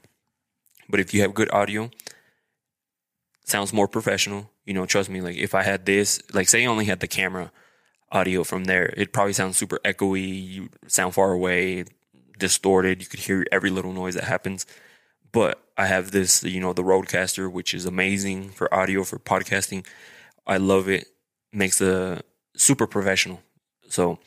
But 0.89 0.99
if 0.99 1.13
you 1.13 1.21
have 1.21 1.33
good 1.33 1.51
audio, 1.53 1.91
sounds 3.45 3.71
more 3.71 3.87
professional. 3.87 4.51
You 4.65 4.73
know, 4.73 4.85
trust 4.85 5.09
me. 5.09 5.21
Like 5.21 5.37
if 5.37 5.55
I 5.55 5.63
had 5.63 5.85
this, 5.85 6.21
like 6.33 6.49
say 6.49 6.63
I 6.63 6.67
only 6.67 6.85
had 6.85 6.99
the 6.99 7.07
camera 7.07 7.51
audio 8.15 8.43
from 8.43 8.63
there, 8.63 8.93
it 8.97 9.11
probably 9.11 9.33
sounds 9.33 9.57
super 9.57 9.79
echoey. 9.83 10.47
You 10.47 10.69
sound 10.87 11.13
far 11.13 11.33
away, 11.33 11.83
distorted. 12.39 13.01
You 13.01 13.07
could 13.07 13.19
hear 13.19 13.45
every 13.51 13.69
little 13.69 13.93
noise 13.93 14.15
that 14.15 14.23
happens. 14.23 14.65
But 15.31 15.61
I 15.77 15.87
have 15.87 16.11
this, 16.11 16.43
you 16.43 16.61
know, 16.61 16.71
the 16.71 16.81
Rodecaster, 16.83 17.51
which 17.51 17.73
is 17.73 17.85
amazing 17.85 18.51
for 18.51 18.73
audio 18.73 19.03
for 19.03 19.19
podcasting. 19.19 19.85
I 20.47 20.57
love 20.57 20.87
it. 20.87 21.07
Makes 21.51 21.79
the 21.79 22.23
super 22.55 22.87
professional. 22.87 23.41
So 23.89 24.19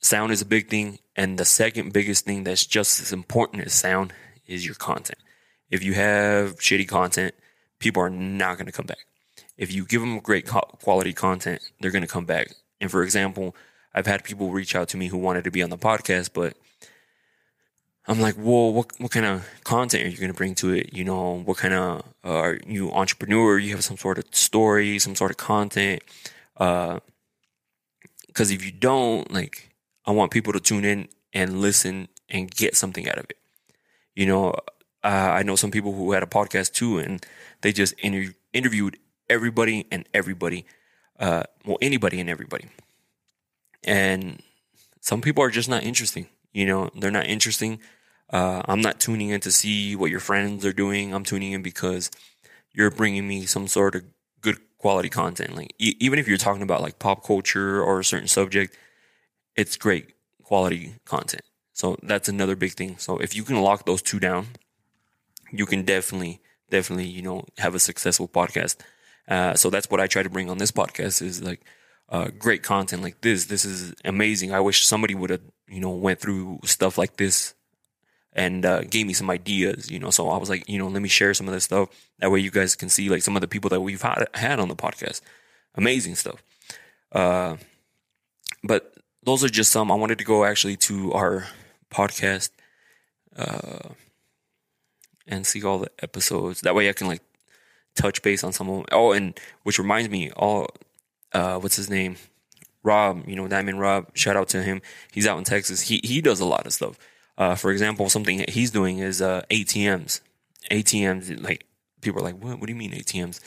sound 0.00 0.32
is 0.32 0.42
a 0.42 0.46
big 0.46 0.68
thing. 0.68 0.98
And 1.16 1.38
the 1.38 1.44
second 1.44 1.92
biggest 1.92 2.26
thing 2.26 2.44
that's 2.44 2.66
just 2.66 3.00
as 3.00 3.12
important 3.12 3.64
as 3.64 3.72
sound 3.72 4.12
is 4.46 4.66
your 4.66 4.74
content. 4.74 5.18
If 5.70 5.82
you 5.82 5.94
have 5.94 6.58
shitty 6.58 6.86
content, 6.86 7.34
people 7.78 8.02
are 8.02 8.10
not 8.10 8.58
going 8.58 8.66
to 8.66 8.72
come 8.72 8.86
back. 8.86 9.06
If 9.56 9.72
you 9.72 9.86
give 9.86 10.00
them 10.00 10.18
great 10.18 10.46
quality 10.46 11.12
content, 11.12 11.62
they're 11.80 11.90
going 11.90 12.02
to 12.02 12.08
come 12.08 12.26
back. 12.26 12.48
And 12.84 12.90
for 12.90 13.02
example, 13.02 13.56
I've 13.94 14.06
had 14.06 14.24
people 14.24 14.50
reach 14.50 14.76
out 14.76 14.90
to 14.90 14.98
me 14.98 15.06
who 15.06 15.16
wanted 15.16 15.44
to 15.44 15.50
be 15.50 15.62
on 15.62 15.70
the 15.70 15.78
podcast, 15.78 16.34
but 16.34 16.54
I'm 18.06 18.20
like, 18.20 18.34
well, 18.36 18.74
what 18.74 18.92
what 18.98 19.10
kind 19.10 19.24
of 19.24 19.48
content 19.64 20.04
are 20.04 20.08
you 20.10 20.18
going 20.18 20.30
to 20.30 20.36
bring 20.36 20.54
to 20.56 20.74
it? 20.74 20.92
You 20.92 21.02
know, 21.02 21.40
what 21.46 21.56
kind 21.56 21.72
of 21.72 22.02
uh, 22.22 22.28
are 22.28 22.58
you 22.66 22.92
entrepreneur? 22.92 23.56
You 23.56 23.70
have 23.70 23.82
some 23.82 23.96
sort 23.96 24.18
of 24.18 24.26
story, 24.32 24.98
some 24.98 25.14
sort 25.14 25.30
of 25.30 25.38
content. 25.38 26.02
Because 26.52 27.00
uh, 28.38 28.54
if 28.54 28.62
you 28.62 28.70
don't, 28.70 29.32
like, 29.32 29.70
I 30.04 30.10
want 30.10 30.30
people 30.30 30.52
to 30.52 30.60
tune 30.60 30.84
in 30.84 31.08
and 31.32 31.62
listen 31.62 32.08
and 32.28 32.50
get 32.50 32.76
something 32.76 33.08
out 33.08 33.16
of 33.16 33.24
it. 33.30 33.38
You 34.14 34.26
know, 34.26 34.50
uh, 35.02 35.30
I 35.38 35.42
know 35.42 35.56
some 35.56 35.70
people 35.70 35.94
who 35.94 36.12
had 36.12 36.22
a 36.22 36.26
podcast 36.26 36.74
too, 36.74 36.98
and 36.98 37.24
they 37.62 37.72
just 37.72 37.94
inter- 38.00 38.34
interviewed 38.52 38.98
everybody 39.30 39.86
and 39.90 40.06
everybody, 40.12 40.66
uh, 41.18 41.44
well, 41.64 41.78
anybody 41.80 42.20
and 42.20 42.28
everybody. 42.28 42.66
And 43.82 44.42
some 45.00 45.20
people 45.20 45.42
are 45.42 45.50
just 45.50 45.68
not 45.68 45.82
interesting. 45.82 46.26
You 46.52 46.66
know, 46.66 46.90
they're 46.96 47.10
not 47.10 47.26
interesting. 47.26 47.80
Uh, 48.30 48.62
I'm 48.66 48.80
not 48.80 49.00
tuning 49.00 49.30
in 49.30 49.40
to 49.40 49.52
see 49.52 49.94
what 49.94 50.10
your 50.10 50.20
friends 50.20 50.64
are 50.64 50.72
doing. 50.72 51.14
I'm 51.14 51.24
tuning 51.24 51.52
in 51.52 51.62
because 51.62 52.10
you're 52.72 52.90
bringing 52.90 53.28
me 53.28 53.44
some 53.46 53.68
sort 53.68 53.94
of 53.94 54.04
good 54.40 54.58
quality 54.78 55.08
content. 55.08 55.54
Like 55.56 55.74
e- 55.78 55.96
even 56.00 56.18
if 56.18 56.26
you're 56.26 56.36
talking 56.38 56.62
about 56.62 56.82
like 56.82 56.98
pop 56.98 57.24
culture 57.24 57.82
or 57.82 58.00
a 58.00 58.04
certain 58.04 58.28
subject, 58.28 58.76
it's 59.56 59.76
great 59.76 60.14
quality 60.42 60.94
content. 61.04 61.42
So 61.72 61.96
that's 62.02 62.28
another 62.28 62.56
big 62.56 62.72
thing. 62.72 62.96
So 62.98 63.18
if 63.18 63.34
you 63.34 63.42
can 63.42 63.60
lock 63.60 63.84
those 63.84 64.02
two 64.02 64.20
down, 64.20 64.48
you 65.50 65.66
can 65.66 65.82
definitely, 65.82 66.40
definitely, 66.70 67.06
you 67.06 67.22
know, 67.22 67.44
have 67.58 67.74
a 67.74 67.80
successful 67.80 68.28
podcast. 68.28 68.76
Uh, 69.28 69.54
so 69.54 69.70
that's 69.70 69.90
what 69.90 70.00
I 70.00 70.06
try 70.06 70.22
to 70.22 70.30
bring 70.30 70.50
on 70.50 70.58
this 70.58 70.70
podcast 70.70 71.22
is 71.22 71.42
like 71.42 71.60
uh, 72.08 72.28
great 72.38 72.62
content 72.62 73.02
like 73.02 73.20
this. 73.20 73.46
This 73.46 73.64
is 73.64 73.94
amazing. 74.04 74.52
I 74.52 74.60
wish 74.60 74.84
somebody 74.84 75.14
would 75.14 75.30
have, 75.30 75.40
you 75.68 75.80
know, 75.80 75.90
went 75.90 76.20
through 76.20 76.60
stuff 76.64 76.98
like 76.98 77.16
this 77.16 77.54
and 78.32 78.66
uh, 78.66 78.82
gave 78.82 79.06
me 79.06 79.12
some 79.12 79.30
ideas, 79.30 79.90
you 79.90 79.98
know. 79.98 80.10
So 80.10 80.28
I 80.28 80.36
was 80.36 80.50
like, 80.50 80.68
you 80.68 80.78
know, 80.78 80.88
let 80.88 81.00
me 81.02 81.08
share 81.08 81.32
some 81.34 81.48
of 81.48 81.54
this 81.54 81.64
stuff. 81.64 81.88
That 82.18 82.30
way 82.30 82.40
you 82.40 82.50
guys 82.50 82.74
can 82.74 82.88
see 82.88 83.08
like 83.08 83.22
some 83.22 83.36
of 83.36 83.40
the 83.40 83.48
people 83.48 83.70
that 83.70 83.80
we've 83.80 84.02
had, 84.02 84.26
had 84.34 84.60
on 84.60 84.68
the 84.68 84.76
podcast. 84.76 85.20
Amazing 85.74 86.16
stuff. 86.16 86.42
Uh, 87.12 87.56
but 88.62 88.94
those 89.22 89.42
are 89.42 89.48
just 89.48 89.72
some. 89.72 89.90
I 89.90 89.94
wanted 89.94 90.18
to 90.18 90.24
go 90.24 90.44
actually 90.44 90.76
to 90.76 91.12
our 91.12 91.46
podcast 91.90 92.50
uh, 93.36 93.90
and 95.26 95.46
see 95.46 95.62
all 95.62 95.78
the 95.78 95.90
episodes. 96.02 96.60
That 96.60 96.74
way 96.74 96.88
I 96.88 96.92
can 96.92 97.06
like 97.06 97.22
touch 97.94 98.22
base 98.22 98.44
on 98.44 98.52
some 98.52 98.68
of 98.68 98.76
them. 98.76 98.86
Oh, 98.92 99.12
and 99.12 99.38
which 99.62 99.78
reminds 99.78 100.08
me, 100.10 100.30
all 100.32 100.68
uh, 101.32 101.58
what's 101.58 101.76
his 101.76 101.90
name? 101.90 102.16
Rob, 102.82 103.26
you 103.26 103.34
know, 103.34 103.48
Diamond 103.48 103.80
Rob, 103.80 104.14
shout 104.14 104.36
out 104.36 104.48
to 104.48 104.62
him. 104.62 104.82
He's 105.10 105.26
out 105.26 105.38
in 105.38 105.44
Texas. 105.44 105.80
He 105.82 106.00
he 106.04 106.20
does 106.20 106.40
a 106.40 106.44
lot 106.44 106.66
of 106.66 106.72
stuff. 106.72 106.98
Uh, 107.36 107.54
for 107.54 107.70
example, 107.72 108.08
something 108.08 108.44
he's 108.48 108.70
doing 108.70 108.98
is 108.98 109.20
uh, 109.20 109.42
ATMs. 109.50 110.20
ATMs, 110.70 111.42
like 111.42 111.66
people 112.00 112.20
are 112.20 112.24
like, 112.24 112.42
what? 112.42 112.60
What 112.60 112.66
do 112.66 112.72
you 112.72 112.78
mean 112.78 112.92
ATMs? 112.92 113.40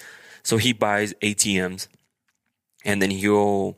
So 0.43 0.57
he 0.57 0.73
buys 0.73 1.13
ATMs, 1.21 1.87
and 2.83 3.01
then 3.01 3.11
he'll, 3.11 3.77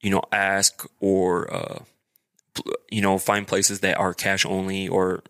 you 0.00 0.10
know, 0.10 0.22
ask 0.32 0.86
or 1.00 1.52
uh, 1.54 1.78
you 2.90 3.00
know 3.00 3.18
find 3.18 3.46
places 3.46 3.80
that 3.80 3.98
are 3.98 4.14
cash 4.14 4.44
only 4.44 4.88
or 4.88 5.22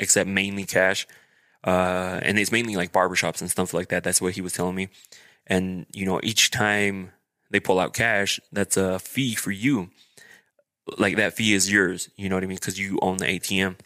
accept 0.00 0.28
mainly 0.28 0.64
cash. 0.64 1.06
Uh, 1.66 2.20
and 2.22 2.38
it's 2.38 2.52
mainly 2.52 2.76
like 2.76 2.92
barbershops 2.92 3.42
and 3.42 3.50
stuff 3.50 3.74
like 3.74 3.88
that. 3.88 4.04
That's 4.04 4.22
what 4.22 4.34
he 4.34 4.40
was 4.40 4.54
telling 4.54 4.76
me. 4.76 4.88
And 5.46 5.84
you 5.92 6.06
know, 6.06 6.20
each 6.22 6.50
time 6.50 7.12
they 7.50 7.60
pull 7.60 7.78
out 7.78 7.92
cash, 7.92 8.40
that's 8.52 8.78
a 8.78 8.98
fee 8.98 9.34
for 9.34 9.50
you 9.50 9.90
like 10.98 11.16
that 11.16 11.34
fee 11.34 11.54
is 11.54 11.70
yours. 11.70 12.08
You 12.16 12.28
know 12.28 12.36
what 12.36 12.44
I 12.44 12.46
mean? 12.46 12.56
Because 12.56 12.78
you 12.78 12.98
own 13.02 13.18
the 13.18 13.26
ATM, 13.26 13.76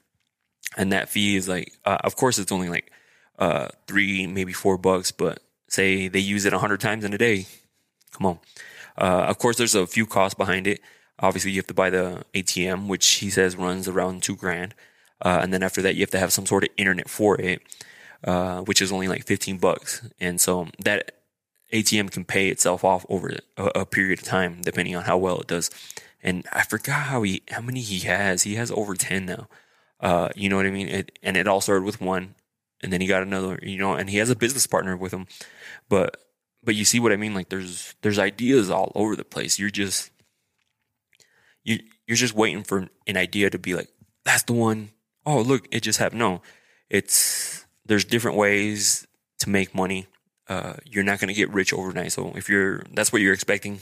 and 0.77 0.93
that 0.93 1.09
fee 1.09 1.37
is 1.37 1.49
like, 1.49 1.73
uh, 1.85 1.99
of 2.05 2.17
course, 2.17 2.39
it's 2.39 2.53
only 2.53 2.69
like 2.69 2.91
uh, 3.39 3.69
three, 3.87 4.27
maybe 4.27 4.53
four 4.53 4.77
bucks. 4.79 5.11
But 5.11 5.41
say 5.69 6.09
they 6.09 6.21
use 6.21 6.45
it 6.45 6.53
a 6.53 6.59
hundred 6.59 6.81
times 6.81 7.05
in 7.05 7.13
a 7.13 7.19
day. 7.19 7.47
Come 8.13 8.27
on. 8.27 8.39
Uh, 8.99 9.27
of 9.29 9.39
course, 9.39 9.57
there's 9.57 9.75
a 9.75 9.87
few 9.87 10.07
costs 10.07 10.35
behind 10.35 10.67
it. 10.67 10.81
Obviously, 11.19 11.51
you 11.51 11.59
have 11.59 11.67
to 11.67 11.75
buy 11.75 11.91
the 11.91 12.25
ATM, 12.35 12.87
which 12.87 13.07
he 13.07 13.31
says 13.31 13.57
runs 13.57 13.89
around 13.89 14.23
two 14.23 14.37
grand, 14.37 14.75
uh, 15.23 15.41
and 15.43 15.53
then 15.53 15.63
after 15.63 15.83
that, 15.83 15.95
you 15.95 16.01
have 16.01 16.11
to 16.11 16.19
have 16.19 16.33
some 16.33 16.47
sort 16.47 16.65
of 16.65 16.71
internet 16.77 17.09
for 17.09 17.41
it, 17.41 17.63
uh, 18.25 18.61
which 18.63 18.83
is 18.83 18.93
only 18.93 19.09
like 19.09 19.27
fifteen 19.27 19.59
bucks. 19.59 20.09
And 20.21 20.41
so 20.41 20.69
that 20.81 21.17
ATM 21.73 22.11
can 22.11 22.25
pay 22.25 22.49
itself 22.49 22.85
off 22.85 23.07
over 23.09 23.37
a, 23.57 23.65
a 23.81 23.87
period 23.87 24.19
of 24.19 24.25
time, 24.25 24.61
depending 24.63 24.97
on 24.97 25.05
how 25.05 25.19
well 25.19 25.41
it 25.41 25.47
does 25.47 25.71
and 26.23 26.47
I 26.53 26.63
forgot 26.65 27.07
how 27.07 27.23
he 27.23 27.43
how 27.51 27.61
many 27.61 27.81
he 27.81 28.01
has. 28.01 28.43
He 28.43 28.55
has 28.57 28.71
over 28.71 28.95
ten 28.95 29.27
now. 29.27 29.49
Uh, 30.01 30.31
you 30.35 30.49
know 30.49 30.57
what 30.57 30.67
I 30.67 30.71
mean? 30.71 30.89
It, 30.89 31.19
and 31.23 31.37
it 31.37 31.47
all 31.47 31.61
started 31.61 31.85
with 31.85 32.01
one, 32.01 32.35
and 32.83 32.93
then 32.93 33.01
he 33.01 33.07
got 33.07 33.23
another. 33.23 33.59
You 33.63 33.79
know, 33.79 33.95
and 33.95 34.11
he 34.11 34.19
has 34.19 34.31
a 34.31 34.37
business 34.37 34.67
partner 34.67 34.97
with 34.97 35.13
him. 35.13 35.27
But 35.89 36.17
but 36.63 36.75
you 36.75 36.85
see 36.85 37.01
what 37.01 37.13
I 37.13 37.17
mean? 37.17 37.35
Like 37.35 37.49
there's 37.49 37.95
there's 38.03 38.19
ideas 38.19 38.71
all 38.71 38.93
over 38.95 39.17
the 39.17 39.25
place. 39.25 39.59
You're 39.59 39.71
just 39.71 40.11
you 41.65 41.81
you're 42.07 42.17
just 42.17 42.35
waiting 42.35 42.65
for 42.65 42.89
an 43.07 43.17
idea 43.17 43.51
to 43.51 43.59
be 43.59 43.75
like 43.75 43.89
that's 44.25 44.43
the 44.43 44.53
one. 44.53 44.91
Oh 45.27 45.41
look, 45.41 45.69
it 45.71 45.81
just 45.81 45.99
happened. 45.99 46.21
No, 46.21 46.43
it's 46.89 47.65
there's 47.87 48.05
different 48.05 48.37
ways 48.37 49.07
to 49.41 49.51
make 49.51 49.75
money. 49.75 50.07
Uh, 50.49 50.75
you're 50.85 51.05
not 51.05 51.21
going 51.21 51.29
to 51.29 51.35
get 51.35 51.51
rich 51.51 51.73
overnight. 51.73 52.13
So 52.13 52.33
if 52.35 52.49
you're 52.49 52.83
that's 52.93 53.13
what 53.13 53.23
you're 53.23 53.35
expecting, 53.35 53.81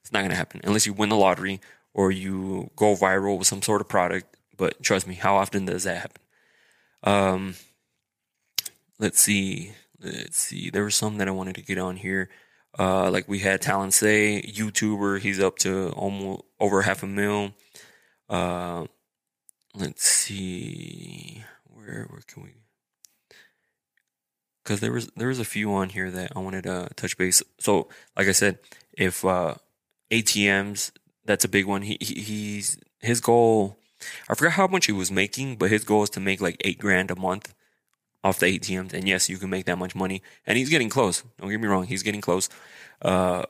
it's 0.00 0.12
not 0.12 0.20
going 0.20 0.30
to 0.30 0.36
happen 0.36 0.60
unless 0.64 0.86
you 0.86 0.92
win 0.92 1.08
the 1.08 1.16
lottery 1.16 1.60
or 1.92 2.10
you 2.10 2.70
go 2.76 2.94
viral 2.94 3.38
with 3.38 3.46
some 3.46 3.62
sort 3.62 3.80
of 3.80 3.88
product. 3.88 4.36
But 4.56 4.82
trust 4.82 5.06
me, 5.06 5.14
how 5.14 5.36
often 5.36 5.66
does 5.66 5.84
that 5.84 5.98
happen? 5.98 6.22
Um, 7.02 7.54
let's 8.98 9.20
see, 9.20 9.72
let's 10.00 10.36
see. 10.36 10.70
There 10.70 10.84
was 10.84 10.96
some 10.96 11.18
that 11.18 11.28
I 11.28 11.32
wanted 11.32 11.56
to 11.56 11.62
get 11.62 11.78
on 11.78 11.96
here. 11.96 12.28
Uh, 12.78 13.10
like 13.10 13.28
we 13.28 13.40
had 13.40 13.60
Talon 13.60 13.90
Say, 13.90 14.42
YouTuber. 14.42 15.20
He's 15.20 15.40
up 15.40 15.58
to 15.58 15.90
almost 15.90 16.42
over 16.60 16.82
half 16.82 17.02
a 17.02 17.06
mil. 17.06 17.52
Uh, 18.28 18.86
let's 19.74 20.04
see, 20.04 21.44
where 21.64 22.06
where 22.10 22.22
can 22.26 22.42
we? 22.42 22.50
Because 24.62 24.80
there 24.80 24.92
was 24.92 25.10
there 25.16 25.28
was 25.28 25.38
a 25.38 25.44
few 25.44 25.72
on 25.72 25.90
here 25.90 26.10
that 26.10 26.32
I 26.36 26.38
wanted 26.38 26.64
to 26.64 26.88
touch 26.96 27.16
base. 27.16 27.42
So, 27.58 27.88
like 28.16 28.28
I 28.28 28.32
said, 28.32 28.58
if 28.92 29.24
uh, 29.24 29.54
ATMs, 30.10 30.92
that's 31.24 31.44
a 31.44 31.48
big 31.48 31.66
one. 31.66 31.82
He, 31.82 31.96
he 32.00 32.14
he's 32.20 32.78
his 33.00 33.20
goal. 33.20 33.78
I 34.28 34.34
forgot 34.34 34.52
how 34.52 34.66
much 34.66 34.86
he 34.86 34.92
was 34.92 35.10
making, 35.10 35.56
but 35.56 35.70
his 35.70 35.84
goal 35.84 36.02
is 36.02 36.10
to 36.10 36.20
make 36.20 36.40
like 36.40 36.56
eight 36.60 36.78
grand 36.78 37.10
a 37.10 37.16
month 37.16 37.54
off 38.22 38.38
the 38.38 38.46
ATMs. 38.58 38.92
And 38.92 39.08
yes, 39.08 39.28
you 39.28 39.38
can 39.38 39.50
make 39.50 39.66
that 39.66 39.78
much 39.78 39.94
money. 39.94 40.22
And 40.46 40.58
he's 40.58 40.70
getting 40.70 40.88
close. 40.88 41.22
Don't 41.38 41.50
get 41.50 41.60
me 41.60 41.68
wrong, 41.68 41.84
he's 41.84 42.02
getting 42.02 42.20
close. 42.20 42.48
Uh, 43.02 43.44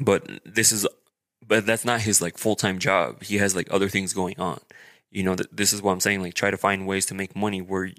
but 0.00 0.28
this 0.44 0.72
is, 0.72 0.86
but 1.46 1.66
that's 1.66 1.84
not 1.84 2.00
his 2.00 2.20
like 2.20 2.38
full 2.38 2.56
time 2.56 2.78
job. 2.78 3.22
He 3.22 3.36
has 3.36 3.54
like 3.54 3.68
other 3.70 3.88
things 3.88 4.12
going 4.12 4.38
on. 4.38 4.60
You 5.10 5.22
know, 5.22 5.36
th- 5.36 5.48
this 5.52 5.72
is 5.72 5.80
what 5.80 5.92
I'm 5.92 6.00
saying. 6.00 6.22
Like, 6.22 6.34
try 6.34 6.50
to 6.50 6.56
find 6.56 6.86
ways 6.86 7.06
to 7.06 7.14
make 7.14 7.36
money 7.36 7.62
where 7.62 7.90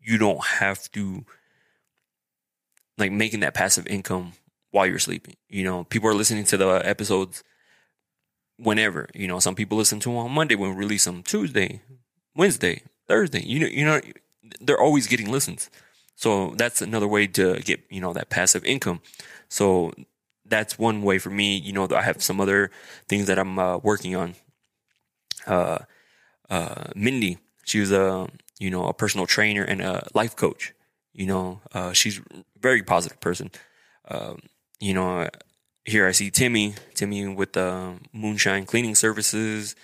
you 0.00 0.18
don't 0.18 0.44
have 0.44 0.90
to 0.92 1.24
like 2.98 3.12
making 3.12 3.40
that 3.40 3.54
passive 3.54 3.86
income 3.86 4.32
while 4.70 4.86
you're 4.86 4.98
sleeping. 4.98 5.36
You 5.48 5.64
know, 5.64 5.84
people 5.84 6.08
are 6.08 6.14
listening 6.14 6.44
to 6.44 6.56
the 6.56 6.80
episodes 6.84 7.42
whenever. 8.58 9.08
You 9.14 9.26
know, 9.26 9.40
some 9.40 9.54
people 9.54 9.76
listen 9.78 10.00
to 10.00 10.10
them 10.10 10.18
on 10.18 10.30
Monday 10.30 10.54
when 10.54 10.70
we 10.70 10.76
release 10.76 11.04
them 11.04 11.22
Tuesday, 11.22 11.80
Wednesday, 12.34 12.82
Thursday. 13.08 13.42
You 13.44 13.60
know, 13.60 13.66
you 13.66 13.84
know, 13.84 14.00
they're 14.60 14.80
always 14.80 15.06
getting 15.06 15.30
listens. 15.30 15.70
So 16.14 16.54
that's 16.56 16.80
another 16.80 17.08
way 17.08 17.26
to 17.26 17.60
get, 17.60 17.80
you 17.90 18.00
know, 18.00 18.12
that 18.14 18.30
passive 18.30 18.64
income. 18.64 19.00
So 19.48 19.92
that's 20.48 20.78
one 20.78 21.02
way 21.02 21.18
for 21.18 21.30
me. 21.30 21.56
You 21.56 21.72
know, 21.72 21.88
I 21.94 22.02
have 22.02 22.22
some 22.22 22.40
other 22.40 22.70
things 23.08 23.26
that 23.26 23.38
I'm 23.38 23.58
uh, 23.58 23.78
working 23.78 24.16
on. 24.16 24.34
Uh, 25.46 25.78
uh, 26.50 26.84
Mindy, 26.94 27.38
she 27.64 27.80
was 27.80 27.92
a, 27.92 28.28
you 28.58 28.70
know, 28.70 28.86
a 28.86 28.94
personal 28.94 29.26
trainer 29.26 29.62
and 29.62 29.80
a 29.80 30.08
life 30.14 30.36
coach. 30.36 30.72
You 31.12 31.26
know, 31.26 31.60
uh, 31.72 31.92
she's 31.92 32.18
a 32.18 32.44
very 32.60 32.82
positive 32.82 33.20
person. 33.20 33.50
Um, 34.08 34.40
you 34.80 34.94
know, 34.94 35.28
here 35.84 36.06
I 36.06 36.12
see 36.12 36.30
Timmy, 36.30 36.74
Timmy 36.94 37.26
with 37.28 37.52
the 37.54 37.94
moonshine 38.12 38.66
cleaning 38.66 38.94
services, 38.94 39.74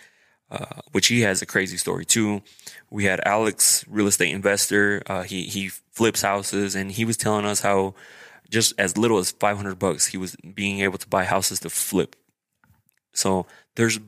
uh, 0.51 0.81
which 0.91 1.07
he 1.07 1.23
has 1.23 1.41
a 1.41 1.47
crazy 1.47 1.77
story 1.77 2.05
too. 2.05 2.43
We 2.91 3.05
had 3.05 3.21
Alex, 3.25 3.85
real 3.89 4.07
estate 4.07 4.33
investor. 4.33 5.03
Uh, 5.07 5.23
he 5.23 5.45
he 5.45 5.69
flips 5.69 6.23
houses, 6.23 6.75
and 6.75 6.93
he 6.93 7.05
was 7.05 7.17
telling 7.17 7.47
us 7.47 7.61
how 7.61 7.95
just 8.53 8.75
as 8.79 8.97
little 8.99 9.19
as 9.19 9.33
five 9.33 9.57
hundred 9.57 9.79
bucks, 9.81 10.09
he 10.09 10.19
was 10.19 10.37
being 10.55 10.81
able 10.81 10.99
to 10.99 11.09
buy 11.09 11.25
houses 11.25 11.61
to 11.61 11.71
flip. 11.71 12.17
So 13.15 13.47
there's 13.77 13.99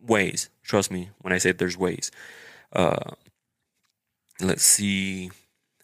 ways. 0.00 0.50
Trust 0.62 0.90
me 0.90 1.10
when 1.22 1.32
I 1.32 1.38
say 1.38 1.52
there's 1.52 1.78
ways. 1.78 2.10
Uh, 2.72 3.12
let's 4.40 4.64
see. 4.64 5.30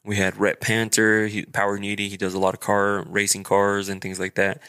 We 0.05 0.17
had 0.17 0.37
Rhett 0.39 0.61
Panther, 0.61 1.27
he, 1.27 1.45
Power 1.45 1.79
Needy. 1.79 2.09
He 2.09 2.17
does 2.17 2.35
a 2.35 2.39
lot 2.39 2.55
of 2.55 2.61
car 2.61 3.05
racing 3.09 3.45
cars 3.45 3.89
and 3.89 4.01
things 4.01 4.19
like 4.19 4.35
that. 4.37 4.61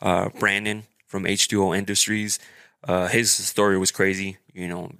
Uh, 0.00 0.30
Brandon 0.38 0.84
from 1.06 1.26
H2O 1.26 1.72
Industries. 1.76 2.38
Uh, 2.84 3.08
his 3.08 3.30
story 3.30 3.78
was 3.78 3.90
crazy. 3.90 4.38
You 4.54 4.68
know, 4.68 4.92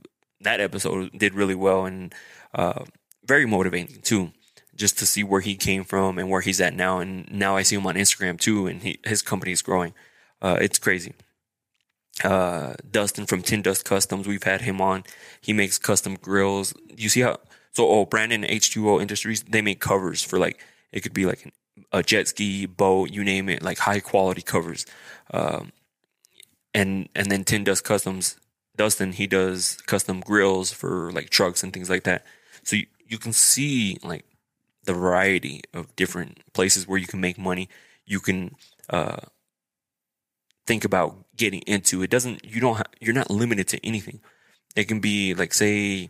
that 0.43 0.61
episode 0.61 1.11
did 1.17 1.35
really 1.35 1.55
well 1.55 1.87
and 1.87 2.15
uh, 2.55 2.85
very 3.25 3.47
motivating 3.47 4.01
too, 4.03 4.33
just 4.79 4.99
to 4.99 5.07
see 5.07 5.25
where 5.25 5.41
he 5.41 5.57
came 5.57 5.85
from 5.85 6.19
and 6.19 6.31
where 6.31 6.41
he's 6.41 6.61
at 6.61 6.73
now. 6.73 7.01
And 7.01 7.31
now 7.31 7.57
I 7.57 7.63
see 7.63 7.77
him 7.77 7.87
on 7.87 7.97
Instagram 7.97 8.39
too, 8.39 8.67
and 8.67 8.83
he, 8.83 8.99
his 9.05 9.21
company 9.21 9.53
is 9.53 9.61
growing. 9.61 9.93
Uh, 10.41 10.57
it's 10.61 10.79
crazy. 10.79 11.15
Uh, 12.25 12.75
Dustin 12.91 13.27
from 13.27 13.43
Tin 13.43 13.63
Dust 13.63 13.85
Customs, 13.85 14.27
we've 14.27 14.45
had 14.45 14.63
him 14.63 14.81
on. 14.81 15.05
He 15.41 15.53
makes 15.53 15.79
custom 15.79 16.17
grills. 16.17 16.73
You 16.97 17.09
see 17.09 17.21
how? 17.21 17.39
So, 17.73 17.89
oh, 17.89 18.07
Brandon 18.07 18.43
H2O 18.43 19.01
Industries, 19.01 19.43
they 19.43 19.63
make 19.63 19.81
covers 19.81 20.23
for 20.23 20.39
like 20.39 20.59
it 20.93 21.03
could 21.03 21.13
be 21.13 21.27
like 21.27 21.53
a 21.93 22.03
jet 22.03 22.29
ski, 22.29 22.67
boat, 22.67 23.11
you 23.11 23.23
name 23.23 23.49
it, 23.49 23.63
like 23.63 23.79
high 23.79 24.01
quality 24.01 24.43
covers. 24.43 24.87
Um, 25.33 25.73
and 26.75 27.09
and 27.15 27.31
then 27.31 27.45
Tin 27.45 27.65
Dust 27.65 27.85
Customs, 27.85 28.37
Dustin, 28.77 29.13
he 29.13 29.27
does 29.27 29.77
custom 29.87 30.21
grills 30.21 30.73
for 30.73 31.13
like 31.13 31.31
trucks 31.31 31.63
and 31.63 31.73
things 31.73 31.91
like 31.91 32.05
that. 32.05 32.25
So 32.63 32.77
you, 32.77 32.87
you 33.07 33.19
can 33.19 33.33
see 33.33 33.99
like 34.03 34.25
the 34.89 34.95
variety 34.95 35.61
of 35.75 35.95
different 35.97 36.41
places 36.55 36.89
where 36.89 36.99
you 36.99 37.07
can 37.07 37.21
make 37.21 37.37
money. 37.39 37.69
You 38.07 38.21
can 38.21 38.57
uh, 38.89 39.19
think 40.67 40.83
about 40.83 41.27
getting 41.37 41.61
into. 41.67 42.03
It 42.03 42.11
doesn't. 42.11 42.43
You 42.43 42.59
don't. 42.59 42.79
Ha- 42.79 42.93
you're 42.99 43.15
not 43.15 43.31
limited 43.31 43.69
to 43.69 43.87
anything. 43.87 44.21
It 44.75 44.89
can 44.89 44.99
be 44.99 45.35
like 45.35 45.53
say 45.53 46.09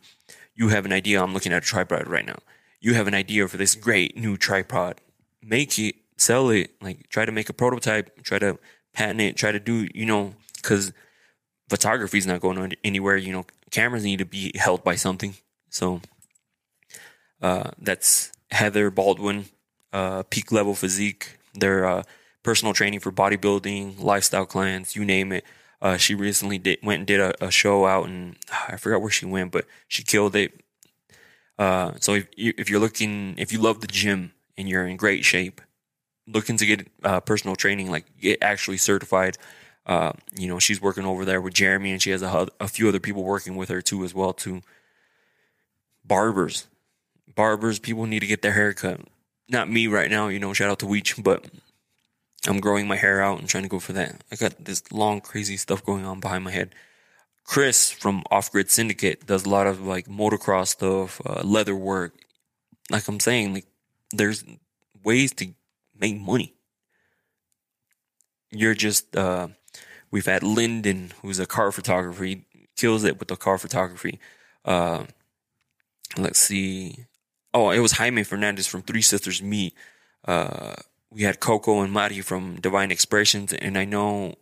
you 0.55 0.69
have 0.69 0.87
an 0.87 0.93
idea. 0.93 1.21
I'm 1.21 1.35
looking 1.35 1.53
at 1.53 1.65
a 1.65 1.67
tripod 1.67 2.07
right 2.07 2.25
now. 2.25 2.39
You 2.81 2.95
have 2.95 3.09
an 3.09 3.15
idea 3.15 3.49
for 3.49 3.57
this 3.57 3.75
great 3.75 4.17
new 4.17 4.37
tripod. 4.37 5.01
Make 5.43 5.77
it, 5.81 5.97
sell 6.17 6.51
it. 6.51 6.71
Like 6.81 7.09
try 7.09 7.25
to 7.25 7.33
make 7.33 7.49
a 7.49 7.53
prototype. 7.53 8.23
Try 8.23 8.39
to 8.39 8.61
patent 8.93 9.21
it. 9.21 9.37
Try 9.37 9.51
to 9.51 9.59
do. 9.59 9.89
You 9.93 10.07
know, 10.07 10.35
because 10.55 10.93
photography 11.69 12.19
is 12.19 12.29
not 12.29 12.41
going 12.41 12.75
anywhere. 12.85 13.17
You 13.17 13.33
know, 13.33 13.45
cameras 13.73 14.05
need 14.05 14.21
to 14.21 14.25
be 14.25 14.53
held 14.55 14.85
by 14.85 14.95
something. 14.95 15.35
So 15.69 16.01
uh, 17.43 17.73
that's 17.81 18.31
Heather 18.51 18.91
Baldwin, 18.91 19.47
uh, 19.93 20.23
peak 20.25 20.53
level 20.53 20.75
physique. 20.75 21.39
They're 21.55 21.87
uh, 21.87 22.03
personal 22.43 22.75
training 22.75 23.01
for 23.01 23.13
bodybuilding, 23.13 24.01
lifestyle 24.03 24.47
clients, 24.47 24.97
you 24.97 25.05
name 25.05 25.33
it. 25.33 25.45
Uh, 25.81 25.97
she 25.97 26.15
recently 26.15 26.59
did, 26.59 26.79
went 26.83 26.99
and 27.01 27.07
did 27.07 27.21
a, 27.21 27.45
a, 27.45 27.51
show 27.51 27.87
out, 27.87 28.09
and 28.09 28.37
I 28.69 28.77
forgot 28.77 29.01
where 29.01 29.11
she 29.11 29.27
went, 29.27 29.53
but 29.53 29.65
she 29.87 30.03
killed 30.03 30.35
it. 30.35 30.61
Uh, 31.57 31.93
so 32.01 32.15
if, 32.15 32.29
if 32.37 32.69
you're 32.69 32.81
looking, 32.81 33.35
if 33.39 33.53
you 33.53 33.61
love 33.61 33.81
the 33.81 33.87
gym 33.87 34.33
and 34.57 34.69
you're 34.69 34.87
in 34.87 34.97
great 34.97 35.25
shape, 35.25 35.61
looking 36.27 36.57
to 36.57 36.67
get 36.67 36.89
uh, 37.05 37.21
personal 37.21 37.55
training, 37.55 37.91
like 37.91 38.07
get 38.21 38.43
actually 38.43 38.77
certified, 38.77 39.39
uh, 39.87 40.13
you 40.37 40.49
know, 40.49 40.59
she's 40.59 40.83
working 40.83 41.05
over 41.05 41.25
there 41.25 41.41
with 41.41 41.55
Jeremy, 41.55 41.93
and 41.93 42.03
she 42.03 42.11
has 42.11 42.23
a, 42.23 42.49
a 42.61 42.69
few 42.69 42.89
other 42.89 43.01
people 43.01 43.23
working 43.23 43.55
with 43.55 43.69
her 43.69 43.81
too, 43.81 44.05
as 44.05 44.15
well. 44.15 44.33
Too 44.33 44.63
barbers, 46.05 46.67
barbers, 47.35 47.79
people 47.79 48.07
need 48.07 48.21
to 48.21 48.27
get 48.27 48.43
their 48.43 48.53
hair 48.53 48.73
cut. 48.73 49.01
Not 49.49 49.71
me 49.71 49.87
right 49.87 50.11
now, 50.11 50.29
you 50.29 50.39
know. 50.39 50.53
Shout 50.53 50.71
out 50.71 50.79
to 50.81 50.87
Weech, 50.87 51.23
but 51.23 51.47
I'm 52.47 52.61
growing 52.61 52.87
my 52.87 52.97
hair 52.97 53.21
out 53.21 53.41
and 53.41 53.49
trying 53.49 53.65
to 53.65 53.69
go 53.69 53.79
for 53.79 53.93
that. 53.95 54.23
I 54.31 54.37
got 54.37 54.65
this 54.65 54.91
long, 54.93 55.21
crazy 55.21 55.57
stuff 55.57 55.85
going 55.85 56.05
on 56.05 56.21
behind 56.21 56.45
my 56.45 56.51
head. 56.51 56.75
Chris 57.45 57.91
from 57.91 58.25
Off 58.31 58.53
Grid 58.53 58.71
Syndicate 58.71 59.27
does 59.27 59.47
a 59.47 59.49
lot 59.49 59.67
of 59.67 59.81
like 59.81 60.07
motocross 60.07 60.69
stuff, 60.69 61.21
uh, 61.25 61.41
leather 61.43 61.75
work. 61.75 62.13
Like 62.91 63.09
I'm 63.09 63.21
saying, 63.21 63.55
like 63.55 63.67
there's 64.13 64.45
ways 65.03 65.33
to 65.35 65.55
make 65.99 66.21
money. 66.21 66.55
You're 68.51 68.75
just 68.75 69.17
uh, 69.17 69.49
we've 70.11 70.27
had 70.27 70.43
Lyndon, 70.43 71.13
who's 71.23 71.39
a 71.39 71.47
car 71.47 71.73
photographer. 71.73 72.25
He 72.25 72.45
kills 72.77 73.05
it 73.05 73.19
with 73.19 73.29
the 73.29 73.37
car 73.37 73.57
photography. 73.59 74.19
Uh, 74.65 75.05
let's 76.19 76.39
see. 76.39 77.07
Oh, 77.59 77.71
it 77.71 77.81
was 77.81 77.91
Jaime 77.91 78.23
Fernandez 78.23 78.69
from 78.69 78.83
Three 78.83 79.03
Sisters 79.03 79.43
Meet. 79.43 79.75
Uh, 80.25 80.75
we 81.11 81.23
had 81.23 81.41
Coco 81.41 81.81
and 81.81 81.93
Mari 81.93 82.21
from 82.21 82.61
Divine 82.61 82.93
Expressions, 82.93 83.53
and 83.53 83.77
I 83.77 83.85
know 83.85 84.37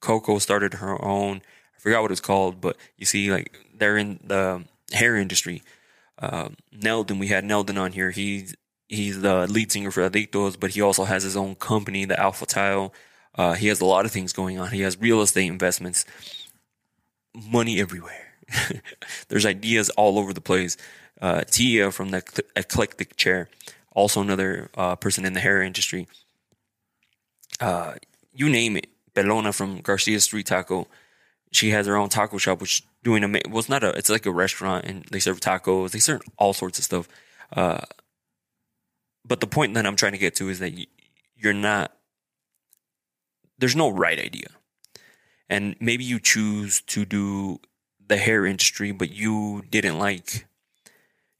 Coco 0.00 0.38
started 0.38 0.74
her 0.74 1.04
own. 1.04 1.42
I 1.76 1.80
forgot 1.80 2.02
what 2.02 2.12
it's 2.12 2.20
called, 2.20 2.60
but 2.60 2.76
you 2.98 3.04
see, 3.04 3.32
like 3.32 3.58
they're 3.74 3.96
in 3.96 4.20
the 4.22 4.62
hair 4.92 5.16
industry. 5.16 5.60
Uh, 6.20 6.50
Neldon, 6.72 7.18
we 7.18 7.26
had 7.26 7.42
Neldon 7.42 7.80
on 7.80 7.90
here. 7.90 8.12
He's 8.12 8.54
he's 8.88 9.20
the 9.20 9.48
lead 9.48 9.72
singer 9.72 9.90
for 9.90 10.08
Adictos, 10.08 10.56
but 10.56 10.70
he 10.70 10.80
also 10.80 11.02
has 11.02 11.24
his 11.24 11.36
own 11.36 11.56
company, 11.56 12.04
the 12.04 12.20
Alpha 12.20 12.46
Tile. 12.46 12.94
Uh, 13.34 13.54
he 13.54 13.66
has 13.66 13.80
a 13.80 13.84
lot 13.84 14.04
of 14.04 14.12
things 14.12 14.32
going 14.32 14.60
on. 14.60 14.70
He 14.70 14.82
has 14.82 14.96
real 15.00 15.20
estate 15.20 15.48
investments, 15.48 16.04
money 17.34 17.80
everywhere. 17.80 18.34
There's 19.28 19.44
ideas 19.44 19.90
all 19.90 20.16
over 20.16 20.32
the 20.32 20.40
place. 20.40 20.76
Uh, 21.20 21.42
Tia 21.42 21.90
from 21.90 22.10
the 22.10 22.22
Eclectic 22.54 23.16
Chair 23.16 23.48
also 23.98 24.20
another 24.20 24.70
uh, 24.76 24.94
person 24.94 25.24
in 25.24 25.32
the 25.32 25.40
hair 25.40 25.60
industry. 25.60 26.06
Uh, 27.60 27.94
you 28.32 28.48
name 28.48 28.76
it. 28.76 28.86
Belona 29.14 29.52
from 29.52 29.80
Garcia 29.80 30.20
Street 30.20 30.46
Taco. 30.46 30.86
She 31.50 31.70
has 31.70 31.86
her 31.86 31.96
own 31.96 32.08
taco 32.08 32.38
shop, 32.38 32.60
which 32.60 32.84
doing 33.02 33.24
a 33.24 33.28
well, 33.48 33.58
it's 33.58 33.68
not 33.68 33.82
a 33.82 33.90
it's 33.90 34.10
like 34.10 34.26
a 34.26 34.30
restaurant 34.30 34.84
and 34.84 35.04
they 35.10 35.18
serve 35.18 35.40
tacos, 35.40 35.90
they 35.90 35.98
serve 35.98 36.20
all 36.36 36.52
sorts 36.52 36.78
of 36.78 36.84
stuff. 36.84 37.08
Uh, 37.52 37.80
but 39.24 39.40
the 39.40 39.46
point 39.46 39.74
that 39.74 39.86
I'm 39.86 39.96
trying 39.96 40.12
to 40.12 40.18
get 40.18 40.36
to 40.36 40.48
is 40.48 40.60
that 40.60 40.72
you're 41.36 41.54
not 41.54 41.92
there's 43.58 43.74
no 43.74 43.88
right 43.88 44.18
idea. 44.18 44.48
And 45.48 45.74
maybe 45.80 46.04
you 46.04 46.20
choose 46.20 46.82
to 46.82 47.04
do 47.04 47.60
the 48.06 48.18
hair 48.18 48.46
industry, 48.46 48.92
but 48.92 49.10
you 49.10 49.64
didn't 49.70 49.98
like 49.98 50.46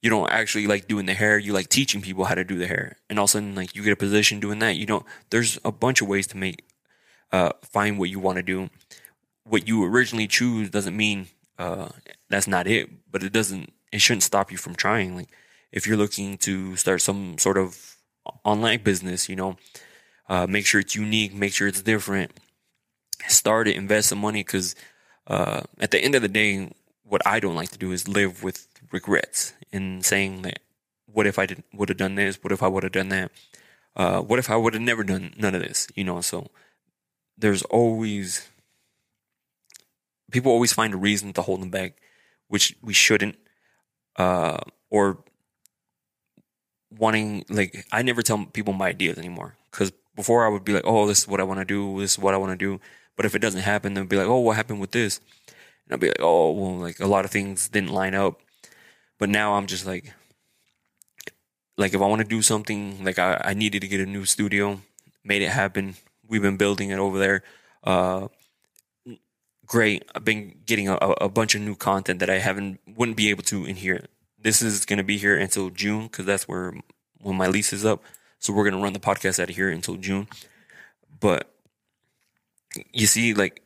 you 0.02 0.10
don't 0.10 0.30
actually 0.30 0.66
like 0.66 0.86
doing 0.86 1.06
the 1.06 1.14
hair. 1.14 1.38
You 1.38 1.52
like 1.52 1.68
teaching 1.68 2.00
people 2.00 2.24
how 2.24 2.34
to 2.34 2.44
do 2.44 2.58
the 2.58 2.66
hair, 2.66 2.96
and 3.08 3.18
all 3.18 3.24
of 3.24 3.30
a 3.30 3.32
sudden, 3.32 3.54
like 3.54 3.74
you 3.74 3.82
get 3.82 3.92
a 3.92 3.96
position 3.96 4.40
doing 4.40 4.58
that. 4.60 4.76
You 4.76 4.86
don't. 4.86 5.04
There's 5.30 5.58
a 5.64 5.72
bunch 5.72 6.00
of 6.00 6.08
ways 6.08 6.26
to 6.28 6.36
make 6.36 6.64
uh, 7.32 7.52
find 7.62 7.98
what 7.98 8.10
you 8.10 8.20
want 8.20 8.36
to 8.36 8.42
do. 8.42 8.70
What 9.44 9.66
you 9.66 9.84
originally 9.84 10.28
choose 10.28 10.70
doesn't 10.70 10.96
mean 10.96 11.28
uh, 11.58 11.88
that's 12.28 12.46
not 12.46 12.66
it, 12.66 12.90
but 13.10 13.22
it 13.22 13.32
doesn't. 13.32 13.72
It 13.92 14.00
shouldn't 14.00 14.22
stop 14.22 14.52
you 14.52 14.58
from 14.58 14.74
trying. 14.74 15.16
Like 15.16 15.30
if 15.72 15.86
you're 15.86 15.96
looking 15.96 16.38
to 16.38 16.76
start 16.76 17.02
some 17.02 17.38
sort 17.38 17.58
of 17.58 17.96
online 18.44 18.82
business, 18.82 19.28
you 19.28 19.36
know, 19.36 19.56
uh, 20.28 20.46
make 20.46 20.66
sure 20.66 20.80
it's 20.80 20.94
unique, 20.94 21.34
make 21.34 21.52
sure 21.52 21.66
it's 21.66 21.82
different. 21.82 22.32
Start 23.26 23.66
it, 23.66 23.76
invest 23.76 24.10
some 24.10 24.18
money, 24.18 24.40
because 24.40 24.76
uh, 25.26 25.62
at 25.80 25.90
the 25.90 25.98
end 25.98 26.14
of 26.14 26.22
the 26.22 26.28
day, 26.28 26.70
what 27.02 27.26
I 27.26 27.40
don't 27.40 27.56
like 27.56 27.70
to 27.70 27.78
do 27.78 27.90
is 27.90 28.06
live 28.06 28.44
with 28.44 28.68
regrets 28.90 29.54
in 29.72 30.02
saying 30.02 30.42
that 30.42 30.60
what 31.06 31.26
if 31.26 31.38
I 31.38 31.46
didn't 31.46 31.66
would 31.72 31.88
have 31.88 31.98
done 31.98 32.14
this? 32.14 32.42
What 32.42 32.52
if 32.52 32.62
I 32.62 32.68
would 32.68 32.82
have 32.82 32.92
done 32.92 33.08
that? 33.08 33.30
Uh, 33.96 34.20
what 34.20 34.38
if 34.38 34.50
I 34.50 34.56
would 34.56 34.74
have 34.74 34.82
never 34.82 35.02
done 35.02 35.34
none 35.36 35.54
of 35.54 35.62
this? 35.62 35.88
You 35.94 36.04
know, 36.04 36.20
so 36.20 36.48
there's 37.36 37.62
always 37.62 38.48
people 40.30 40.52
always 40.52 40.72
find 40.72 40.94
a 40.94 40.98
reason 40.98 41.32
to 41.32 41.42
hold 41.42 41.62
them 41.62 41.70
back, 41.70 41.96
which 42.48 42.76
we 42.82 42.92
shouldn't. 42.92 43.36
Uh, 44.16 44.58
or 44.90 45.18
wanting 46.96 47.44
like 47.48 47.86
I 47.92 48.02
never 48.02 48.22
tell 48.22 48.44
people 48.46 48.72
my 48.72 48.88
ideas 48.88 49.18
anymore 49.18 49.54
because 49.70 49.92
before 50.16 50.44
I 50.44 50.48
would 50.48 50.64
be 50.64 50.72
like, 50.72 50.84
oh, 50.84 51.06
this 51.06 51.20
is 51.20 51.28
what 51.28 51.40
I 51.40 51.44
want 51.44 51.60
to 51.60 51.64
do. 51.64 52.00
This 52.00 52.12
is 52.12 52.18
what 52.18 52.34
I 52.34 52.38
want 52.38 52.50
to 52.50 52.56
do. 52.56 52.80
But 53.16 53.24
if 53.24 53.34
it 53.34 53.38
doesn't 53.38 53.60
happen, 53.60 53.94
they'll 53.94 54.04
be 54.04 54.16
like, 54.16 54.26
oh, 54.26 54.40
what 54.40 54.56
happened 54.56 54.80
with 54.80 54.90
this? 54.90 55.20
And 55.46 55.92
I'll 55.92 55.98
be 55.98 56.08
like, 56.08 56.20
oh, 56.20 56.50
well, 56.50 56.76
like 56.76 56.98
a 57.00 57.06
lot 57.06 57.24
of 57.24 57.30
things 57.30 57.68
didn't 57.68 57.90
line 57.90 58.14
up. 58.14 58.40
But 59.18 59.28
now 59.28 59.54
I'm 59.54 59.66
just 59.66 59.86
like, 59.86 60.12
like 61.76 61.94
if 61.94 62.00
I 62.00 62.06
want 62.06 62.22
to 62.22 62.28
do 62.28 62.42
something, 62.42 63.04
like 63.04 63.18
I, 63.18 63.40
I 63.44 63.54
needed 63.54 63.80
to 63.82 63.88
get 63.88 64.00
a 64.00 64.06
new 64.06 64.24
studio, 64.24 64.80
made 65.24 65.42
it 65.42 65.50
happen. 65.50 65.96
We've 66.26 66.42
been 66.42 66.56
building 66.56 66.90
it 66.90 66.98
over 66.98 67.18
there. 67.18 67.42
Uh, 67.82 68.28
great. 69.66 70.04
I've 70.14 70.24
been 70.24 70.56
getting 70.66 70.88
a, 70.88 70.96
a 70.96 71.28
bunch 71.28 71.54
of 71.54 71.60
new 71.60 71.74
content 71.74 72.20
that 72.20 72.30
I 72.30 72.38
haven't 72.38 72.80
wouldn't 72.86 73.16
be 73.16 73.30
able 73.30 73.44
to 73.44 73.64
in 73.64 73.76
here. 73.76 74.06
This 74.40 74.62
is 74.62 74.84
going 74.84 74.98
to 74.98 75.04
be 75.04 75.18
here 75.18 75.36
until 75.36 75.70
June 75.70 76.04
because 76.04 76.26
that's 76.26 76.48
where 76.48 76.74
when 77.20 77.36
my 77.36 77.46
lease 77.46 77.72
is 77.72 77.84
up. 77.84 78.02
So 78.38 78.52
we're 78.52 78.64
going 78.64 78.76
to 78.76 78.82
run 78.82 78.92
the 78.92 79.00
podcast 79.00 79.40
out 79.40 79.50
of 79.50 79.56
here 79.56 79.68
until 79.68 79.96
June. 79.96 80.28
But 81.20 81.52
you 82.92 83.06
see, 83.06 83.34
like 83.34 83.62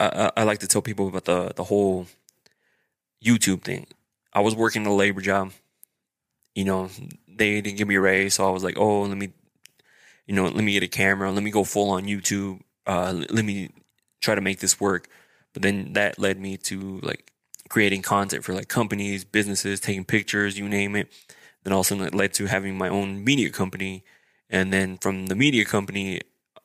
I, 0.00 0.30
I 0.36 0.42
like 0.44 0.58
to 0.58 0.66
tell 0.66 0.82
people 0.82 1.08
about 1.08 1.24
the 1.24 1.52
the 1.54 1.64
whole 1.64 2.06
YouTube 3.24 3.62
thing. 3.62 3.86
I 4.34 4.40
was 4.40 4.54
working 4.54 4.84
a 4.86 4.94
labor 4.94 5.20
job. 5.20 5.52
You 6.54 6.64
know, 6.64 6.90
they 7.28 7.60
didn't 7.60 7.78
give 7.78 7.88
me 7.88 7.96
a 7.96 8.00
raise, 8.00 8.34
so 8.34 8.46
I 8.46 8.50
was 8.50 8.64
like, 8.64 8.76
oh, 8.76 9.02
let 9.02 9.16
me, 9.16 9.32
you 10.26 10.34
know, 10.34 10.44
let 10.44 10.64
me 10.64 10.72
get 10.72 10.82
a 10.82 10.88
camera, 10.88 11.30
let 11.30 11.42
me 11.42 11.50
go 11.50 11.64
full 11.64 11.90
on 11.90 12.04
YouTube, 12.04 12.60
uh, 12.86 13.12
let 13.30 13.44
me 13.44 13.70
try 14.20 14.34
to 14.34 14.40
make 14.40 14.60
this 14.60 14.80
work. 14.80 15.08
But 15.52 15.62
then 15.62 15.92
that 15.94 16.18
led 16.18 16.40
me 16.40 16.56
to 16.58 17.00
like 17.02 17.32
creating 17.68 18.02
content 18.02 18.44
for 18.44 18.54
like 18.54 18.68
companies, 18.68 19.24
businesses, 19.24 19.80
taking 19.80 20.04
pictures, 20.04 20.58
you 20.58 20.68
name 20.68 20.96
it. 20.96 21.12
Then 21.62 21.72
also 21.72 22.00
it 22.02 22.14
led 22.14 22.34
to 22.34 22.46
having 22.46 22.76
my 22.76 22.88
own 22.88 23.24
media 23.24 23.50
company. 23.50 24.04
And 24.50 24.72
then 24.72 24.98
from 24.98 25.26
the 25.26 25.34
media 25.34 25.64
company, 25.64 26.20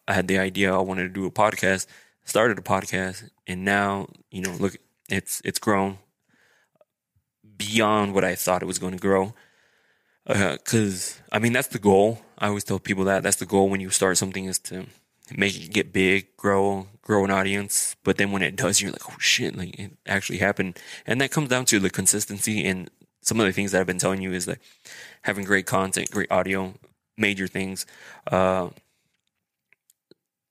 I 0.07 0.13
had 0.13 0.27
the 0.27 0.39
idea 0.39 0.73
I 0.73 0.79
wanted 0.79 1.03
to 1.03 1.09
do 1.09 1.25
a 1.25 1.31
podcast, 1.31 1.87
started 2.25 2.57
a 2.57 2.61
podcast, 2.61 3.29
and 3.47 3.63
now, 3.63 4.07
you 4.31 4.41
know, 4.41 4.55
look, 4.59 4.75
it's 5.07 5.41
it's 5.45 5.59
grown 5.59 5.97
beyond 7.59 8.15
what 8.15 8.23
I 8.23 8.33
thought 8.33 8.63
it 8.63 8.65
was 8.65 8.79
going 8.79 8.93
to 8.93 8.99
grow. 8.99 9.35
Because 10.25 11.19
uh, 11.31 11.35
I 11.35 11.39
mean, 11.39 11.53
that's 11.53 11.67
the 11.67 11.79
goal. 11.79 12.21
I 12.39 12.47
always 12.47 12.63
tell 12.63 12.79
people 12.79 13.03
that 13.03 13.21
that's 13.21 13.37
the 13.37 13.45
goal 13.45 13.69
when 13.69 13.81
you 13.81 13.91
start 13.91 14.17
something 14.17 14.45
is 14.45 14.57
to 14.59 14.87
make 15.35 15.55
it 15.55 15.71
get 15.71 15.93
big, 15.93 16.35
grow, 16.37 16.87
grow 17.03 17.23
an 17.23 17.31
audience. 17.31 17.95
But 18.03 18.17
then 18.17 18.31
when 18.31 18.41
it 18.41 18.55
does, 18.55 18.81
you're 18.81 18.91
like, 18.91 19.07
oh 19.09 19.17
shit, 19.19 19.55
like 19.55 19.77
it 19.77 19.91
actually 20.07 20.39
happened. 20.39 20.79
And 21.05 21.21
that 21.21 21.31
comes 21.31 21.49
down 21.49 21.65
to 21.65 21.79
the 21.79 21.89
consistency 21.91 22.65
and 22.65 22.89
some 23.21 23.39
of 23.39 23.45
the 23.45 23.53
things 23.53 23.71
that 23.71 23.81
I've 23.81 23.87
been 23.87 23.99
telling 23.99 24.21
you 24.21 24.31
is 24.31 24.45
that 24.45 24.59
having 25.23 25.45
great 25.45 25.65
content, 25.65 26.09
great 26.09 26.31
audio, 26.31 26.73
major 27.17 27.47
things. 27.47 27.85
Uh, 28.25 28.69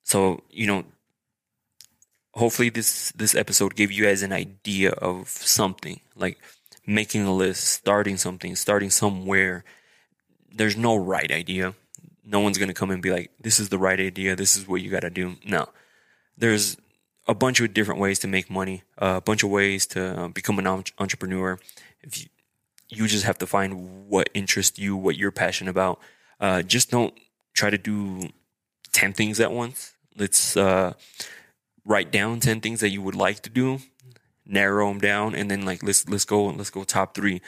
so 0.04 0.42
you 0.50 0.66
know, 0.66 0.84
hopefully 2.34 2.68
this 2.68 3.12
this 3.12 3.34
episode 3.34 3.74
gave 3.74 3.90
you 3.90 4.04
guys 4.04 4.22
an 4.22 4.32
idea 4.32 4.90
of 4.90 5.28
something 5.28 6.00
like 6.14 6.38
making 6.88 7.26
a 7.26 7.34
list, 7.34 7.64
starting 7.64 8.16
something, 8.16 8.56
starting 8.56 8.88
somewhere. 8.88 9.62
There's 10.50 10.76
no 10.76 10.96
right 10.96 11.30
idea. 11.30 11.74
No 12.24 12.40
one's 12.40 12.56
going 12.56 12.68
to 12.68 12.74
come 12.74 12.90
and 12.90 13.02
be 13.02 13.10
like, 13.10 13.30
this 13.38 13.60
is 13.60 13.68
the 13.68 13.78
right 13.78 14.00
idea. 14.00 14.34
This 14.34 14.56
is 14.56 14.66
what 14.66 14.80
you 14.80 14.90
got 14.90 15.00
to 15.00 15.10
do. 15.10 15.36
No. 15.44 15.68
There's 16.38 16.78
a 17.26 17.34
bunch 17.34 17.60
of 17.60 17.74
different 17.74 18.00
ways 18.00 18.18
to 18.20 18.26
make 18.26 18.48
money, 18.48 18.84
a 18.96 19.20
bunch 19.20 19.42
of 19.42 19.50
ways 19.50 19.86
to 19.88 20.18
uh, 20.18 20.28
become 20.28 20.58
an 20.58 20.66
entrepreneur. 20.66 21.60
If 22.00 22.18
you, 22.18 22.26
you 22.88 23.06
just 23.06 23.24
have 23.24 23.36
to 23.38 23.46
find 23.46 24.08
what 24.08 24.30
interests 24.32 24.78
you, 24.78 24.96
what 24.96 25.16
you're 25.16 25.30
passionate 25.30 25.70
about. 25.70 26.00
Uh, 26.40 26.62
just 26.62 26.90
don't 26.90 27.12
try 27.52 27.68
to 27.68 27.76
do 27.76 28.30
10 28.92 29.12
things 29.12 29.40
at 29.40 29.52
once. 29.52 29.92
Let's 30.16 30.56
uh, 30.56 30.94
write 31.84 32.10
down 32.10 32.40
10 32.40 32.62
things 32.62 32.80
that 32.80 32.88
you 32.88 33.02
would 33.02 33.14
like 33.14 33.40
to 33.40 33.50
do 33.50 33.80
narrow 34.48 34.88
them 34.88 34.98
down, 34.98 35.34
and 35.34 35.50
then 35.50 35.62
like 35.64 35.82
let's 35.82 36.08
let's 36.08 36.24
go 36.24 36.46
let's 36.46 36.70
go 36.70 36.82
top 36.82 37.14
three, 37.14 37.40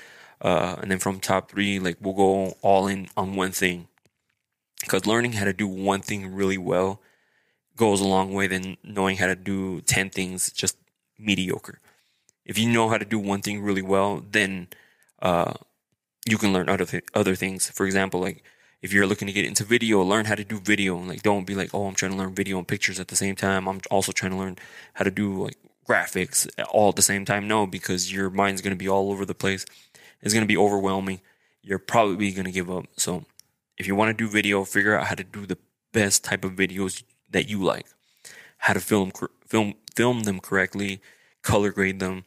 uh, 0.43 0.77
and 0.81 0.91
then 0.91 0.99
from 0.99 1.19
top 1.19 1.51
three 1.51 1.79
like 1.81 1.97
we'll 2.01 2.15
go 2.15 2.57
all 2.63 2.87
in 2.87 3.09
on 3.17 3.35
one 3.35 3.53
thing, 3.53 3.89
because 4.83 5.07
learning 5.07 5.33
how 5.33 5.45
to 5.45 5.53
do 5.53 5.67
one 5.67 6.03
thing 6.03 6.35
really 6.35 6.59
well 6.59 7.01
goes 7.77 8.01
a 8.01 8.07
long 8.07 8.35
way 8.35 8.47
than 8.47 8.77
knowing 8.85 9.17
how 9.17 9.27
to 9.27 9.35
do 9.35 9.81
ten 9.81 10.11
things 10.11 10.53
just 10.53 10.77
mediocre. 11.19 11.81
If 12.45 12.59
you 12.59 12.69
know 12.69 12.89
how 12.89 12.99
to 12.99 13.05
do 13.05 13.19
one 13.19 13.43
thing 13.43 13.63
really 13.63 13.83
well, 13.83 14.23
then 14.31 14.69
uh, 15.23 15.55
you 16.29 16.37
can 16.37 16.53
learn 16.53 16.69
other 16.69 16.85
th- 16.85 17.05
other 17.15 17.35
things. 17.35 17.71
For 17.71 17.87
example, 17.87 18.21
like 18.21 18.43
if 18.83 18.93
you're 18.93 19.07
looking 19.07 19.29
to 19.29 19.33
get 19.33 19.45
into 19.45 19.65
video, 19.65 20.03
learn 20.03 20.25
how 20.25 20.35
to 20.35 20.45
do 20.45 20.59
video. 20.59 20.99
And 20.99 21.09
like 21.09 21.23
don't 21.23 21.47
be 21.47 21.55
like, 21.55 21.75
oh, 21.75 21.87
I'm 21.87 21.95
trying 21.95 22.13
to 22.13 22.19
learn 22.19 22.35
video 22.35 22.59
and 22.59 22.67
pictures 22.67 22.99
at 22.99 23.09
the 23.09 23.17
same 23.17 23.37
time. 23.37 23.69
I'm 23.69 23.81
also 23.91 24.13
trying 24.13 24.33
to 24.33 24.39
learn 24.39 24.57
how 24.95 25.05
to 25.05 25.11
do 25.11 25.45
like 25.45 25.57
graphics 25.91 26.49
all 26.71 26.91
at 26.91 26.97
the 26.97 27.03
same 27.03 27.25
time. 27.25 27.49
No, 27.49 27.67
because 27.67 28.13
your 28.13 28.31
mind's 28.31 28.63
going 28.63 28.73
to 28.73 28.85
be 28.85 28.89
all 28.89 29.11
over 29.11 29.25
the 29.25 29.35
place. 29.35 29.65
It's 30.23 30.35
going 30.35 30.45
to 30.45 30.55
be 30.55 30.57
overwhelming. 30.57 31.21
You're 31.63 31.79
probably 31.79 32.31
going 32.31 32.45
to 32.45 32.53
give 32.53 32.71
up. 32.71 32.85
So 32.97 33.25
if 33.77 33.87
you 33.87 33.95
want 33.97 34.17
to 34.17 34.25
do 34.25 34.31
video, 34.31 34.65
figure 34.65 34.97
out 34.97 35.07
how 35.07 35.15
to 35.15 35.25
do 35.25 35.47
the 35.47 35.59
best 35.93 36.23
type 36.25 36.45
of 36.45 36.53
videos 36.53 37.03
that 37.31 37.49
you 37.49 37.63
like, 37.63 37.87
how 38.59 38.75
to 38.75 38.81
film, 38.81 39.11
film, 39.47 39.75
film 39.95 40.21
them 40.21 40.39
correctly, 40.41 41.01
color 41.43 41.71
grade 41.71 41.99
them, 41.99 42.25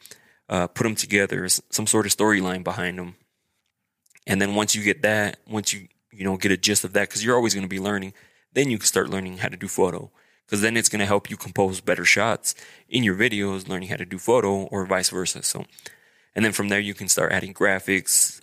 uh, 0.48 0.66
put 0.66 0.84
them 0.84 0.94
together, 0.94 1.48
some 1.48 1.86
sort 1.86 2.06
of 2.06 2.12
storyline 2.12 2.62
behind 2.62 2.98
them. 2.98 3.16
And 4.26 4.40
then 4.40 4.54
once 4.54 4.74
you 4.74 4.82
get 4.82 5.02
that, 5.02 5.38
once 5.48 5.72
you, 5.72 5.88
you 6.12 6.24
know, 6.24 6.36
get 6.36 6.52
a 6.52 6.56
gist 6.56 6.84
of 6.84 6.92
that, 6.92 7.10
cause 7.10 7.24
you're 7.24 7.36
always 7.36 7.54
going 7.54 7.64
to 7.64 7.68
be 7.68 7.80
learning, 7.80 8.12
then 8.52 8.70
you 8.70 8.78
can 8.78 8.86
start 8.86 9.10
learning 9.10 9.38
how 9.38 9.48
to 9.48 9.56
do 9.56 9.68
photo 9.68 10.10
because 10.46 10.60
then 10.60 10.76
it's 10.76 10.88
going 10.88 11.00
to 11.00 11.06
help 11.06 11.30
you 11.30 11.36
compose 11.36 11.80
better 11.80 12.04
shots 12.04 12.54
in 12.88 13.02
your 13.02 13.14
videos, 13.14 13.68
learning 13.68 13.88
how 13.88 13.96
to 13.96 14.04
do 14.04 14.18
photo 14.18 14.64
or 14.64 14.86
vice 14.86 15.10
versa. 15.10 15.42
So, 15.42 15.64
and 16.34 16.44
then 16.44 16.52
from 16.52 16.68
there, 16.68 16.80
you 16.80 16.94
can 16.94 17.08
start 17.08 17.32
adding 17.32 17.54
graphics, 17.54 18.40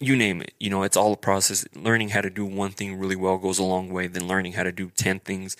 you 0.00 0.16
name 0.16 0.42
it. 0.42 0.52
You 0.58 0.70
know, 0.70 0.82
it's 0.82 0.96
all 0.96 1.12
a 1.12 1.16
process. 1.16 1.66
Learning 1.74 2.10
how 2.10 2.20
to 2.20 2.30
do 2.30 2.44
one 2.44 2.72
thing 2.72 2.98
really 2.98 3.16
well 3.16 3.38
goes 3.38 3.58
a 3.58 3.64
long 3.64 3.90
way 3.90 4.06
than 4.06 4.28
learning 4.28 4.52
how 4.52 4.62
to 4.64 4.72
do 4.72 4.90
10 4.90 5.20
things 5.20 5.56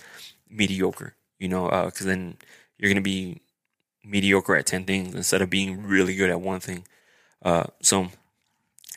mediocre, 0.50 1.14
you 1.38 1.48
know, 1.48 1.64
because 1.64 2.02
uh, 2.02 2.10
then 2.10 2.36
you're 2.78 2.90
going 2.90 2.96
to 2.96 3.02
be 3.02 3.40
mediocre 4.04 4.56
at 4.56 4.66
10 4.66 4.84
things 4.84 5.14
instead 5.14 5.40
of 5.40 5.50
being 5.50 5.82
really 5.82 6.14
good 6.14 6.30
at 6.30 6.40
one 6.40 6.60
thing. 6.60 6.84
Uh, 7.42 7.64
so, 7.80 8.08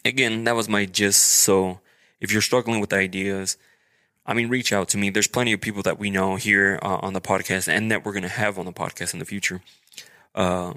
again, 0.04 0.44
that 0.44 0.56
was 0.56 0.68
my 0.68 0.86
gist. 0.86 1.24
So, 1.24 1.80
if 2.20 2.32
you're 2.32 2.42
struggling 2.42 2.82
with 2.82 2.94
ideas, 2.94 3.58
I 4.28 4.34
mean, 4.34 4.50
reach 4.50 4.74
out 4.74 4.90
to 4.90 4.98
me. 4.98 5.10
There's 5.10 5.28
plenty 5.28 5.54
of 5.54 5.62
people 5.62 5.84
that 5.84 5.98
we 5.98 6.10
know 6.10 6.36
here 6.36 6.80
uh, 6.82 6.98
on 7.02 7.14
the 7.14 7.22
podcast 7.22 7.68
and 7.68 7.90
that 7.92 8.06
we're 8.06 8.12
going 8.12 8.24
to 8.24 8.30
have 8.30 8.60
on 8.60 8.66
the 8.66 8.74
podcast 8.74 9.14
in 9.14 9.20
the 9.20 9.26
future. 9.26 9.62
Uh, 10.36 10.74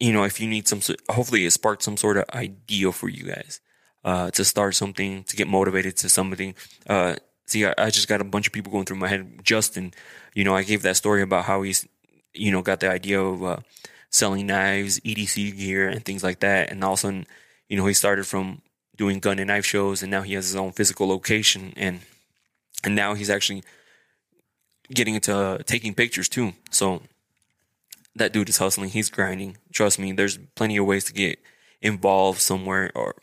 you 0.00 0.12
know, 0.12 0.24
if 0.24 0.40
you 0.40 0.48
need 0.48 0.66
some, 0.66 0.80
hopefully 1.08 1.46
it 1.46 1.52
sparked 1.52 1.84
some 1.84 1.96
sort 1.96 2.16
of 2.16 2.24
idea 2.34 2.90
for 2.90 3.08
you 3.08 3.24
guys 3.24 3.60
uh, 4.04 4.32
to 4.32 4.44
start 4.44 4.74
something, 4.74 5.22
to 5.24 5.36
get 5.36 5.46
motivated 5.46 5.96
to 5.98 6.08
something. 6.08 6.54
Uh, 6.88 7.14
see, 7.46 7.64
I, 7.64 7.74
I, 7.78 7.90
just 7.90 8.08
got 8.08 8.20
a 8.20 8.24
bunch 8.24 8.48
of 8.48 8.52
people 8.52 8.72
going 8.72 8.84
through 8.84 8.96
my 8.96 9.06
head. 9.06 9.40
Justin, 9.44 9.94
you 10.34 10.42
know, 10.42 10.56
I 10.56 10.64
gave 10.64 10.82
that 10.82 10.96
story 10.96 11.22
about 11.22 11.44
how 11.44 11.62
he's 11.62 11.86
you 12.34 12.50
know, 12.50 12.62
got 12.62 12.80
the 12.80 12.90
idea 12.90 13.20
of 13.20 13.42
uh, 13.42 13.56
selling 14.10 14.46
knives, 14.46 15.00
EDC 15.00 15.56
gear, 15.56 15.88
and 15.88 16.04
things 16.04 16.22
like 16.22 16.40
that. 16.40 16.70
And 16.70 16.82
all 16.82 16.94
of 16.94 16.98
a 16.98 17.00
sudden, 17.00 17.26
you 17.68 17.76
know, 17.76 17.86
he 17.86 17.94
started 17.94 18.26
from 18.26 18.62
doing 18.96 19.18
gun 19.18 19.38
and 19.38 19.48
knife 19.48 19.64
shows, 19.64 20.02
and 20.02 20.10
now 20.10 20.22
he 20.22 20.34
has 20.34 20.46
his 20.46 20.56
own 20.56 20.72
physical 20.72 21.08
location, 21.08 21.72
and 21.76 22.00
and 22.84 22.94
now 22.94 23.14
he's 23.14 23.30
actually 23.30 23.62
getting 24.92 25.14
into 25.14 25.34
uh, 25.34 25.58
taking 25.64 25.94
pictures 25.94 26.28
too. 26.28 26.52
So 26.70 27.02
that 28.16 28.32
dude 28.32 28.48
is 28.48 28.58
hustling. 28.58 28.90
He's 28.90 29.10
grinding. 29.10 29.56
Trust 29.72 29.98
me, 29.98 30.12
there's 30.12 30.38
plenty 30.54 30.76
of 30.76 30.86
ways 30.86 31.04
to 31.04 31.12
get 31.12 31.38
involved 31.80 32.40
somewhere. 32.40 32.90
Or 32.94 33.14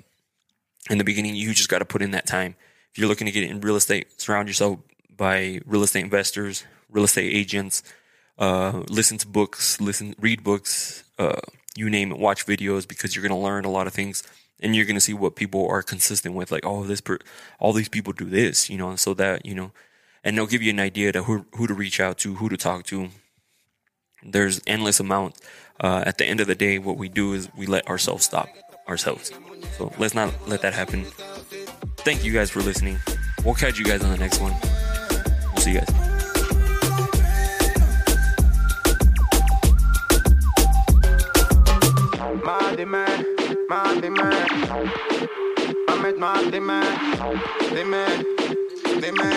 in 0.90 0.98
the 0.98 1.04
beginning, 1.04 1.36
you 1.36 1.54
just 1.54 1.70
got 1.70 1.80
to 1.80 1.86
put 1.86 2.02
in 2.02 2.12
that 2.12 2.26
time. 2.26 2.56
If 2.92 2.98
you're 2.98 3.08
looking 3.08 3.28
to 3.28 3.32
get 3.32 3.50
in 3.50 3.62
real 3.62 3.76
estate, 3.76 4.20
surround 4.20 4.48
yourself 4.48 4.80
by 5.16 5.62
real 5.66 5.84
estate 5.84 6.04
investors, 6.04 6.64
real 6.90 7.04
estate 7.04 7.34
agents. 7.34 7.84
Uh, 8.38 8.84
listen 8.90 9.18
to 9.18 9.28
books, 9.28 9.80
listen, 9.82 10.16
read 10.20 10.44
books, 10.44 11.04
uh, 11.20 11.42
you 11.76 11.90
name 11.90 12.12
it, 12.12 12.18
watch 12.18 12.46
videos 12.46 12.88
because 12.88 13.14
you're 13.14 13.22
going 13.22 13.38
to 13.38 13.44
learn 13.44 13.66
a 13.66 13.70
lot 13.70 13.86
of 13.86 13.94
things 13.94 14.24
and 14.60 14.76
you're 14.76 14.86
going 14.86 14.96
to 14.96 15.02
see 15.02 15.14
what 15.14 15.36
people 15.36 15.68
are 15.68 15.82
consistent 15.82 16.36
with. 16.36 16.52
Like, 16.52 16.66
oh, 16.66 16.84
this, 16.84 17.02
per- 17.02 17.20
all 17.60 17.74
these 17.74 17.90
people 17.90 18.14
do 18.14 18.26
this, 18.26 18.70
you 18.70 18.78
know, 18.78 18.96
so 18.96 19.14
that, 19.16 19.46
you 19.46 19.56
know, 19.56 19.72
and 20.24 20.38
they'll 20.38 20.48
give 20.48 20.62
you 20.62 20.72
an 20.72 20.80
idea 20.80 21.12
to 21.12 21.24
who, 21.24 21.46
who 21.56 21.68
to 21.68 21.74
reach 21.74 22.00
out 22.00 22.18
to, 22.20 22.36
who 22.36 22.50
to 22.50 22.58
talk 22.58 22.84
to. 22.86 23.10
There's 24.24 24.62
endless 24.68 25.00
amount 25.00 25.36
Uh, 25.82 26.04
at 26.06 26.18
the 26.18 26.26
end 26.26 26.42
of 26.42 26.48
the 26.48 26.56
day, 26.56 26.78
what 26.78 26.98
we 26.98 27.08
do 27.08 27.32
is 27.32 27.48
we 27.56 27.66
let 27.66 27.88
ourselves 27.88 28.26
stop 28.26 28.50
ourselves. 28.86 29.32
So 29.78 29.94
let's 29.98 30.14
not 30.14 30.34
let 30.46 30.62
that 30.62 30.74
happen. 30.74 31.06
Thank 32.04 32.26
you 32.26 32.34
guys 32.34 32.50
for 32.52 32.60
listening. 32.60 33.00
We'll 33.46 33.56
catch 33.56 33.80
you 33.80 33.86
guys 33.86 34.04
on 34.04 34.12
the 34.12 34.18
next 34.18 34.42
one. 34.42 34.54
We'll 35.54 35.64
see 35.64 35.72
you 35.72 35.80
guys. 35.80 36.10
dime, 42.92 43.39
mal 43.70 44.02
dime, 44.02 44.30
Ahmed 45.88 46.18
mal 46.18 46.52
dime, 46.52 46.82
dime, 47.76 48.06
dime, 49.00 49.30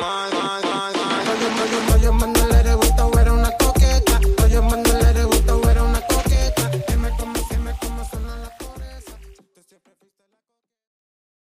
Man, 0.00 0.30
man, 0.32 0.62
man, 0.62 0.92
mal. 0.96 1.28
Oye, 1.30 1.48
oye, 1.62 1.78
oye, 1.94 2.10
man, 2.18 2.32
no 2.32 2.46
le 2.48 2.74
gusta, 2.74 3.20
era 3.20 3.32
una 3.32 3.50
coqueta, 3.58 4.18
oye, 4.44 4.60
man, 4.62 4.83